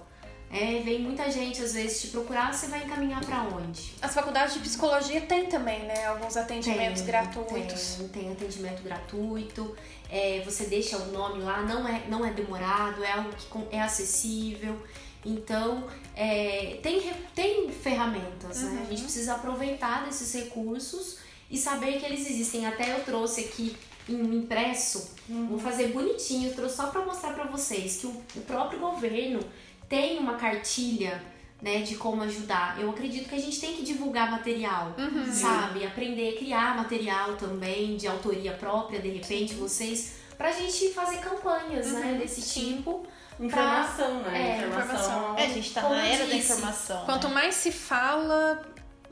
É, 0.51 0.79
vem 0.81 0.99
muita 0.99 1.31
gente 1.31 1.59
às 1.63 1.73
vezes 1.73 1.99
te 1.99 2.07
procurar, 2.09 2.53
você 2.53 2.67
vai 2.67 2.83
encaminhar 2.83 3.25
pra 3.25 3.41
onde? 3.41 3.95
As 3.99 4.13
faculdades 4.13 4.53
de 4.53 4.59
psicologia 4.59 5.21
tem 5.21 5.47
também, 5.47 5.79
né? 5.79 6.05
Alguns 6.05 6.37
atendimentos 6.37 7.01
Tem, 7.01 7.07
gratuitos. 7.07 7.95
Tem, 7.95 8.07
tem 8.09 8.31
atendimento 8.31 8.83
gratuito, 8.83 9.75
é, 10.11 10.43
você 10.45 10.65
deixa 10.65 10.95
o 10.97 11.11
nome 11.11 11.41
lá, 11.41 11.63
não 11.63 11.87
é, 11.87 12.03
não 12.07 12.23
é 12.23 12.31
demorado, 12.31 13.03
é 13.03 13.11
algo 13.11 13.31
que 13.31 13.75
é 13.75 13.81
acessível. 13.81 14.79
Então, 15.25 15.87
é, 16.15 16.77
tem, 16.83 17.11
tem 17.33 17.71
ferramentas, 17.71 18.61
né? 18.61 18.83
A 18.85 18.89
gente 18.91 19.01
precisa 19.03 19.33
aproveitar 19.33 20.05
desses 20.05 20.31
recursos 20.33 21.17
e 21.49 21.57
saber 21.57 21.99
que 21.99 22.05
eles 22.05 22.29
existem. 22.29 22.67
Até 22.67 22.91
eu 22.91 23.03
trouxe 23.03 23.41
aqui 23.41 23.75
em 24.09 24.35
impresso, 24.35 25.15
vou 25.27 25.57
fazer 25.59 25.87
bonitinho, 25.89 26.49
eu 26.49 26.55
trouxe 26.55 26.75
só 26.75 26.87
para 26.87 27.05
mostrar 27.05 27.33
para 27.33 27.45
vocês 27.45 27.97
que 27.97 28.07
o, 28.07 28.23
o 28.35 28.41
próprio 28.41 28.79
governo 28.79 29.39
tem 29.87 30.17
uma 30.19 30.35
cartilha 30.35 31.21
né, 31.63 31.81
de 31.81 31.95
como 31.95 32.21
ajudar. 32.23 32.77
Eu 32.79 32.89
acredito 32.89 33.29
que 33.29 33.35
a 33.35 33.39
gente 33.39 33.59
tem 33.59 33.73
que 33.73 33.83
divulgar 33.83 34.29
material, 34.29 34.93
sabe? 35.31 35.85
Aprender 35.85 36.35
a 36.35 36.37
criar 36.37 36.75
material 36.75 37.37
também 37.37 37.95
de 37.95 38.05
autoria 38.05 38.51
própria, 38.51 38.99
de 38.99 39.07
repente, 39.07 39.53
vocês, 39.53 40.17
pra 40.37 40.51
gente 40.51 40.89
fazer 40.93 41.17
campanhas, 41.19 41.93
né, 41.93 42.17
desse 42.19 42.41
tipo. 42.41 43.07
Informação, 43.39 44.21
né? 44.23 44.61
É, 44.61 44.67
informação. 44.67 45.37
É, 45.37 45.45
a 45.45 45.49
gente 45.49 45.73
tá 45.73 45.81
Como 45.81 45.95
na 45.95 46.05
era 46.05 46.25
da 46.25 46.33
disse, 46.35 46.51
informação. 46.51 47.05
Quanto 47.05 47.27
né? 47.29 47.33
mais 47.33 47.55
se 47.55 47.71
fala, 47.71 48.61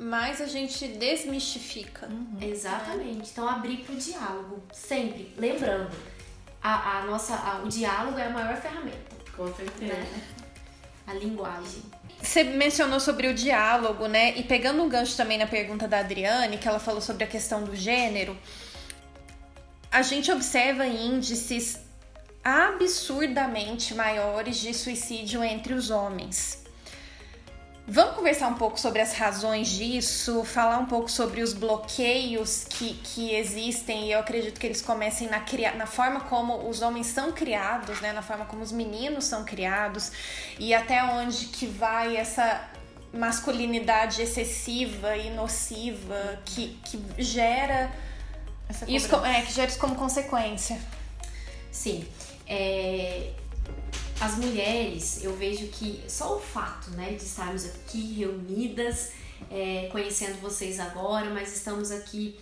mais 0.02 0.42
a 0.42 0.46
gente 0.48 0.88
desmistifica. 0.88 2.10
Exatamente. 2.42 3.30
Então, 3.32 3.48
abrir 3.48 3.78
pro 3.78 3.96
diálogo, 3.96 4.64
sempre. 4.74 5.32
Lembrando, 5.38 5.92
a, 6.62 6.98
a 7.00 7.06
nossa, 7.06 7.36
a- 7.36 7.62
o 7.64 7.68
diálogo 7.70 8.18
é 8.18 8.26
a 8.26 8.30
maior 8.32 8.56
ferramenta, 8.60 9.16
Com 9.36 9.54
certeza. 9.54 9.94
né? 9.94 10.22
A 11.08 11.14
linguagem. 11.14 11.84
Você 12.22 12.44
mencionou 12.44 13.00
sobre 13.00 13.28
o 13.28 13.34
diálogo, 13.34 14.08
né? 14.08 14.38
E 14.38 14.44
pegando 14.44 14.82
um 14.84 14.90
gancho 14.90 15.16
também 15.18 15.38
na 15.38 15.48
pergunta 15.48 15.88
da 15.88 16.00
Adriane, 16.00 16.58
que 16.58 16.68
ela 16.68 16.80
falou 16.80 17.02
sobre 17.02 17.24
a 17.24 17.28
questão 17.28 17.64
do 17.64 17.76
gênero, 17.76 18.38
a 19.92 20.02
gente 20.04 20.32
observa 20.32 20.86
índices 20.86 21.80
absurdamente 22.44 23.94
maiores 23.94 24.58
de 24.58 24.74
suicídio 24.74 25.44
entre 25.44 25.74
os 25.74 25.90
homens. 25.90 26.61
Vamos 27.94 28.16
conversar 28.16 28.48
um 28.48 28.54
pouco 28.54 28.80
sobre 28.80 29.02
as 29.02 29.12
razões 29.12 29.68
disso, 29.68 30.46
falar 30.46 30.78
um 30.78 30.86
pouco 30.86 31.12
sobre 31.12 31.42
os 31.42 31.52
bloqueios 31.52 32.64
que, 32.64 32.94
que 32.94 33.36
existem, 33.36 34.06
e 34.06 34.14
eu 34.14 34.20
acredito 34.20 34.58
que 34.62 34.66
eles 34.66 34.82
comecem 34.82 35.28
na, 35.28 35.44
na 35.76 35.86
forma 35.86 36.22
como 36.22 36.70
os 36.70 36.82
homens 36.82 37.08
são 37.08 37.34
criados, 37.34 38.00
né? 38.00 38.14
na 38.14 38.22
forma 38.22 38.46
como 38.46 38.64
os 38.64 38.72
meninos 38.72 39.26
são 39.26 39.44
criados, 39.44 40.10
e 40.58 40.74
até 40.74 41.04
onde 41.04 41.48
que 41.48 41.66
vai 41.66 42.16
essa 42.16 42.66
masculinidade 43.14 44.22
excessiva 44.22 45.18
e 45.18 45.30
nociva 45.32 46.40
que, 46.46 46.80
que 46.86 47.04
gera 47.22 47.92
isso, 48.88 49.14
é, 49.18 49.42
que 49.42 49.52
gera 49.52 49.68
isso 49.68 49.80
como 49.80 49.96
consequência. 49.96 50.80
Sim. 51.70 52.08
É, 52.48 53.34
as 54.22 54.38
mulheres, 54.38 55.24
eu 55.24 55.36
vejo 55.36 55.66
que 55.70 56.00
só 56.08 56.38
o 56.38 56.40
fato 56.40 56.92
né, 56.92 57.14
de 57.14 57.24
estarmos 57.24 57.66
aqui 57.66 58.14
reunidas, 58.14 59.14
é, 59.50 59.90
conhecendo 59.92 60.40
vocês 60.40 60.80
agora, 60.80 61.32
mas 61.32 61.52
estamos 61.56 61.90
aqui 61.92 62.40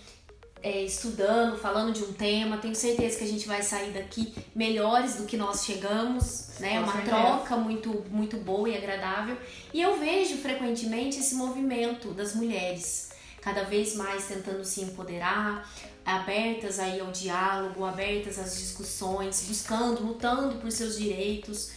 é, 0.62 0.84
estudando, 0.84 1.58
falando 1.58 1.94
de 1.94 2.04
um 2.04 2.12
tema, 2.12 2.58
tenho 2.58 2.76
certeza 2.76 3.18
que 3.18 3.24
a 3.24 3.28
gente 3.28 3.48
vai 3.48 3.64
sair 3.64 3.92
daqui 3.92 4.34
melhores 4.54 5.16
do 5.16 5.26
que 5.26 5.38
nós 5.38 5.64
chegamos, 5.64 6.50
né? 6.60 6.80
Com 6.80 6.84
Uma 6.84 6.92
certeza. 6.92 7.16
troca 7.16 7.56
muito, 7.56 8.06
muito 8.12 8.36
boa 8.36 8.68
e 8.68 8.76
agradável. 8.76 9.38
E 9.74 9.82
eu 9.82 9.98
vejo 9.98 10.36
frequentemente 10.36 11.20
esse 11.20 11.34
movimento 11.36 12.12
das 12.12 12.36
mulheres, 12.36 13.12
cada 13.40 13.64
vez 13.64 13.96
mais 13.96 14.28
tentando 14.28 14.66
se 14.66 14.82
empoderar, 14.82 15.66
abertas 16.10 16.80
aí 16.80 17.00
ao 17.00 17.12
diálogo, 17.12 17.86
abertas 17.86 18.40
às 18.40 18.58
discussões, 18.58 19.46
buscando, 19.48 20.04
lutando 20.04 20.56
por 20.56 20.72
seus 20.72 20.98
direitos. 20.98 21.72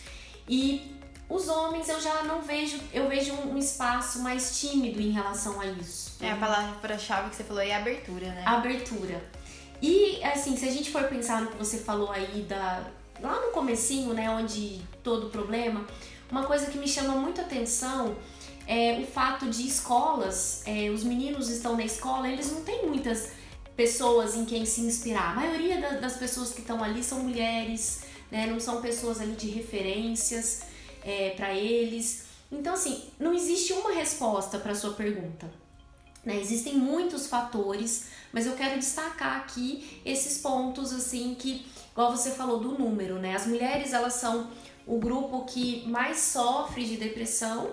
E 0.49 0.97
os 1.29 1.49
homens 1.49 1.89
eu 1.89 2.01
já 2.01 2.24
não 2.24 2.43
vejo, 2.43 2.78
eu 2.93 3.09
vejo 3.09 3.33
um, 3.35 3.57
espaço 3.57 4.20
mais 4.20 4.61
tímido 4.61 5.01
em 5.01 5.11
relação 5.11 5.61
a 5.61 5.66
isso. 5.66 6.16
É 6.20 6.30
a 6.30 6.37
palavra-chave 6.37 7.30
que 7.30 7.37
você 7.37 7.45
falou 7.45 7.62
aí 7.62 7.70
é 7.70 7.76
abertura, 7.76 8.26
né? 8.26 8.43
Abertura. 8.45 9.22
E 9.80 10.22
assim, 10.24 10.57
se 10.57 10.66
a 10.66 10.70
gente 10.70 10.91
for 10.91 11.05
pensar 11.05 11.41
no 11.41 11.51
que 11.51 11.57
você 11.57 11.78
falou 11.78 12.11
aí 12.11 12.43
da 12.49 12.87
lá 13.20 13.41
no 13.41 13.53
comecinho, 13.53 14.12
né, 14.12 14.28
onde 14.28 14.83
todo 15.03 15.28
o 15.28 15.30
problema, 15.30 15.87
uma 16.30 16.45
coisa 16.45 16.66
que 16.66 16.76
me 16.76 16.89
chama 16.89 17.14
muito 17.14 17.41
atenção 17.41 18.16
é, 18.66 18.99
o 19.01 19.07
fato 19.07 19.49
de 19.49 19.66
escolas, 19.66 20.62
é, 20.66 20.91
os 20.91 21.05
meninos 21.05 21.49
estão 21.49 21.76
na 21.76 21.85
escola, 21.85 22.28
eles 22.28 22.51
não 22.51 22.62
têm 22.62 22.87
muitas 22.87 23.33
pessoas 23.83 24.37
em 24.37 24.45
quem 24.45 24.64
se 24.64 24.80
inspirar. 24.83 25.33
A 25.33 25.35
maioria 25.35 25.80
da, 25.80 25.91
das 25.95 26.16
pessoas 26.16 26.53
que 26.53 26.61
estão 26.61 26.83
ali 26.85 27.03
são 27.03 27.18
mulheres, 27.18 28.03
né? 28.30 28.47
Não 28.47 28.61
são 28.61 28.80
pessoas 28.80 29.20
ali 29.20 29.33
de 29.33 29.49
referências 29.49 30.62
é, 31.03 31.30
para 31.30 31.53
eles. 31.53 32.26
Então, 32.51 32.74
assim, 32.74 33.03
não 33.18 33.35
existe 33.35 33.72
uma 33.72 33.93
resposta 33.93 34.57
para 34.59 34.72
sua 34.76 34.93
pergunta. 34.93 35.51
Né? 36.24 36.41
Existem 36.41 36.76
muitos 36.76 37.26
fatores, 37.26 38.07
mas 38.33 38.47
eu 38.47 38.55
quero 38.55 38.78
destacar 38.78 39.39
aqui 39.39 40.01
esses 40.05 40.39
pontos, 40.39 40.93
assim, 40.93 41.35
que, 41.37 41.66
igual 41.91 42.16
você 42.16 42.30
falou 42.30 42.61
do 42.61 42.78
número, 42.78 43.16
né? 43.16 43.35
As 43.35 43.49
mulheres, 43.49 43.93
elas 43.93 44.14
são 44.14 44.49
o 44.87 44.97
grupo 45.01 45.45
que 45.45 45.85
mais 45.89 46.18
sofre 46.18 46.85
de 46.85 46.97
depressão, 46.97 47.72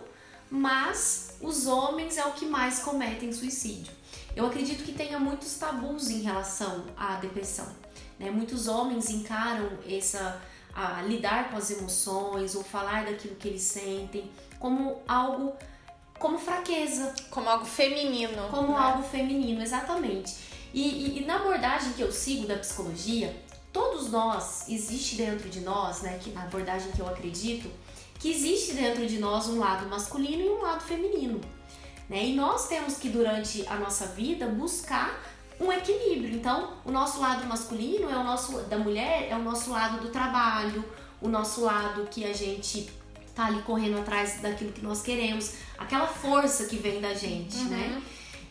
mas 0.50 1.36
os 1.40 1.68
homens 1.68 2.18
é 2.18 2.26
o 2.26 2.32
que 2.32 2.48
mais 2.48 2.80
cometem 2.80 3.32
suicídio. 3.32 3.99
Eu 4.36 4.46
acredito 4.46 4.84
que 4.84 4.94
tenha 4.94 5.20
muitos 5.20 5.56
tabus 5.58 6.10
em 6.10 6.22
relação 6.22 6.86
à 6.96 7.16
depressão. 7.16 7.68
Né? 8.18 8.30
Muitos 8.30 8.68
homens 8.68 9.10
encaram 9.10 9.70
essa 9.88 10.42
a 10.74 11.02
lidar 11.02 11.50
com 11.50 11.58
as 11.58 11.72
emoções 11.72 12.56
ou 12.56 12.64
falar 12.64 13.06
daquilo 13.06 13.36
que 13.36 13.48
eles 13.48 13.64
sentem 13.64 14.30
como 14.60 15.02
algo 15.08 15.54
como 16.20 16.38
fraqueza, 16.38 17.14
como 17.32 17.50
algo 17.50 17.66
feminino, 17.66 18.50
como 18.50 18.74
né? 18.74 18.78
algo 18.78 19.04
feminino, 19.04 19.62
exatamente. 19.62 20.36
E, 20.74 20.82
e, 20.82 21.20
e, 21.20 21.26
na 21.26 21.38
abordagem 21.38 21.94
que 21.94 22.02
eu 22.02 22.12
sigo 22.12 22.46
da 22.46 22.58
psicologia, 22.58 23.34
todos 23.72 24.12
nós 24.12 24.68
existe 24.68 25.16
dentro 25.16 25.50
de 25.50 25.62
nós, 25.62 26.02
né, 26.02 26.20
que 26.22 26.30
na 26.32 26.44
abordagem 26.44 26.92
que 26.92 27.00
eu 27.00 27.08
acredito, 27.08 27.72
que 28.20 28.30
existe 28.30 28.74
dentro 28.74 29.08
de 29.08 29.18
nós 29.18 29.48
um 29.48 29.60
lado 29.60 29.88
masculino 29.88 30.44
e 30.44 30.50
um 30.50 30.62
lado 30.62 30.82
feminino. 30.84 31.40
Né? 32.10 32.30
E 32.30 32.36
nós 32.36 32.68
temos 32.68 32.98
que, 32.98 33.10
durante 33.10 33.66
a 33.68 33.76
nossa 33.76 34.08
vida, 34.08 34.48
buscar 34.48 35.22
um 35.60 35.72
equilíbrio. 35.72 36.36
Então, 36.36 36.74
o 36.86 36.92
nosso 36.92 37.20
lado 37.20 37.46
masculino 37.46 38.10
é 38.10 38.18
o 38.18 38.24
nosso 38.24 38.60
da 38.64 38.78
mulher 38.78 39.28
é 39.30 39.36
o 39.36 39.44
nosso 39.44 39.70
lado 39.70 40.00
do 40.02 40.10
trabalho, 40.10 40.84
o 41.22 41.28
nosso 41.28 41.62
lado 41.62 42.08
que 42.10 42.26
a 42.26 42.34
gente 42.34 42.90
tá 43.36 43.46
ali 43.46 43.62
correndo 43.62 44.00
atrás 44.00 44.42
daquilo 44.42 44.72
que 44.72 44.82
nós 44.82 45.02
queremos, 45.02 45.54
aquela 45.78 46.08
força 46.08 46.66
que 46.66 46.78
vem 46.78 47.00
da 47.00 47.14
gente, 47.14 47.58
uhum. 47.58 47.70
né? 47.70 48.02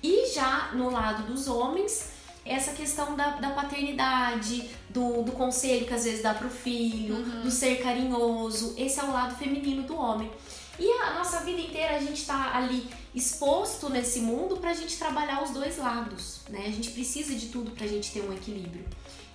E 0.02 0.32
já 0.32 0.70
no 0.74 0.90
lado 0.90 1.24
dos 1.24 1.48
homens, 1.48 2.10
essa 2.44 2.72
questão 2.72 3.16
da, 3.16 3.30
da 3.30 3.50
paternidade, 3.50 4.70
do, 4.88 5.22
do 5.22 5.32
conselho 5.32 5.86
que 5.86 5.92
às 5.92 6.04
vezes 6.04 6.22
dá 6.22 6.32
pro 6.34 6.48
filho, 6.48 7.16
uhum. 7.16 7.42
do 7.42 7.50
ser 7.50 7.82
carinhoso, 7.82 8.74
esse 8.78 9.00
é 9.00 9.04
o 9.04 9.12
lado 9.12 9.34
feminino 9.36 9.82
do 9.82 9.96
homem. 9.96 10.30
E 10.78 10.90
a 11.02 11.14
nossa 11.14 11.40
vida 11.40 11.60
inteira 11.60 11.96
a 11.96 12.00
gente 12.00 12.24
tá 12.24 12.52
ali 12.54 12.88
exposto 13.18 13.88
nesse 13.90 14.20
mundo 14.20 14.56
pra 14.56 14.72
gente 14.72 14.96
trabalhar 14.96 15.42
os 15.42 15.50
dois 15.50 15.76
lados, 15.76 16.40
né? 16.48 16.64
A 16.66 16.70
gente 16.70 16.90
precisa 16.90 17.34
de 17.34 17.48
tudo 17.48 17.72
pra 17.72 17.86
gente 17.86 18.12
ter 18.12 18.22
um 18.22 18.32
equilíbrio. 18.32 18.84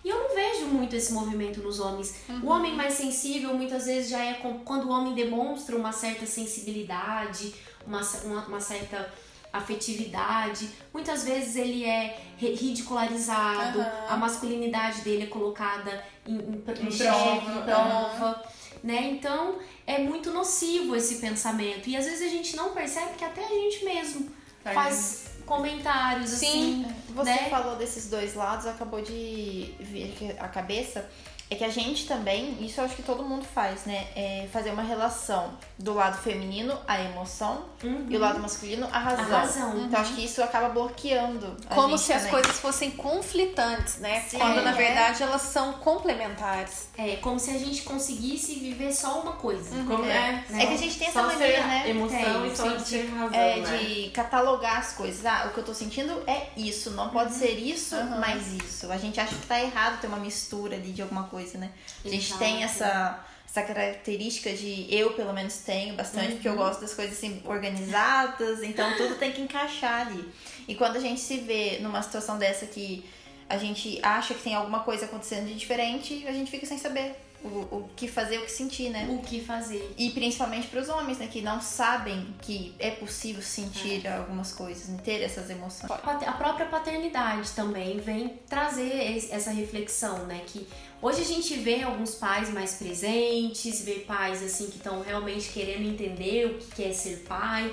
E 0.04 0.10
eu 0.10 0.20
não 0.20 0.36
vejo 0.36 0.66
muito 0.66 0.96
esse 0.96 1.14
movimento 1.14 1.62
nos 1.62 1.80
homens. 1.80 2.16
Uhum. 2.28 2.42
O 2.44 2.48
homem 2.48 2.76
mais 2.76 2.94
sensível 2.94 3.54
muitas 3.54 3.86
vezes 3.86 4.10
já 4.10 4.24
é 4.24 4.34
quando 4.66 4.86
o 4.86 4.90
homem 4.90 5.14
demonstra 5.14 5.76
uma 5.76 5.92
certa 5.92 6.26
sensibilidade, 6.26 7.54
uma, 7.86 8.02
uma, 8.26 8.46
uma 8.48 8.60
certa 8.60 9.10
afetividade. 9.52 10.70
Muitas 10.94 11.24
vezes 11.24 11.56
ele 11.56 11.86
é 11.86 12.20
ridicularizado, 12.38 13.80
uhum. 13.80 14.08
a 14.10 14.18
masculinidade 14.18 15.02
dele 15.02 15.24
é 15.24 15.28
colocada 15.28 16.04
em, 16.28 16.34
em, 16.36 16.40
em, 16.40 16.88
em 16.88 16.98
prova. 16.98 17.60
Em 17.60 17.64
prova 17.64 18.44
né? 18.84 19.10
Então 19.12 19.58
é 19.88 20.00
muito 20.00 20.32
nocivo 20.32 20.96
esse 20.96 21.16
pensamento. 21.16 21.90
E 21.90 21.96
às 21.96 22.06
vezes 22.06 22.22
a 22.22 22.30
gente 22.30 22.56
não 22.56 22.74
percebe 22.74 23.14
que 23.18 23.24
até 23.24 23.44
a 23.46 23.50
gente 23.50 23.86
mesmo 23.86 24.30
faz 24.64 25.26
comentários 25.46 26.30
Sim, 26.30 26.84
assim. 26.86 26.96
Você 27.16 27.30
né? 27.30 27.50
falou 27.50 27.76
desses 27.76 28.10
dois 28.10 28.34
lados, 28.34 28.66
acabou 28.66 29.02
de 29.02 29.74
vir 29.80 30.36
a 30.40 30.48
cabeça 30.48 31.10
é 31.50 31.56
que 31.56 31.64
a 31.64 31.70
gente 31.70 32.08
também, 32.08 32.58
isso 32.62 32.82
eu 32.82 32.86
acho 32.86 32.96
que 32.96 33.04
todo 33.04 33.24
mundo 33.24 33.46
faz, 33.46 33.86
né? 33.86 34.08
É 34.16 34.48
fazer 34.52 34.72
uma 34.72 34.82
relação 34.82 35.54
do 35.78 35.94
lado 35.94 36.18
feminino, 36.18 36.76
a 36.88 37.00
emoção, 37.00 37.64
uhum. 37.84 38.08
e 38.10 38.16
o 38.16 38.20
lado 38.20 38.40
masculino, 38.40 38.88
a 38.92 39.00
razão. 39.00 39.36
A 39.36 39.40
razão. 39.40 39.70
Então 39.78 40.00
uhum. 40.00 40.06
acho 40.06 40.16
que 40.16 40.26
isso 40.26 40.42
acaba 40.42 40.70
bloqueando. 40.70 41.56
Como 41.70 41.98
se 41.98 42.08
também. 42.08 42.24
as 42.26 42.32
coisas 42.32 42.60
fossem 42.60 42.92
conflitantes, 42.92 44.00
né? 44.00 44.22
Sim, 44.22 44.40
Quando 44.40 44.62
na 44.62 44.72
é. 44.72 44.74
verdade 44.74 45.22
elas 45.22 45.42
são 45.44 45.74
complementares. 45.74 46.88
É, 46.98 47.18
como 47.18 47.40
se 47.40 47.52
a 47.52 47.58
gente 47.58 47.84
conseguisse 47.84 48.56
viver 48.56 48.92
só 48.92 49.22
uma 49.22 49.34
coisa. 49.34 49.76
Uhum. 49.76 49.86
Como, 49.86 50.06
é, 50.06 50.44
né? 50.50 50.64
é 50.64 50.66
que 50.66 50.74
a 50.74 50.78
gente 50.78 50.98
tem 50.98 51.08
essa 51.08 51.22
maneira, 51.22 51.66
né? 51.68 51.90
Emoção 51.90 52.46
e 52.48 52.56
só 52.56 52.68
de 52.70 53.02
razão. 53.08 53.40
É, 53.40 53.60
né? 53.60 53.78
de 53.78 54.10
catalogar 54.10 54.80
as 54.80 54.94
coisas. 54.94 55.24
Ah, 55.26 55.48
o 55.48 55.54
que 55.54 55.60
eu 55.60 55.64
tô 55.64 55.74
sentindo 55.74 56.24
é 56.26 56.48
isso, 56.58 56.92
não 56.92 57.10
pode 57.10 57.34
uhum. 57.34 57.40
ser 57.40 57.52
isso, 57.60 57.96
mas 58.20 58.54
isso. 58.54 58.92
A 58.92 58.98
gente 58.98 59.20
acha 59.20 59.36
que 59.36 59.46
tá 59.46 59.60
errado 59.62 60.02
ter 60.02 60.08
uma 60.08 60.18
mistura 60.18 60.76
ali 60.76 60.92
de 60.92 61.02
alguma 61.02 61.24
coisa 61.26 61.43
coisa, 61.44 61.58
né? 61.58 61.72
A 62.04 62.10
gente 62.10 62.26
Exato. 62.26 62.40
tem 62.40 62.64
essa, 62.64 63.26
essa 63.46 63.62
característica 63.62 64.52
de 64.54 64.88
eu, 64.90 65.14
pelo 65.14 65.34
menos, 65.34 65.58
tenho 65.58 65.96
bastante, 65.96 66.28
uhum. 66.28 66.34
porque 66.34 66.48
eu 66.48 66.54
uhum. 66.54 66.58
gosto 66.58 66.82
das 66.82 66.94
coisas 66.94 67.18
assim 67.18 67.42
organizadas, 67.46 68.64
então 68.64 68.96
tudo 68.96 69.16
tem 69.16 69.32
que 69.32 69.42
encaixar 69.42 70.08
ali. 70.08 70.32
E 70.68 70.76
quando 70.76 70.96
a 70.96 71.00
gente 71.00 71.20
se 71.20 71.38
vê 71.38 71.80
numa 71.82 72.02
situação 72.02 72.38
dessa 72.38 72.66
que 72.66 73.06
a 73.50 73.58
gente 73.58 74.00
acha 74.02 74.34
que 74.34 74.42
tem 74.42 74.56
alguma 74.56 74.80
coisa 74.80 75.06
acontecendo 75.06 75.48
de 75.48 75.56
diferente, 75.56 76.26
a 76.28 76.32
gente 76.32 76.50
fica 76.50 76.66
sem 76.66 76.78
saber 76.78 77.16
o, 77.44 77.48
o 77.48 77.90
que 77.96 78.08
fazer, 78.08 78.38
o 78.38 78.46
que 78.46 78.52
sentir, 78.52 78.90
né? 78.90 79.08
O 79.10 79.22
que 79.22 79.42
fazer. 79.42 79.94
E 79.98 80.10
principalmente 80.12 80.68
para 80.68 80.80
os 80.80 80.88
homens, 80.88 81.18
né? 81.18 81.28
Que 81.28 81.42
não 81.42 81.62
sabem 81.62 82.34
que 82.42 82.74
é 82.80 82.92
possível 82.92 83.42
sentir 83.42 84.06
é. 84.06 84.16
algumas 84.16 84.54
coisas, 84.54 84.88
né, 84.88 85.00
ter 85.04 85.22
essas 85.22 85.50
emoções. 85.50 85.92
A 85.92 86.32
própria 86.32 86.66
paternidade 86.68 87.52
também 87.52 88.00
vem 88.00 88.40
trazer 88.48 89.28
essa 89.30 89.52
reflexão, 89.52 90.26
né? 90.26 90.42
Que 90.48 90.66
hoje 91.04 91.22
a 91.22 91.26
gente 91.26 91.54
vê 91.56 91.84
alguns 91.84 92.16
pais 92.16 92.50
mais 92.50 92.74
presentes, 92.76 93.84
vê 93.84 94.00
pais 94.00 94.42
assim 94.42 94.68
que 94.68 94.78
estão 94.78 95.02
realmente 95.02 95.50
querendo 95.50 95.88
entender 95.88 96.46
o 96.48 96.58
que 96.74 96.84
é 96.84 96.94
ser 96.94 97.18
pai 97.28 97.72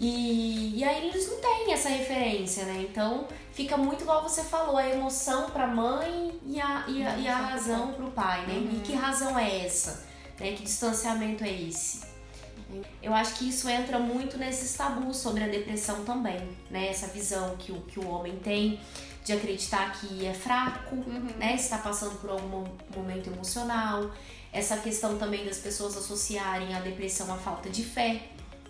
e, 0.00 0.78
e 0.78 0.82
aí 0.82 1.08
eles 1.08 1.28
não 1.28 1.40
têm 1.40 1.74
essa 1.74 1.90
referência, 1.90 2.64
né? 2.64 2.86
Então 2.88 3.28
fica 3.52 3.76
muito 3.76 4.02
igual 4.02 4.22
você 4.22 4.42
falou, 4.42 4.78
a 4.78 4.88
emoção 4.88 5.50
pra 5.50 5.66
mãe 5.66 6.40
e 6.46 6.58
a, 6.58 6.86
e 6.88 7.02
a, 7.02 7.18
e 7.18 7.28
a 7.28 7.36
razão 7.36 7.92
pro 7.92 8.10
pai, 8.10 8.46
né? 8.46 8.54
Uhum. 8.54 8.78
E 8.78 8.80
que 8.80 8.94
razão 8.94 9.38
é 9.38 9.66
essa? 9.66 10.06
Né? 10.40 10.52
Que 10.52 10.62
distanciamento 10.62 11.44
é 11.44 11.52
esse? 11.52 12.08
Eu 13.02 13.12
acho 13.12 13.34
que 13.34 13.48
isso 13.48 13.68
entra 13.68 13.98
muito 13.98 14.38
nesses 14.38 14.72
tabus 14.74 15.18
sobre 15.18 15.44
a 15.44 15.48
depressão 15.48 16.02
também, 16.02 16.40
né? 16.70 16.88
Essa 16.88 17.08
visão 17.08 17.56
que 17.58 17.70
o, 17.70 17.82
que 17.82 18.00
o 18.00 18.08
homem 18.08 18.36
tem 18.36 18.80
de 19.30 19.36
acreditar 19.36 19.92
que 19.92 20.26
é 20.26 20.34
fraco, 20.34 20.96
uhum. 20.96 21.28
né? 21.38 21.54
Está 21.54 21.78
passando 21.78 22.18
por 22.20 22.30
algum 22.30 22.64
momento 22.94 23.30
emocional. 23.30 24.10
Essa 24.52 24.76
questão 24.78 25.16
também 25.16 25.44
das 25.44 25.58
pessoas 25.58 25.96
associarem 25.96 26.74
a 26.74 26.80
depressão 26.80 27.32
à 27.32 27.36
falta 27.36 27.70
de 27.70 27.84
fé, 27.84 28.22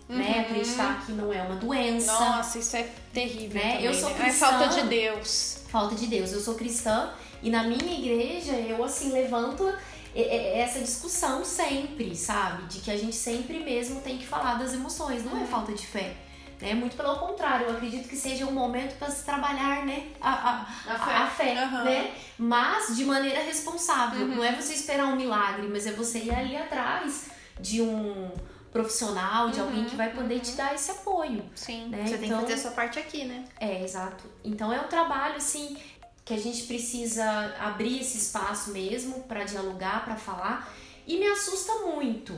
né? 0.07 0.09
uhum. 0.09 0.17
né? 0.17 0.39
Acreditar 0.41 1.03
que 1.05 1.11
não 1.13 1.33
é 1.33 1.41
uma 1.41 1.55
doença. 1.55 2.11
Nossa, 2.11 2.59
isso 2.59 2.75
é 2.75 2.87
terrível. 3.11 3.61
Né? 3.61 3.71
Também, 3.71 3.85
eu 3.85 3.93
sou 3.93 4.11
cristã. 4.11 4.45
É 4.45 4.49
falta 4.49 4.67
de 4.67 4.87
Deus. 4.87 5.57
Falta 5.67 5.95
de 5.95 6.07
Deus. 6.07 6.31
Eu 6.31 6.41
sou 6.41 6.53
cristã 6.53 7.11
e 7.41 7.49
na 7.49 7.63
minha 7.63 7.97
igreja 7.97 8.53
eu 8.53 8.83
assim 8.83 9.11
levanto 9.11 9.73
essa 10.13 10.79
discussão 10.79 11.43
sempre, 11.43 12.15
sabe? 12.15 12.67
De 12.67 12.79
que 12.81 12.91
a 12.91 12.97
gente 12.97 13.15
sempre 13.15 13.59
mesmo 13.59 14.01
tem 14.01 14.17
que 14.17 14.27
falar 14.27 14.55
das 14.55 14.73
emoções, 14.73 15.23
não 15.23 15.37
é 15.37 15.39
uhum. 15.41 15.47
falta 15.47 15.73
de 15.73 15.87
fé. 15.87 16.13
Né? 16.61 16.75
Muito 16.75 16.95
pelo 16.95 17.15
contrário, 17.15 17.67
eu 17.67 17.73
acredito 17.73 18.07
que 18.07 18.15
seja 18.15 18.45
um 18.45 18.51
momento 18.51 18.97
para 18.99 19.09
se 19.09 19.25
trabalhar 19.25 19.85
né? 19.85 20.09
a, 20.21 20.31
a, 20.31 20.61
a 20.93 20.99
fé, 20.99 21.15
a 21.15 21.27
fé 21.27 21.65
uhum. 21.65 21.83
né? 21.83 22.15
mas 22.37 22.95
de 22.95 23.03
maneira 23.03 23.41
responsável. 23.41 24.21
Uhum. 24.27 24.35
Não 24.35 24.43
é 24.43 24.51
você 24.53 24.73
esperar 24.73 25.07
um 25.07 25.15
milagre, 25.15 25.67
mas 25.67 25.87
é 25.87 25.91
você 25.91 26.19
ir 26.19 26.31
ali 26.31 26.55
atrás 26.55 27.31
de 27.59 27.81
um 27.81 28.31
profissional, 28.71 29.49
de 29.49 29.59
uhum, 29.59 29.67
alguém 29.67 29.85
que 29.85 29.95
vai 29.95 30.11
poder 30.13 30.35
uhum. 30.35 30.39
te 30.39 30.51
dar 30.53 30.73
esse 30.73 30.91
apoio. 30.91 31.43
Sim, 31.55 31.89
né? 31.89 32.05
você 32.05 32.15
então, 32.15 32.19
tem 32.19 32.19
que 32.19 32.25
então 32.25 32.41
fazer 32.41 32.53
a 32.53 32.57
sua 32.57 32.71
parte 32.71 32.99
aqui, 32.99 33.25
né? 33.25 33.43
É, 33.59 33.83
exato. 33.83 34.23
Então 34.43 34.71
é 34.71 34.79
um 34.79 34.87
trabalho, 34.87 35.35
assim, 35.35 35.77
que 36.23 36.33
a 36.33 36.37
gente 36.37 36.63
precisa 36.63 37.55
abrir 37.59 37.99
esse 37.99 38.17
espaço 38.17 38.71
mesmo 38.71 39.23
para 39.23 39.43
dialogar, 39.43 40.05
para 40.05 40.15
falar. 40.15 40.71
E 41.05 41.17
me 41.17 41.27
assusta 41.27 41.73
muito, 41.85 42.37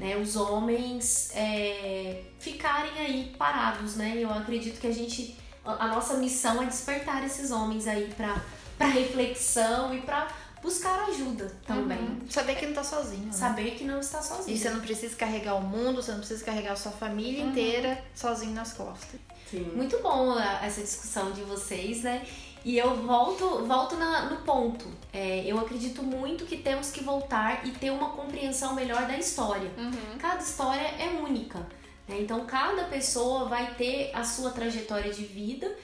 né? 0.00 0.16
Os 0.16 0.34
homens 0.34 1.30
é, 1.34 2.22
ficarem 2.38 2.98
aí 2.98 3.34
parados, 3.38 3.96
né? 3.96 4.14
Eu 4.16 4.32
acredito 4.32 4.80
que 4.80 4.86
a 4.86 4.92
gente... 4.92 5.36
A 5.62 5.88
nossa 5.88 6.14
missão 6.14 6.62
é 6.62 6.66
despertar 6.66 7.22
esses 7.22 7.50
homens 7.50 7.86
aí 7.86 8.12
para 8.16 8.86
reflexão 8.86 9.94
e 9.94 10.00
para 10.00 10.26
buscar 10.62 11.08
ajuda 11.10 11.54
também. 11.66 11.98
Uhum. 11.98 12.20
Saber 12.30 12.54
que 12.56 12.66
não 12.66 12.72
tá 12.72 12.82
sozinho. 12.82 13.26
Né? 13.26 13.32
Saber 13.32 13.72
que 13.72 13.84
não 13.84 14.00
está 14.00 14.22
sozinho. 14.22 14.56
E 14.56 14.58
você 14.58 14.70
não 14.70 14.80
precisa 14.80 15.14
carregar 15.14 15.54
o 15.56 15.62
mundo, 15.62 16.02
você 16.02 16.12
não 16.12 16.18
precisa 16.18 16.42
carregar 16.42 16.72
a 16.72 16.76
sua 16.76 16.92
família 16.92 17.44
uhum. 17.44 17.50
inteira 17.50 18.02
sozinho 18.14 18.54
nas 18.54 18.72
costas. 18.72 19.20
Sim. 19.50 19.70
Muito 19.74 20.00
bom 20.00 20.38
essa 20.38 20.80
discussão 20.80 21.32
de 21.32 21.42
vocês, 21.42 22.02
né? 22.02 22.24
E 22.64 22.76
eu 22.76 22.94
volto, 22.96 23.64
volto 23.66 23.96
na, 23.96 24.26
no 24.30 24.36
ponto. 24.38 24.86
É, 25.12 25.44
eu 25.46 25.58
acredito 25.58 26.02
muito 26.02 26.44
que 26.44 26.58
temos 26.58 26.90
que 26.90 27.02
voltar 27.02 27.66
e 27.66 27.70
ter 27.72 27.90
uma 27.90 28.10
compreensão 28.10 28.74
melhor 28.74 29.06
da 29.06 29.16
história. 29.18 29.70
Uhum. 29.78 30.18
Cada 30.18 30.42
história 30.42 30.86
é 30.98 31.20
única. 31.22 31.58
Né? 32.06 32.20
Então, 32.20 32.44
cada 32.44 32.84
pessoa 32.84 33.46
vai 33.46 33.74
ter 33.74 34.10
a 34.14 34.24
sua 34.24 34.50
trajetória 34.50 35.12
de 35.12 35.24
vida 35.24 35.74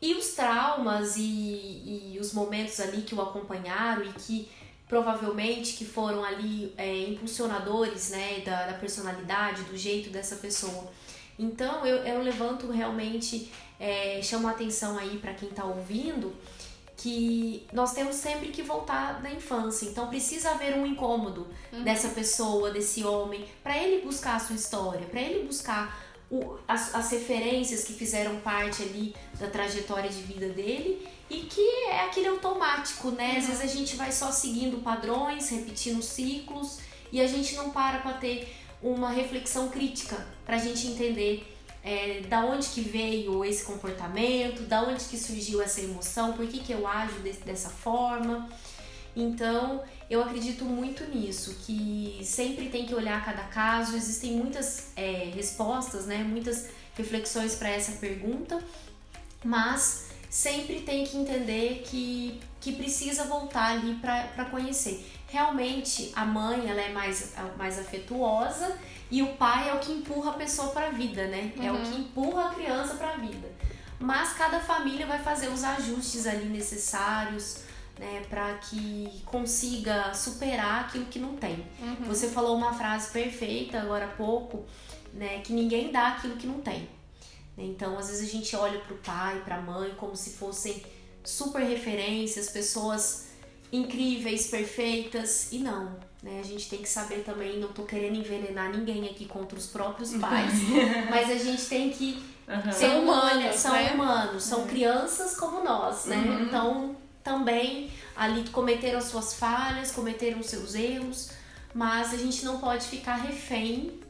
e 0.00 0.14
os 0.14 0.30
traumas 0.30 1.16
e, 1.16 2.12
e 2.12 2.18
os 2.20 2.32
momentos 2.32 2.78
ali 2.80 3.02
que 3.02 3.14
o 3.14 3.22
acompanharam 3.22 4.04
e 4.04 4.12
que 4.12 4.48
provavelmente 4.88 5.72
que 5.72 5.84
foram 5.84 6.24
ali 6.24 6.72
é, 6.76 7.08
impulsionadores 7.08 8.10
né, 8.10 8.40
da, 8.44 8.66
da, 8.66 8.74
personalidade, 8.74 9.62
do 9.64 9.76
jeito 9.76 10.10
dessa 10.10 10.36
pessoa. 10.36 10.90
Então 11.38 11.84
eu, 11.84 11.96
eu 11.98 12.22
levanto 12.22 12.70
realmente, 12.70 13.50
é, 13.78 14.20
chamo 14.22 14.48
a 14.48 14.52
atenção 14.52 14.98
aí 14.98 15.18
para 15.18 15.34
quem 15.34 15.48
está 15.48 15.64
ouvindo, 15.64 16.34
que 16.96 17.66
nós 17.72 17.92
temos 17.92 18.16
sempre 18.16 18.48
que 18.48 18.62
voltar 18.62 19.22
na 19.22 19.30
infância. 19.30 19.86
Então 19.86 20.08
precisa 20.08 20.50
haver 20.50 20.74
um 20.74 20.86
incômodo 20.86 21.46
uhum. 21.72 21.84
dessa 21.84 22.08
pessoa, 22.08 22.70
desse 22.70 23.04
homem, 23.04 23.46
para 23.62 23.76
ele 23.76 24.02
buscar 24.02 24.36
a 24.36 24.40
sua 24.40 24.56
história, 24.56 25.06
para 25.06 25.20
ele 25.20 25.46
buscar 25.46 26.06
o, 26.30 26.56
as, 26.66 26.94
as 26.94 27.10
referências 27.10 27.84
que 27.84 27.92
fizeram 27.92 28.36
parte 28.40 28.82
ali 28.82 29.14
da 29.38 29.48
trajetória 29.48 30.08
de 30.08 30.22
vida 30.22 30.48
dele 30.48 31.06
e 31.28 31.40
que 31.40 31.60
é 31.88 32.00
aquele 32.06 32.28
automático, 32.28 33.10
né? 33.10 33.36
Às 33.36 33.44
uhum. 33.44 33.50
vezes 33.50 33.62
a 33.62 33.66
gente 33.66 33.96
vai 33.96 34.10
só 34.10 34.32
seguindo 34.32 34.82
padrões, 34.82 35.50
repetindo 35.50 36.02
ciclos 36.02 36.78
e 37.12 37.20
a 37.20 37.26
gente 37.26 37.54
não 37.54 37.70
para 37.70 37.98
para 37.98 38.14
ter 38.14 38.56
uma 38.82 39.10
reflexão 39.10 39.68
crítica 39.68 40.26
para 40.44 40.56
a 40.56 40.58
gente 40.58 40.86
entender 40.86 41.55
é, 41.86 42.20
da 42.28 42.44
onde 42.44 42.66
que 42.66 42.80
veio 42.80 43.44
esse 43.44 43.64
comportamento, 43.64 44.62
da 44.62 44.82
onde 44.82 45.04
que 45.04 45.16
surgiu 45.16 45.62
essa 45.62 45.80
emoção, 45.80 46.32
por 46.32 46.44
que, 46.48 46.58
que 46.58 46.72
eu 46.72 46.84
ajo 46.84 47.20
de, 47.20 47.30
dessa 47.34 47.70
forma. 47.70 48.48
Então, 49.14 49.84
eu 50.10 50.20
acredito 50.20 50.64
muito 50.64 51.04
nisso, 51.04 51.54
que 51.64 52.18
sempre 52.24 52.70
tem 52.70 52.86
que 52.86 52.94
olhar 52.94 53.24
cada 53.24 53.44
caso, 53.44 53.96
existem 53.96 54.32
muitas 54.32 54.88
é, 54.96 55.30
respostas, 55.32 56.06
né, 56.06 56.24
muitas 56.24 56.68
reflexões 56.96 57.54
para 57.54 57.68
essa 57.68 57.92
pergunta, 57.92 58.60
mas 59.44 60.08
sempre 60.28 60.80
tem 60.80 61.06
que 61.06 61.16
entender 61.16 61.84
que, 61.86 62.40
que 62.60 62.72
precisa 62.72 63.24
voltar 63.26 63.76
ali 63.76 63.94
para 63.94 64.44
conhecer. 64.46 65.06
Realmente, 65.28 66.10
a 66.16 66.24
mãe 66.24 66.68
ela 66.68 66.80
é 66.80 66.92
mais, 66.92 67.32
mais 67.56 67.78
afetuosa 67.78 68.76
e 69.10 69.22
o 69.22 69.34
pai 69.34 69.68
é 69.68 69.74
o 69.74 69.78
que 69.78 69.92
empurra 69.92 70.30
a 70.30 70.34
pessoa 70.34 70.70
para 70.70 70.88
a 70.88 70.90
vida, 70.90 71.26
né? 71.26 71.52
Uhum. 71.56 71.64
É 71.64 71.72
o 71.72 71.74
uhum. 71.74 71.82
que 71.82 72.00
empurra 72.00 72.46
a 72.46 72.54
criança 72.54 72.94
para 72.94 73.14
a 73.14 73.16
vida. 73.16 73.48
Mas 73.98 74.32
cada 74.34 74.60
família 74.60 75.06
vai 75.06 75.18
fazer 75.18 75.48
os 75.48 75.64
ajustes 75.64 76.26
ali 76.26 76.46
necessários, 76.46 77.60
né, 77.98 78.22
para 78.28 78.54
que 78.54 79.22
consiga 79.24 80.12
superar 80.12 80.82
aquilo 80.84 81.06
que 81.06 81.18
não 81.18 81.36
tem. 81.36 81.66
Uhum. 81.80 81.96
Você 82.06 82.28
falou 82.28 82.56
uma 82.56 82.74
frase 82.74 83.10
perfeita 83.10 83.80
agora 83.80 84.04
há 84.04 84.08
pouco, 84.08 84.66
né, 85.14 85.40
que 85.40 85.52
ninguém 85.52 85.90
dá 85.90 86.08
aquilo 86.08 86.36
que 86.36 86.46
não 86.46 86.60
tem. 86.60 86.88
Então, 87.56 87.98
às 87.98 88.08
vezes 88.08 88.28
a 88.28 88.32
gente 88.32 88.54
olha 88.54 88.78
para 88.80 88.94
o 88.94 88.98
pai, 88.98 89.40
para 89.44 89.56
a 89.56 89.60
mãe 89.62 89.94
como 89.96 90.14
se 90.14 90.30
fossem 90.30 90.82
super 91.24 91.62
referências, 91.62 92.50
pessoas 92.50 93.28
incríveis, 93.72 94.48
perfeitas, 94.48 95.50
e 95.52 95.58
não. 95.58 95.96
Né? 96.26 96.40
A 96.40 96.42
gente 96.42 96.68
tem 96.68 96.80
que 96.80 96.88
saber 96.88 97.22
também, 97.22 97.60
não 97.60 97.68
tô 97.68 97.84
querendo 97.84 98.16
envenenar 98.16 98.68
ninguém 98.76 99.06
aqui 99.06 99.26
contra 99.26 99.56
os 99.56 99.68
próprios 99.68 100.12
pais, 100.14 100.54
mas 101.08 101.30
a 101.30 101.36
gente 101.36 101.64
tem 101.66 101.88
que 101.90 102.20
uhum. 102.48 102.72
ser 102.72 102.88
humanos, 102.96 103.54
são 103.54 103.72
né? 103.72 103.92
humanos, 103.92 104.42
são 104.42 104.60
uhum. 104.62 104.66
crianças 104.66 105.36
como 105.36 105.62
nós, 105.62 106.06
né? 106.06 106.16
Uhum. 106.16 106.42
Então, 106.42 106.96
também 107.22 107.92
ali 108.16 108.48
cometeram 108.48 109.00
suas 109.00 109.34
falhas, 109.34 109.92
cometeram 109.92 110.42
seus 110.42 110.74
erros, 110.74 111.30
mas 111.72 112.12
a 112.12 112.16
gente 112.16 112.44
não 112.44 112.58
pode 112.58 112.86
ficar 112.86 113.14
refém 113.14 114.00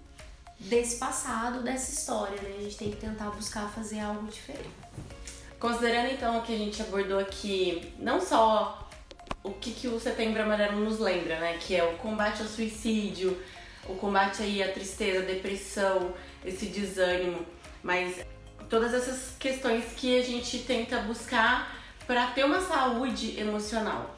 desse 0.58 0.96
passado, 0.96 1.62
dessa 1.62 1.92
história, 1.92 2.40
né? 2.40 2.54
A 2.58 2.62
gente 2.62 2.78
tem 2.78 2.90
que 2.92 2.96
tentar 2.96 3.28
buscar 3.28 3.68
fazer 3.68 4.00
algo 4.00 4.26
diferente. 4.28 4.70
Considerando 5.60 6.14
então 6.14 6.38
o 6.38 6.42
que 6.42 6.54
a 6.54 6.58
gente 6.58 6.80
abordou 6.80 7.18
aqui, 7.18 7.92
não 7.98 8.22
só 8.22 8.85
o 9.46 9.54
que, 9.54 9.72
que 9.72 9.86
o 9.86 10.00
Setembro 10.00 10.42
Amarelo 10.42 10.80
nos 10.80 10.98
lembra, 10.98 11.38
né? 11.38 11.56
Que 11.58 11.76
é 11.76 11.84
o 11.84 11.96
combate 11.98 12.42
ao 12.42 12.48
suicídio, 12.48 13.40
o 13.88 13.94
combate 13.94 14.42
aí 14.42 14.62
à 14.62 14.72
tristeza, 14.72 15.20
à 15.20 15.22
depressão, 15.22 16.12
esse 16.44 16.66
desânimo, 16.66 17.46
mas 17.82 18.24
todas 18.68 18.92
essas 18.92 19.36
questões 19.38 19.84
que 19.96 20.18
a 20.18 20.22
gente 20.22 20.58
tenta 20.58 20.98
buscar 20.98 21.74
para 22.06 22.26
ter 22.28 22.44
uma 22.44 22.60
saúde 22.60 23.38
emocional. 23.38 24.16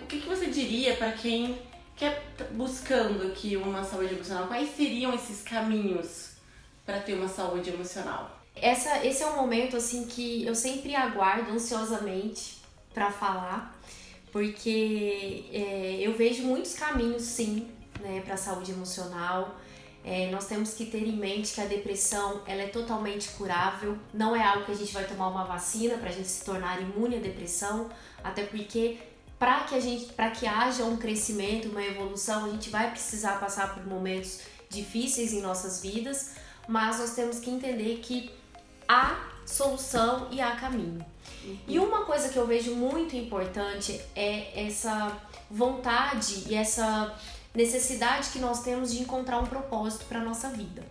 O 0.00 0.06
que, 0.06 0.20
que 0.20 0.28
você 0.28 0.46
diria 0.46 0.96
para 0.96 1.12
quem 1.12 1.58
quer 1.96 2.22
buscando 2.52 3.26
aqui 3.26 3.56
uma 3.56 3.82
saúde 3.82 4.14
emocional? 4.14 4.46
Quais 4.46 4.76
seriam 4.76 5.12
esses 5.12 5.42
caminhos 5.42 6.30
para 6.86 7.00
ter 7.00 7.14
uma 7.14 7.28
saúde 7.28 7.70
emocional? 7.70 8.40
Essa, 8.54 9.04
esse 9.04 9.22
é 9.22 9.26
um 9.26 9.36
momento 9.36 9.76
assim 9.76 10.06
que 10.06 10.44
eu 10.46 10.54
sempre 10.54 10.94
aguardo 10.94 11.50
ansiosamente 11.50 12.62
para 12.92 13.10
falar, 13.10 13.73
porque 14.34 15.44
é, 15.52 15.98
eu 16.00 16.12
vejo 16.12 16.42
muitos 16.42 16.74
caminhos 16.74 17.22
sim, 17.22 17.68
né, 18.00 18.20
para 18.24 18.34
a 18.34 18.36
saúde 18.36 18.72
emocional. 18.72 19.54
É, 20.04 20.28
nós 20.28 20.48
temos 20.48 20.74
que 20.74 20.86
ter 20.86 21.06
em 21.06 21.16
mente 21.16 21.54
que 21.54 21.60
a 21.60 21.66
depressão 21.66 22.42
ela 22.44 22.62
é 22.62 22.66
totalmente 22.66 23.28
curável, 23.38 23.96
não 24.12 24.34
é 24.34 24.44
algo 24.44 24.64
que 24.64 24.72
a 24.72 24.74
gente 24.74 24.92
vai 24.92 25.04
tomar 25.06 25.28
uma 25.28 25.44
vacina 25.44 25.96
para 25.98 26.08
a 26.08 26.12
gente 26.12 26.26
se 26.26 26.44
tornar 26.44 26.82
imune 26.82 27.18
à 27.18 27.20
depressão, 27.20 27.88
até 28.24 28.42
porque 28.42 28.98
para 29.38 29.60
que 29.60 29.76
a 29.76 29.80
gente, 29.80 30.12
para 30.14 30.30
que 30.30 30.48
haja 30.48 30.82
um 30.82 30.96
crescimento, 30.96 31.68
uma 31.68 31.84
evolução, 31.84 32.46
a 32.46 32.48
gente 32.48 32.70
vai 32.70 32.90
precisar 32.90 33.38
passar 33.38 33.72
por 33.72 33.86
momentos 33.86 34.40
difíceis 34.68 35.32
em 35.32 35.40
nossas 35.40 35.80
vidas, 35.80 36.32
mas 36.66 36.98
nós 36.98 37.14
temos 37.14 37.38
que 37.38 37.50
entender 37.50 38.00
que 38.02 38.32
há 38.88 39.28
solução 39.46 40.26
e 40.32 40.40
há 40.40 40.56
caminho. 40.56 41.13
Uhum. 41.44 41.58
E 41.68 41.78
uma 41.78 42.04
coisa 42.04 42.28
que 42.28 42.36
eu 42.36 42.46
vejo 42.46 42.74
muito 42.74 43.14
importante 43.14 44.00
é 44.16 44.66
essa 44.66 45.16
vontade 45.50 46.44
e 46.48 46.54
essa 46.54 47.14
necessidade 47.54 48.30
que 48.30 48.38
nós 48.38 48.62
temos 48.62 48.92
de 48.92 49.00
encontrar 49.00 49.38
um 49.38 49.46
propósito 49.46 50.06
para 50.06 50.20
nossa 50.20 50.48
vida. 50.50 50.82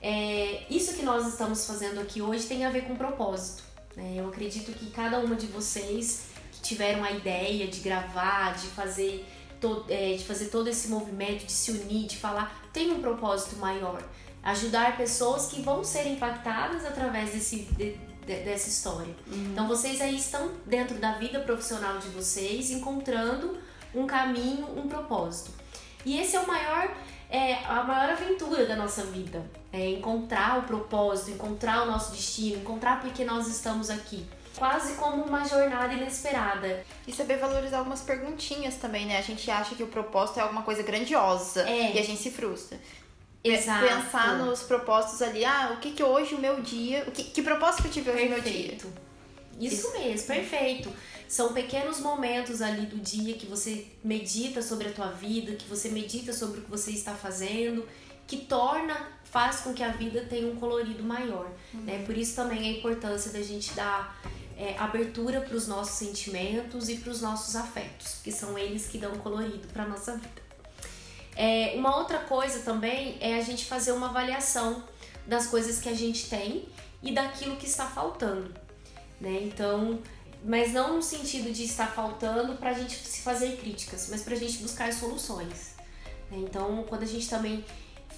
É, 0.00 0.64
isso 0.68 0.94
que 0.94 1.02
nós 1.02 1.26
estamos 1.26 1.64
fazendo 1.64 2.00
aqui 2.00 2.20
hoje 2.20 2.46
tem 2.46 2.64
a 2.64 2.70
ver 2.70 2.82
com 2.82 2.96
propósito. 2.96 3.62
Né? 3.96 4.14
Eu 4.16 4.28
acredito 4.28 4.72
que 4.72 4.90
cada 4.90 5.20
uma 5.20 5.36
de 5.36 5.46
vocês 5.46 6.26
que 6.50 6.60
tiveram 6.60 7.04
a 7.04 7.12
ideia 7.12 7.68
de 7.68 7.80
gravar, 7.80 8.54
de 8.54 8.66
fazer, 8.68 9.24
todo, 9.60 9.86
é, 9.88 10.14
de 10.14 10.24
fazer 10.24 10.46
todo 10.46 10.68
esse 10.68 10.88
movimento, 10.88 11.46
de 11.46 11.52
se 11.52 11.70
unir, 11.70 12.08
de 12.08 12.16
falar, 12.16 12.68
tem 12.72 12.90
um 12.90 13.00
propósito 13.00 13.56
maior. 13.56 14.02
Ajudar 14.42 14.96
pessoas 14.96 15.46
que 15.46 15.62
vão 15.62 15.84
ser 15.84 16.06
impactadas 16.08 16.84
através 16.84 17.30
desse, 17.30 17.60
de, 17.76 17.96
de, 18.26 18.36
dessa 18.40 18.68
história. 18.68 19.14
Uhum. 19.26 19.50
Então 19.52 19.68
vocês 19.68 20.00
aí 20.00 20.16
estão 20.16 20.50
dentro 20.66 20.98
da 20.98 21.12
vida 21.12 21.40
profissional 21.40 21.98
de 21.98 22.08
vocês, 22.08 22.70
encontrando 22.70 23.58
um 23.94 24.06
caminho, 24.06 24.66
um 24.76 24.88
propósito. 24.88 25.50
E 26.04 26.18
esse 26.18 26.36
é 26.36 26.40
o 26.40 26.46
maior, 26.46 26.90
é, 27.30 27.54
a 27.64 27.82
maior 27.84 28.10
aventura 28.10 28.66
da 28.66 28.76
nossa 28.76 29.04
vida. 29.04 29.44
É 29.72 29.90
encontrar 29.90 30.58
o 30.58 30.62
propósito, 30.62 31.30
encontrar 31.30 31.82
o 31.82 31.86
nosso 31.86 32.12
destino, 32.12 32.60
encontrar 32.60 33.00
porque 33.00 33.24
nós 33.24 33.46
estamos 33.48 33.88
aqui. 33.88 34.26
Quase 34.56 34.94
como 34.96 35.22
uma 35.22 35.44
jornada 35.44 35.94
inesperada. 35.94 36.84
E 37.06 37.12
saber 37.12 37.38
valorizar 37.38 37.78
algumas 37.78 38.02
perguntinhas 38.02 38.76
também, 38.76 39.06
né? 39.06 39.18
A 39.18 39.22
gente 39.22 39.50
acha 39.50 39.74
que 39.74 39.82
o 39.82 39.86
propósito 39.86 40.40
é 40.40 40.42
alguma 40.42 40.62
coisa 40.62 40.82
grandiosa 40.82 41.66
é. 41.66 41.94
e 41.94 41.98
a 41.98 42.02
gente 42.04 42.20
se 42.20 42.30
frustra. 42.30 42.78
Exato. 43.44 43.86
Pensar 43.86 44.38
nos 44.38 44.62
propósitos 44.62 45.20
ali, 45.20 45.44
ah, 45.44 45.72
o 45.76 45.80
que 45.80 45.90
que 45.90 46.02
hoje 46.02 46.34
o 46.34 46.38
meu 46.38 46.60
dia, 46.60 47.04
o 47.08 47.10
que, 47.10 47.24
que 47.24 47.42
propósito 47.42 47.82
que 47.82 47.88
eu 47.88 47.92
tive 47.92 48.10
hoje 48.10 48.28
perfeito. 48.28 48.86
no 48.86 48.92
meu 48.92 49.00
dia? 49.60 49.66
Isso, 49.68 49.88
Isso 49.88 49.98
mesmo, 49.98 50.26
perfeito. 50.26 50.92
São 51.28 51.52
pequenos 51.52 51.98
momentos 51.98 52.60
ali 52.60 52.86
do 52.86 52.98
dia 52.98 53.34
que 53.34 53.46
você 53.46 53.86
medita 54.04 54.60
sobre 54.62 54.88
a 54.88 54.92
tua 54.92 55.08
vida, 55.08 55.54
que 55.56 55.64
você 55.66 55.88
medita 55.88 56.32
sobre 56.32 56.60
o 56.60 56.62
que 56.62 56.70
você 56.70 56.90
está 56.90 57.14
fazendo, 57.14 57.88
que 58.26 58.36
torna, 58.36 59.08
faz 59.24 59.60
com 59.60 59.72
que 59.72 59.82
a 59.82 59.90
vida 59.90 60.26
tenha 60.28 60.46
um 60.46 60.56
colorido 60.56 61.02
maior. 61.02 61.50
Uhum. 61.72 61.80
Né? 61.80 62.02
Por 62.04 62.16
isso 62.16 62.36
também 62.36 62.58
a 62.68 62.78
importância 62.78 63.32
da 63.32 63.40
gente 63.40 63.72
dar 63.72 64.20
é, 64.56 64.76
abertura 64.78 65.40
para 65.40 65.56
os 65.56 65.66
nossos 65.66 65.94
sentimentos 65.94 66.88
e 66.88 66.96
para 66.96 67.10
os 67.10 67.20
nossos 67.20 67.56
afetos, 67.56 68.16
que 68.22 68.30
são 68.30 68.58
eles 68.58 68.86
que 68.86 68.98
dão 68.98 69.12
colorido 69.16 69.66
para 69.68 69.86
nossa 69.86 70.12
vida. 70.12 70.41
É, 71.36 71.74
uma 71.76 71.96
outra 71.96 72.18
coisa 72.18 72.60
também 72.60 73.16
é 73.20 73.36
a 73.36 73.40
gente 73.40 73.64
fazer 73.64 73.92
uma 73.92 74.08
avaliação 74.08 74.84
das 75.26 75.46
coisas 75.46 75.80
que 75.80 75.88
a 75.88 75.94
gente 75.94 76.28
tem 76.28 76.68
e 77.02 77.12
daquilo 77.12 77.56
que 77.56 77.66
está 77.66 77.86
faltando. 77.86 78.52
Né? 79.20 79.40
Então, 79.42 80.00
mas 80.44 80.72
não 80.72 80.96
no 80.96 81.02
sentido 81.02 81.52
de 81.52 81.64
estar 81.64 81.88
faltando 81.88 82.56
para 82.56 82.70
a 82.70 82.72
gente 82.72 82.94
se 82.94 83.22
fazer 83.22 83.56
críticas, 83.56 84.08
mas 84.10 84.22
para 84.22 84.34
a 84.34 84.38
gente 84.38 84.58
buscar 84.58 84.92
soluções. 84.92 85.76
Né? 86.30 86.38
Então, 86.38 86.84
quando 86.88 87.02
a 87.02 87.06
gente 87.06 87.28
também 87.28 87.64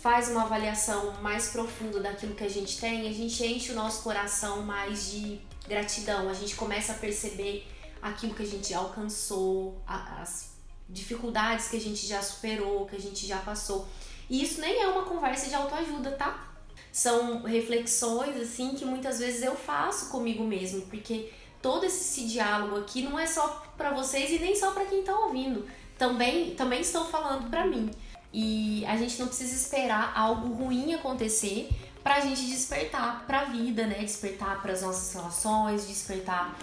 faz 0.03 0.29
uma 0.29 0.43
avaliação 0.43 1.15
mais 1.23 1.49
profunda 1.49 2.01
daquilo 2.01 2.35
que 2.35 2.45
a 2.45 2.49
gente 2.49 2.79
tem, 2.79 3.09
a 3.09 3.13
gente 3.13 3.45
enche 3.45 3.73
o 3.73 3.75
nosso 3.75 4.03
coração 4.03 4.63
mais 4.63 5.11
de 5.11 5.41
gratidão, 5.67 6.29
a 6.29 6.35
gente 6.35 6.55
começa 6.57 6.93
a 6.93 6.95
perceber 6.97 7.67
aquilo 8.03 8.35
que 8.35 8.43
a 8.43 8.47
gente 8.47 8.75
alcançou, 8.75 9.81
as 9.87 10.54
dificuldades 10.89 11.69
que 11.69 11.77
a 11.77 11.81
gente 11.81 12.07
já 12.07 12.23
superou, 12.23 12.87
que 12.87 12.97
a 12.97 13.01
gente 13.01 13.27
já 13.27 13.39
passou. 13.39 13.89
E 14.29 14.43
isso 14.43 14.61
nem 14.61 14.83
é 14.83 14.89
uma 14.89 15.05
conversa 15.05 15.49
de 15.49 15.55
autoajuda, 15.55 16.13
tá? 16.13 16.55
são 16.95 17.43
reflexões 17.43 18.41
assim 18.41 18.77
que 18.77 18.85
muitas 18.85 19.19
vezes 19.19 19.43
eu 19.43 19.57
faço 19.57 20.11
comigo 20.11 20.45
mesmo, 20.45 20.83
porque 20.83 21.29
todo 21.61 21.85
esse 21.85 22.25
diálogo 22.25 22.79
aqui 22.79 23.03
não 23.03 23.19
é 23.19 23.27
só 23.27 23.65
para 23.77 23.91
vocês 23.91 24.31
e 24.31 24.39
nem 24.39 24.55
só 24.55 24.71
para 24.71 24.85
quem 24.85 25.03
tá 25.03 25.13
ouvindo. 25.13 25.67
Também 25.99 26.55
também 26.55 26.81
estou 26.81 27.05
falando 27.07 27.51
para 27.51 27.67
mim. 27.67 27.91
E 28.33 28.87
a 28.87 28.97
gente 28.97 29.19
não 29.19 29.27
precisa 29.27 29.57
esperar 29.57 30.13
algo 30.15 30.55
ruim 30.55 30.95
acontecer 30.95 31.69
pra 32.01 32.21
gente 32.21 32.47
despertar 32.47 33.27
pra 33.27 33.47
vida, 33.47 33.89
né? 33.89 33.99
Despertar 33.99 34.63
para 34.63 34.73
as 34.73 34.83
nossas 34.83 35.13
relações, 35.13 35.89
despertar 35.89 36.57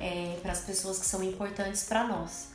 é, 0.00 0.38
para 0.40 0.52
as 0.52 0.60
pessoas 0.60 0.98
que 0.98 1.04
são 1.04 1.22
importantes 1.22 1.84
para 1.84 2.04
nós. 2.04 2.48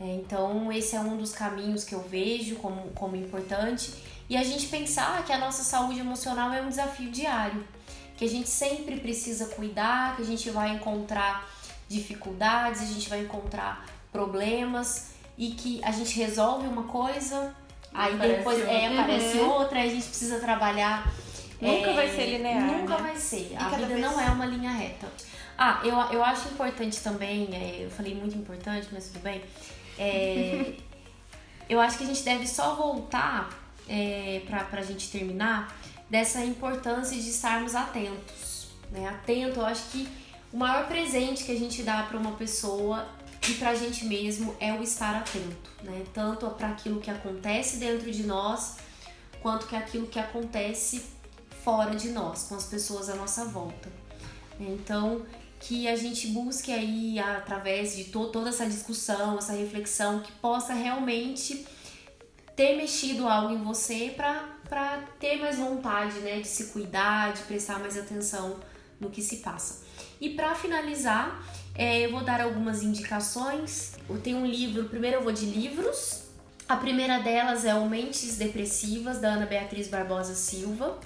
É, 0.00 0.04
então, 0.14 0.70
esse 0.70 0.94
é 0.94 1.00
um 1.00 1.16
dos 1.16 1.32
caminhos 1.32 1.82
que 1.84 1.94
eu 1.94 2.00
vejo 2.02 2.56
como, 2.56 2.90
como 2.90 3.16
importante. 3.16 3.92
E 4.28 4.36
a 4.36 4.42
gente 4.42 4.66
pensar 4.66 5.24
que 5.24 5.32
a 5.32 5.38
nossa 5.38 5.62
saúde 5.64 6.00
emocional 6.00 6.52
é 6.52 6.60
um 6.60 6.68
desafio 6.68 7.10
diário, 7.10 7.66
que 8.16 8.24
a 8.24 8.28
gente 8.28 8.48
sempre 8.50 8.98
precisa 9.00 9.46
cuidar, 9.46 10.16
que 10.16 10.22
a 10.22 10.24
gente 10.24 10.50
vai 10.50 10.70
encontrar 10.74 11.48
dificuldades, 11.88 12.82
a 12.82 12.86
gente 12.86 13.08
vai 13.08 13.20
encontrar 13.20 13.86
problemas 14.12 15.10
e 15.38 15.50
que 15.52 15.80
a 15.84 15.92
gente 15.92 16.16
resolve 16.18 16.66
uma 16.66 16.84
coisa, 16.84 17.54
aí 17.94 18.14
Aparece 18.14 18.36
depois 18.38 18.58
é, 18.68 18.88
outra. 18.88 19.00
aparece 19.02 19.38
Uhum. 19.38 19.48
outra, 19.50 19.80
a 19.82 19.86
gente 19.88 20.06
precisa 20.06 20.38
trabalhar. 20.40 21.12
Nunca 21.60 21.90
é, 21.90 21.94
vai 21.94 22.08
ser 22.10 22.26
linear, 22.36 22.60
Nunca 22.66 22.96
né? 22.96 23.02
vai 23.02 23.16
ser. 23.16 23.48
E 23.52 23.56
A 23.56 23.68
vida 23.70 23.86
vez- 23.86 24.00
não 24.00 24.20
é 24.20 24.26
uma 24.26 24.44
linha 24.46 24.70
reta. 24.72 25.06
Ah, 25.56 25.80
eu, 25.84 25.94
eu 26.12 26.22
acho 26.24 26.48
importante 26.48 27.00
também, 27.00 27.48
é, 27.54 27.84
eu 27.84 27.90
falei 27.90 28.14
muito 28.14 28.36
importante, 28.36 28.88
mas 28.92 29.06
tudo 29.06 29.20
bem. 29.22 29.42
É, 29.98 30.74
eu 31.68 31.80
acho 31.80 31.98
que 31.98 32.04
a 32.04 32.06
gente 32.06 32.22
deve 32.22 32.46
só 32.46 32.74
voltar 32.74 33.50
é, 33.88 34.42
pra, 34.46 34.64
pra 34.64 34.82
gente 34.82 35.10
terminar 35.10 35.76
dessa 36.08 36.44
importância 36.44 37.16
de 37.20 37.28
estarmos 37.28 37.74
atentos. 37.74 38.68
Né? 38.90 39.08
Atento, 39.08 39.60
eu 39.60 39.66
acho 39.66 39.90
que 39.90 40.08
o 40.52 40.56
maior 40.56 40.86
presente 40.86 41.44
que 41.44 41.52
a 41.52 41.58
gente 41.58 41.82
dá 41.82 42.04
pra 42.04 42.18
uma 42.18 42.32
pessoa 42.32 43.08
e 43.48 43.54
pra 43.54 43.74
gente 43.74 44.04
mesmo 44.04 44.56
é 44.58 44.72
o 44.72 44.82
estar 44.82 45.14
atento, 45.14 45.70
né? 45.82 46.04
Tanto 46.12 46.48
para 46.50 46.68
aquilo 46.68 47.00
que 47.00 47.10
acontece 47.10 47.76
dentro 47.76 48.10
de 48.10 48.24
nós, 48.24 48.76
quanto 49.40 49.66
que 49.66 49.76
aquilo 49.76 50.06
que 50.06 50.18
acontece 50.18 51.04
fora 51.62 51.94
de 51.94 52.08
nós, 52.08 52.44
com 52.44 52.56
as 52.56 52.64
pessoas 52.64 53.08
à 53.08 53.14
nossa 53.14 53.44
volta. 53.44 53.88
Então, 54.58 55.22
que 55.66 55.88
a 55.88 55.96
gente 55.96 56.28
busque 56.28 56.72
aí, 56.72 57.18
através 57.18 57.96
de 57.96 58.04
to 58.04 58.28
toda 58.28 58.50
essa 58.50 58.66
discussão, 58.66 59.36
essa 59.36 59.52
reflexão, 59.52 60.20
que 60.20 60.30
possa 60.32 60.72
realmente 60.72 61.66
ter 62.54 62.76
mexido 62.76 63.26
algo 63.26 63.52
em 63.52 63.62
você 63.64 64.14
para 64.16 65.02
ter 65.18 65.40
mais 65.40 65.58
vontade, 65.58 66.20
né, 66.20 66.38
de 66.38 66.46
se 66.46 66.66
cuidar, 66.66 67.32
de 67.32 67.42
prestar 67.42 67.80
mais 67.80 67.98
atenção 67.98 68.60
no 69.00 69.10
que 69.10 69.20
se 69.20 69.38
passa. 69.38 69.84
E 70.20 70.30
para 70.30 70.54
finalizar, 70.54 71.44
é, 71.74 72.06
eu 72.06 72.12
vou 72.12 72.22
dar 72.22 72.40
algumas 72.40 72.84
indicações. 72.84 73.94
Eu 74.08 74.20
tenho 74.20 74.38
um 74.38 74.46
livro, 74.46 74.84
primeiro 74.84 75.16
eu 75.16 75.22
vou 75.24 75.32
de 75.32 75.46
livros. 75.46 76.22
A 76.68 76.76
primeira 76.76 77.18
delas 77.18 77.64
é 77.64 77.74
o 77.74 77.88
Mentes 77.88 78.36
Depressivas, 78.36 79.20
da 79.20 79.30
Ana 79.30 79.46
Beatriz 79.46 79.88
Barbosa 79.88 80.34
Silva. 80.34 80.98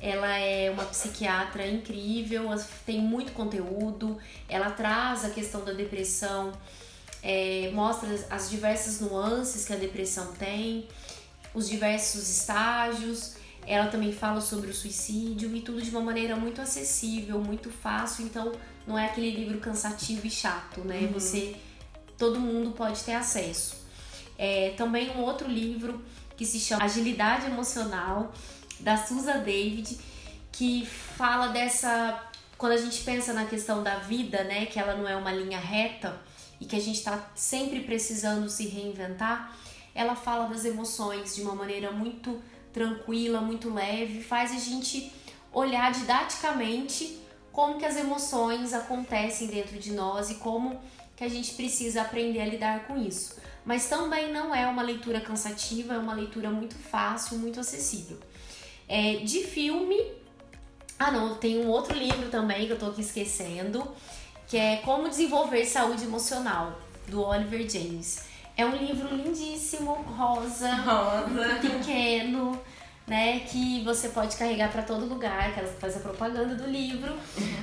Ela 0.00 0.38
é 0.38 0.70
uma 0.70 0.84
psiquiatra 0.84 1.66
incrível, 1.66 2.48
tem 2.86 3.00
muito 3.00 3.32
conteúdo, 3.32 4.16
ela 4.48 4.70
traz 4.70 5.24
a 5.24 5.30
questão 5.30 5.64
da 5.64 5.72
depressão, 5.72 6.52
é, 7.22 7.70
mostra 7.74 8.08
as- 8.14 8.30
as 8.30 8.48
diversas 8.50 9.00
nuances 9.00 9.64
que 9.64 9.72
a 9.72 9.76
depressão 9.76 10.32
tem, 10.34 10.86
os 11.52 11.68
diversos 11.68 12.28
estágios. 12.28 13.34
Ela 13.66 13.88
também 13.88 14.12
fala 14.12 14.40
sobre 14.40 14.70
o 14.70 14.74
suicídio 14.74 15.54
e 15.54 15.60
tudo 15.60 15.82
de 15.82 15.90
uma 15.90 16.00
maneira 16.00 16.36
muito 16.36 16.60
acessível, 16.60 17.38
muito 17.40 17.70
fácil. 17.70 18.24
Então, 18.24 18.52
não 18.86 18.96
é 18.98 19.06
aquele 19.06 19.30
livro 19.32 19.58
cansativo 19.58 20.26
e 20.26 20.30
chato, 20.30 20.80
né? 20.82 21.10
Você, 21.12 21.54
todo 22.16 22.38
mundo 22.40 22.70
pode 22.70 23.02
ter 23.02 23.12
acesso. 23.14 23.76
É, 24.38 24.70
também 24.76 25.10
um 25.10 25.20
outro 25.20 25.48
livro 25.48 26.02
que 26.36 26.46
se 26.46 26.58
chama 26.60 26.84
Agilidade 26.84 27.46
Emocional, 27.46 28.32
da 28.80 28.96
Susa 28.96 29.34
David, 29.34 29.98
que 30.52 30.86
fala 30.86 31.48
dessa. 31.48 32.24
Quando 32.56 32.72
a 32.72 32.76
gente 32.76 33.02
pensa 33.02 33.32
na 33.32 33.44
questão 33.44 33.82
da 33.82 33.98
vida, 33.98 34.44
né? 34.44 34.66
Que 34.66 34.78
ela 34.78 34.94
não 34.96 35.08
é 35.08 35.14
uma 35.14 35.32
linha 35.32 35.58
reta 35.58 36.20
e 36.60 36.64
que 36.64 36.74
a 36.74 36.80
gente 36.80 36.96
está 36.98 37.30
sempre 37.34 37.80
precisando 37.80 38.48
se 38.48 38.66
reinventar, 38.66 39.56
ela 39.94 40.16
fala 40.16 40.48
das 40.48 40.64
emoções 40.64 41.36
de 41.36 41.42
uma 41.42 41.54
maneira 41.54 41.92
muito 41.92 42.40
tranquila, 42.72 43.40
muito 43.40 43.72
leve, 43.72 44.22
faz 44.22 44.52
a 44.52 44.58
gente 44.58 45.12
olhar 45.52 45.92
didaticamente 45.92 47.20
como 47.52 47.78
que 47.78 47.84
as 47.84 47.96
emoções 47.96 48.72
acontecem 48.72 49.48
dentro 49.48 49.78
de 49.78 49.92
nós 49.92 50.30
e 50.30 50.36
como 50.36 50.80
que 51.16 51.24
a 51.24 51.28
gente 51.28 51.54
precisa 51.54 52.02
aprender 52.02 52.40
a 52.40 52.46
lidar 52.46 52.86
com 52.86 52.96
isso. 52.96 53.36
Mas 53.64 53.88
também 53.88 54.32
não 54.32 54.54
é 54.54 54.66
uma 54.66 54.82
leitura 54.82 55.20
cansativa, 55.20 55.94
é 55.94 55.98
uma 55.98 56.14
leitura 56.14 56.50
muito 56.50 56.76
fácil, 56.76 57.38
muito 57.38 57.58
acessível. 57.58 58.18
É, 58.88 59.16
de 59.16 59.44
filme, 59.44 59.96
ah 60.98 61.10
não, 61.10 61.34
tem 61.34 61.58
um 61.58 61.68
outro 61.68 61.96
livro 61.96 62.28
também 62.30 62.66
que 62.66 62.72
eu 62.72 62.78
tô 62.78 62.86
aqui 62.86 63.02
esquecendo, 63.02 63.86
que 64.46 64.56
é 64.56 64.76
Como 64.78 65.08
Desenvolver 65.08 65.64
Saúde 65.64 66.04
Emocional, 66.04 66.78
do 67.06 67.22
Oliver 67.22 67.68
James. 67.68 68.24
É 68.56 68.64
um 68.64 68.74
livro 68.74 69.14
lindíssimo, 69.14 69.92
rosa, 69.92 70.74
Rosa. 70.74 71.60
pequeno, 71.60 72.58
né, 73.06 73.40
que 73.40 73.82
você 73.84 74.08
pode 74.08 74.36
carregar 74.36 74.70
para 74.70 74.82
todo 74.82 75.06
lugar, 75.06 75.54
que 75.54 75.60
ela 75.60 75.68
faz 75.68 75.96
a 75.96 76.00
propaganda 76.00 76.54
do 76.54 76.66
livro, 76.66 77.14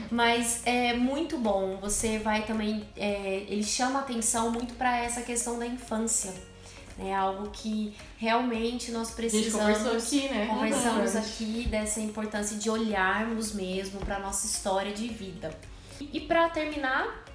mas 0.09 0.61
é 0.65 0.93
muito 0.93 1.37
bom. 1.37 1.77
Você 1.81 2.17
vai 2.19 2.45
também, 2.45 2.87
é, 2.95 3.45
ele 3.47 3.63
chama 3.63 3.99
atenção 3.99 4.51
muito 4.51 4.73
para 4.75 4.97
essa 4.97 5.21
questão 5.21 5.59
da 5.59 5.67
infância, 5.67 6.33
né, 6.97 7.13
algo 7.13 7.49
que 7.49 7.95
realmente 8.17 8.91
nós 8.91 9.17
A 9.17 9.21
gente 9.21 9.51
conversou 9.51 9.91
precisamos 9.91 10.13
aqui, 10.13 10.29
né? 10.29 10.47
Conversamos 10.47 11.13
Bastante. 11.13 11.43
aqui 11.43 11.67
dessa 11.67 11.99
importância 11.99 12.57
de 12.57 12.69
olharmos 12.69 13.53
mesmo 13.53 13.99
para 13.99 14.19
nossa 14.19 14.45
história 14.45 14.93
de 14.93 15.07
vida. 15.07 15.57
E 15.99 16.21
para 16.21 16.49
terminar, 16.49 17.25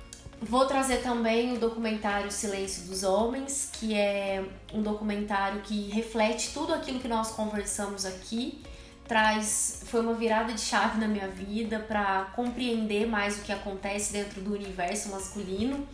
vou 0.41 0.67
trazer 0.67 0.99
também 0.99 1.53
o 1.53 1.59
documentário 1.59 2.31
Silêncio 2.31 2.85
dos 2.85 3.03
Homens, 3.03 3.71
que 3.73 3.95
é 3.95 4.45
um 4.73 4.83
documentário 4.83 5.61
que 5.61 5.91
reflete 5.91 6.53
tudo 6.55 6.73
aquilo 6.73 6.99
que 6.99 7.09
nós 7.09 7.31
conversamos 7.33 8.07
aqui. 8.07 8.63
Traz, 9.07 9.83
foi 9.87 10.01
uma 10.01 10.15
virada 10.15 10.53
de 10.53 10.61
chave 10.61 11.01
na 11.01 11.09
minha 11.09 11.29
vida 11.29 11.81
para 11.81 12.27
compreender 12.37 13.07
mais 13.07 13.39
o 13.39 13.43
que 13.43 13.53
acontece 13.53 14.13
dentro 14.13 14.41
do 14.41 14.55
universo 14.55 15.11
masculino 15.11 15.87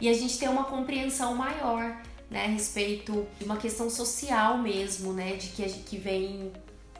e 0.00 0.08
a 0.08 0.12
gente 0.12 0.38
ter 0.38 0.48
uma 0.48 0.64
compreensão 0.64 1.34
maior 1.34 1.96
né, 2.30 2.44
a 2.44 2.48
respeito 2.48 3.26
de 3.38 3.44
uma 3.44 3.56
questão 3.56 3.88
social 3.90 4.58
mesmo, 4.58 5.12
né, 5.12 5.36
de 5.36 5.48
que, 5.48 5.62
que 5.64 5.96
vem 5.96 6.52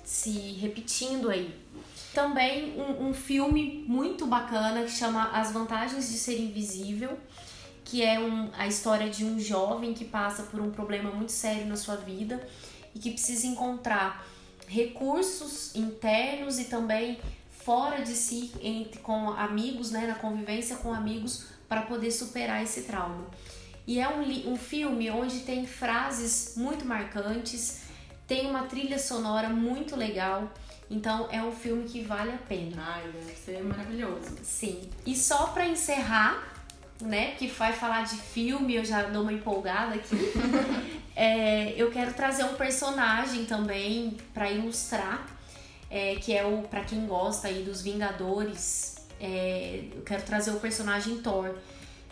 se 0.05 0.31
repetindo 0.53 1.29
aí. 1.31 1.55
Também 2.15 2.75
um, 2.81 3.09
um 3.09 3.15
filme 3.15 3.85
muito 3.87 4.27
bacana 4.27 4.83
que 4.83 4.91
chama 4.91 5.31
As 5.31 5.53
Vantagens 5.53 6.09
de 6.11 6.17
Ser 6.17 6.41
Invisível, 6.41 7.19
que 7.85 8.03
é 8.03 8.19
um- 8.19 8.51
a 8.57 8.67
história 8.67 9.09
de 9.11 9.25
um 9.25 9.39
jovem 9.39 9.93
que 9.95 10.05
passa 10.05 10.43
por 10.45 10.61
um 10.61 10.71
problema 10.71 11.11
muito 11.11 11.33
sério 11.33 11.67
na 11.67 11.77
sua 11.77 11.97
vida 11.97 12.47
e 12.95 12.99
que 12.99 13.11
precisa 13.11 13.47
encontrar 13.47 14.27
recursos 14.67 15.75
internos 15.75 16.59
e 16.59 16.65
também 16.65 17.19
fora 17.51 18.03
de 18.03 18.15
si, 18.15 18.51
entre, 18.63 19.01
com 19.01 19.31
amigos, 19.31 19.91
né, 19.91 20.07
na 20.07 20.15
convivência 20.15 20.77
com 20.77 20.93
amigos, 20.93 21.45
para 21.69 21.83
poder 21.83 22.11
superar 22.11 22.63
esse 22.63 22.83
trauma. 22.83 23.27
E 23.89 23.99
é 23.99 24.07
um, 24.07 24.53
um 24.53 24.57
filme 24.59 25.11
onde 25.11 25.41
tem 25.41 25.67
frases 25.67 26.53
muito 26.59 26.85
marcantes, 26.85 27.85
tem 28.27 28.47
uma 28.47 28.65
trilha 28.65 28.99
sonora 28.99 29.49
muito 29.49 29.97
legal, 29.97 30.53
então 30.91 31.27
é 31.33 31.43
um 31.43 31.53
filme 31.53 31.89
que 31.89 32.03
vale 32.03 32.33
a 32.33 32.37
pena. 32.37 32.85
Ai, 32.87 33.11
deve 33.11 33.35
ser 33.35 33.65
maravilhoso. 33.65 34.37
Sim. 34.43 34.91
E 35.07 35.17
só 35.17 35.47
pra 35.47 35.67
encerrar, 35.67 36.55
né, 37.01 37.31
que 37.37 37.47
vai 37.47 37.73
falar 37.73 38.05
de 38.05 38.17
filme, 38.17 38.75
eu 38.75 38.85
já 38.85 39.05
dou 39.05 39.23
uma 39.23 39.33
empolgada 39.33 39.95
aqui. 39.95 40.19
é, 41.17 41.73
eu 41.75 41.91
quero 41.91 42.13
trazer 42.13 42.45
um 42.45 42.57
personagem 42.57 43.47
também 43.47 44.19
pra 44.35 44.51
ilustrar, 44.51 45.27
é, 45.91 46.17
que 46.17 46.37
é 46.37 46.45
o 46.45 46.61
para 46.65 46.85
quem 46.85 47.07
gosta 47.07 47.49
aí 47.49 47.63
dos 47.63 47.81
Vingadores. 47.81 48.97
é, 49.19 49.85
eu 49.97 50.03
quero 50.03 50.25
trazer 50.25 50.51
o 50.51 50.61
personagem 50.61 51.23
Thor, 51.23 51.55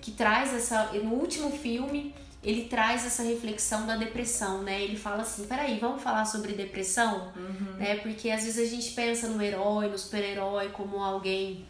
que 0.07 0.13
traz 0.13 0.55
essa 0.55 0.93
no 0.93 1.15
último 1.15 1.51
filme 1.51 2.15
ele 2.41 2.67
traz 2.67 3.05
essa 3.05 3.25
reflexão 3.25 3.87
da 3.87 3.97
depressão, 3.97 4.63
né? 4.63 4.81
Ele 4.81 4.97
fala 4.97 5.23
assim, 5.23 5.47
peraí, 5.47 5.81
vamos 5.81 6.01
falar 6.01 6.25
sobre 6.25 6.53
depressão? 6.53 7.33
Né? 7.77 7.97
Porque 7.97 8.31
às 8.31 8.45
vezes 8.45 8.65
a 8.65 8.71
gente 8.73 8.93
pensa 8.93 9.27
no 9.27 9.43
herói, 9.43 9.89
no 9.89 9.99
super-herói 9.99 10.69
como 10.69 11.03
alguém 11.03 11.67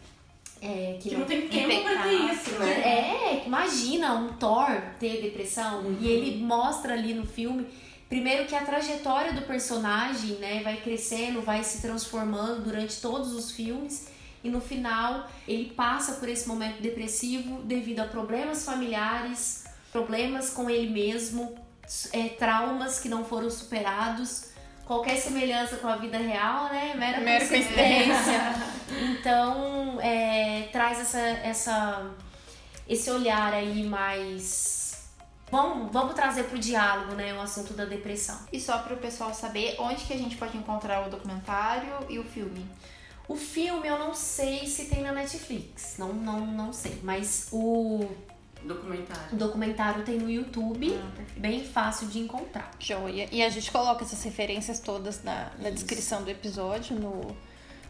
é, 0.61 0.99
que, 1.01 1.09
Que 1.09 1.15
não 1.17 1.25
tem 1.25 1.47
tempo 1.47 1.81
pra 1.81 2.03
ter 2.03 2.13
isso, 2.31 2.51
né? 2.59 2.71
é, 2.81 3.43
imagina 3.47 4.13
um 4.13 4.33
Thor 4.33 4.69
ter 4.99 5.19
depressão 5.19 5.79
Uhum. 5.79 5.97
e 5.99 6.07
ele 6.07 6.43
mostra 6.43 6.93
ali 6.93 7.15
no 7.15 7.25
filme 7.25 7.65
Primeiro 8.07 8.45
que 8.45 8.55
a 8.55 8.61
trajetória 8.63 9.33
do 9.33 9.41
personagem, 9.41 10.35
né, 10.35 10.61
vai 10.63 10.77
crescendo, 10.77 11.41
vai 11.41 11.61
se 11.63 11.81
transformando 11.81 12.63
durante 12.63 13.01
todos 13.01 13.33
os 13.33 13.51
filmes 13.51 14.07
e 14.43 14.49
no 14.49 14.61
final 14.61 15.27
ele 15.47 15.71
passa 15.75 16.13
por 16.13 16.29
esse 16.29 16.47
momento 16.47 16.81
depressivo 16.81 17.61
devido 17.63 17.99
a 17.99 18.05
problemas 18.05 18.63
familiares, 18.63 19.65
problemas 19.91 20.49
com 20.49 20.69
ele 20.69 20.89
mesmo, 20.89 21.55
é, 22.11 22.29
traumas 22.29 22.99
que 22.99 23.09
não 23.09 23.25
foram 23.25 23.49
superados, 23.49 24.51
qualquer 24.85 25.17
semelhança 25.17 25.77
com 25.77 25.87
a 25.87 25.95
vida 25.95 26.17
real, 26.17 26.69
né? 26.69 26.93
Mera, 26.95 27.19
Mera 27.19 27.47
coincidência. 27.47 28.55
então 29.19 29.99
é, 30.01 30.69
traz 30.71 30.99
essa, 30.99 31.19
essa, 31.19 32.11
esse 32.87 33.09
olhar 33.09 33.53
aí 33.53 33.83
mais 33.83 34.77
Vamos, 35.49 35.91
vamos 35.93 36.13
trazer 36.13 36.43
para 36.43 36.57
o 36.57 36.59
diálogo, 36.59 37.15
né, 37.15 37.33
o 37.33 37.39
assunto 37.39 37.73
da 37.73 37.85
depressão. 37.85 38.37
E 38.51 38.59
só 38.59 38.79
para 38.79 38.93
o 38.93 38.97
pessoal 38.97 39.33
saber 39.33 39.77
onde 39.79 40.03
que 40.03 40.13
a 40.13 40.17
gente 40.17 40.35
pode 40.35 40.57
encontrar 40.57 41.07
o 41.07 41.09
documentário 41.09 41.93
e 42.09 42.19
o 42.19 42.23
filme. 42.23 42.65
O 43.27 43.35
filme 43.35 43.87
eu 43.87 43.99
não 43.99 44.13
sei 44.13 44.67
se 44.67 44.85
tem 44.85 45.01
na 45.01 45.11
Netflix, 45.11 45.95
não, 45.97 46.13
não, 46.13 46.45
não 46.45 46.71
sei, 46.71 46.97
mas 47.03 47.49
o 47.51 48.07
documentário, 48.63 49.33
o 49.33 49.35
documentário 49.35 50.03
tem 50.03 50.17
no 50.17 50.29
YouTube, 50.29 50.93
ah, 50.93 51.23
bem 51.35 51.63
fácil 51.63 52.07
de 52.07 52.19
encontrar. 52.19 52.71
Joia. 52.79 53.27
E 53.31 53.43
a 53.43 53.49
gente 53.49 53.69
coloca 53.69 54.03
essas 54.05 54.23
referências 54.23 54.79
todas 54.79 55.23
na, 55.23 55.51
na 55.59 55.69
descrição 55.69 56.23
do 56.23 56.29
episódio, 56.29 56.97
no, 56.97 57.35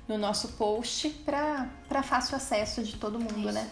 no 0.07 0.17
nosso 0.17 0.49
post, 0.49 1.09
para 1.09 2.03
fácil 2.03 2.35
acesso 2.35 2.83
de 2.83 2.95
todo 2.95 3.19
mundo, 3.19 3.39
Isso. 3.39 3.51
né? 3.51 3.69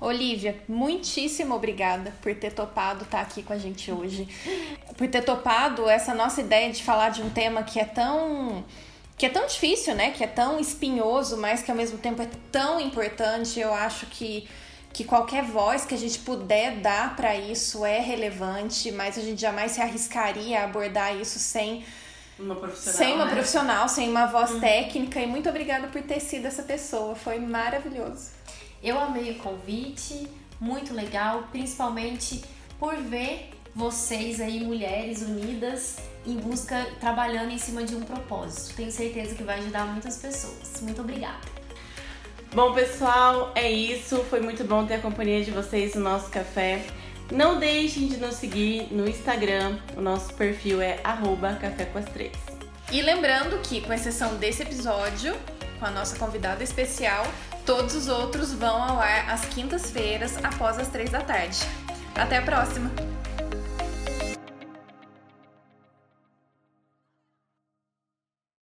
Olivia, 0.00 0.62
muitíssimo 0.68 1.54
obrigada 1.54 2.12
por 2.20 2.34
ter 2.34 2.52
topado 2.52 3.04
estar 3.04 3.20
aqui 3.20 3.42
com 3.42 3.52
a 3.52 3.58
gente 3.58 3.90
hoje. 3.90 4.28
Por 4.98 5.08
ter 5.08 5.22
topado 5.22 5.88
essa 5.88 6.14
nossa 6.14 6.40
ideia 6.40 6.70
de 6.70 6.82
falar 6.84 7.08
de 7.08 7.20
um 7.20 7.28
tema 7.28 7.64
que 7.64 7.80
é 7.80 7.84
tão 7.84 8.64
que 9.16 9.26
é 9.26 9.28
tão 9.28 9.46
difícil, 9.46 9.94
né? 9.94 10.10
Que 10.10 10.24
é 10.24 10.26
tão 10.26 10.58
espinhoso, 10.58 11.36
mas 11.36 11.62
que 11.62 11.70
ao 11.70 11.76
mesmo 11.76 11.98
tempo 11.98 12.22
é 12.22 12.28
tão 12.50 12.80
importante. 12.80 13.60
Eu 13.60 13.72
acho 13.72 14.06
que 14.06 14.48
que 14.94 15.02
qualquer 15.02 15.42
voz 15.42 15.84
que 15.84 15.92
a 15.92 15.98
gente 15.98 16.20
puder 16.20 16.76
dar 16.76 17.16
para 17.16 17.34
isso 17.34 17.84
é 17.84 17.98
relevante, 17.98 18.92
mas 18.92 19.18
a 19.18 19.20
gente 19.20 19.40
jamais 19.40 19.72
se 19.72 19.80
arriscaria 19.80 20.60
a 20.60 20.64
abordar 20.64 21.16
isso 21.16 21.36
sem 21.40 21.84
uma 22.38 22.54
profissional, 22.54 22.96
sem 22.96 23.14
uma 23.14 23.24
né? 23.24 23.32
profissional, 23.32 23.88
sem 23.88 24.08
uma 24.08 24.26
voz 24.26 24.52
uhum. 24.52 24.60
técnica. 24.60 25.20
E 25.20 25.26
muito 25.26 25.48
obrigada 25.48 25.88
por 25.88 26.00
ter 26.02 26.20
sido 26.20 26.46
essa 26.46 26.62
pessoa, 26.62 27.16
foi 27.16 27.40
maravilhoso. 27.40 28.30
Eu 28.80 29.00
amei 29.00 29.32
o 29.32 29.38
convite, 29.38 30.28
muito 30.60 30.94
legal, 30.94 31.48
principalmente 31.50 32.44
por 32.78 32.94
ver 32.94 33.50
vocês 33.74 34.40
aí, 34.40 34.62
mulheres 34.62 35.22
unidas, 35.22 35.96
em 36.26 36.36
busca, 36.36 36.86
trabalhando 37.00 37.50
em 37.50 37.58
cima 37.58 37.84
de 37.84 37.94
um 37.94 38.02
propósito. 38.02 38.74
Tenho 38.76 38.90
certeza 38.90 39.34
que 39.34 39.42
vai 39.42 39.58
ajudar 39.58 39.86
muitas 39.86 40.16
pessoas. 40.16 40.80
Muito 40.82 41.00
obrigada. 41.00 41.54
Bom, 42.54 42.72
pessoal, 42.72 43.52
é 43.54 43.70
isso. 43.70 44.18
Foi 44.30 44.40
muito 44.40 44.64
bom 44.64 44.86
ter 44.86 44.94
a 44.94 45.00
companhia 45.00 45.44
de 45.44 45.50
vocês 45.50 45.94
no 45.94 46.00
nosso 46.00 46.30
café. 46.30 46.84
Não 47.30 47.58
deixem 47.58 48.06
de 48.06 48.16
nos 48.16 48.36
seguir 48.36 48.88
no 48.92 49.08
Instagram. 49.08 49.78
O 49.96 50.00
nosso 50.00 50.32
perfil 50.34 50.80
é 50.80 51.00
café 51.60 51.84
com 51.86 51.98
as 51.98 52.04
três. 52.06 52.36
E 52.92 53.02
lembrando 53.02 53.60
que, 53.62 53.80
com 53.80 53.92
exceção 53.92 54.36
desse 54.36 54.62
episódio, 54.62 55.34
com 55.78 55.86
a 55.86 55.90
nossa 55.90 56.16
convidada 56.18 56.62
especial, 56.62 57.26
Todos 57.64 57.94
os 57.94 58.08
outros 58.08 58.52
vão 58.52 58.82
ao 58.82 59.00
ar 59.00 59.30
às 59.30 59.46
quintas-feiras, 59.46 60.36
após 60.44 60.78
as 60.78 60.88
três 60.88 61.10
da 61.10 61.20
tarde. 61.20 61.58
Até 62.14 62.36
a 62.36 62.42
próxima! 62.42 63.13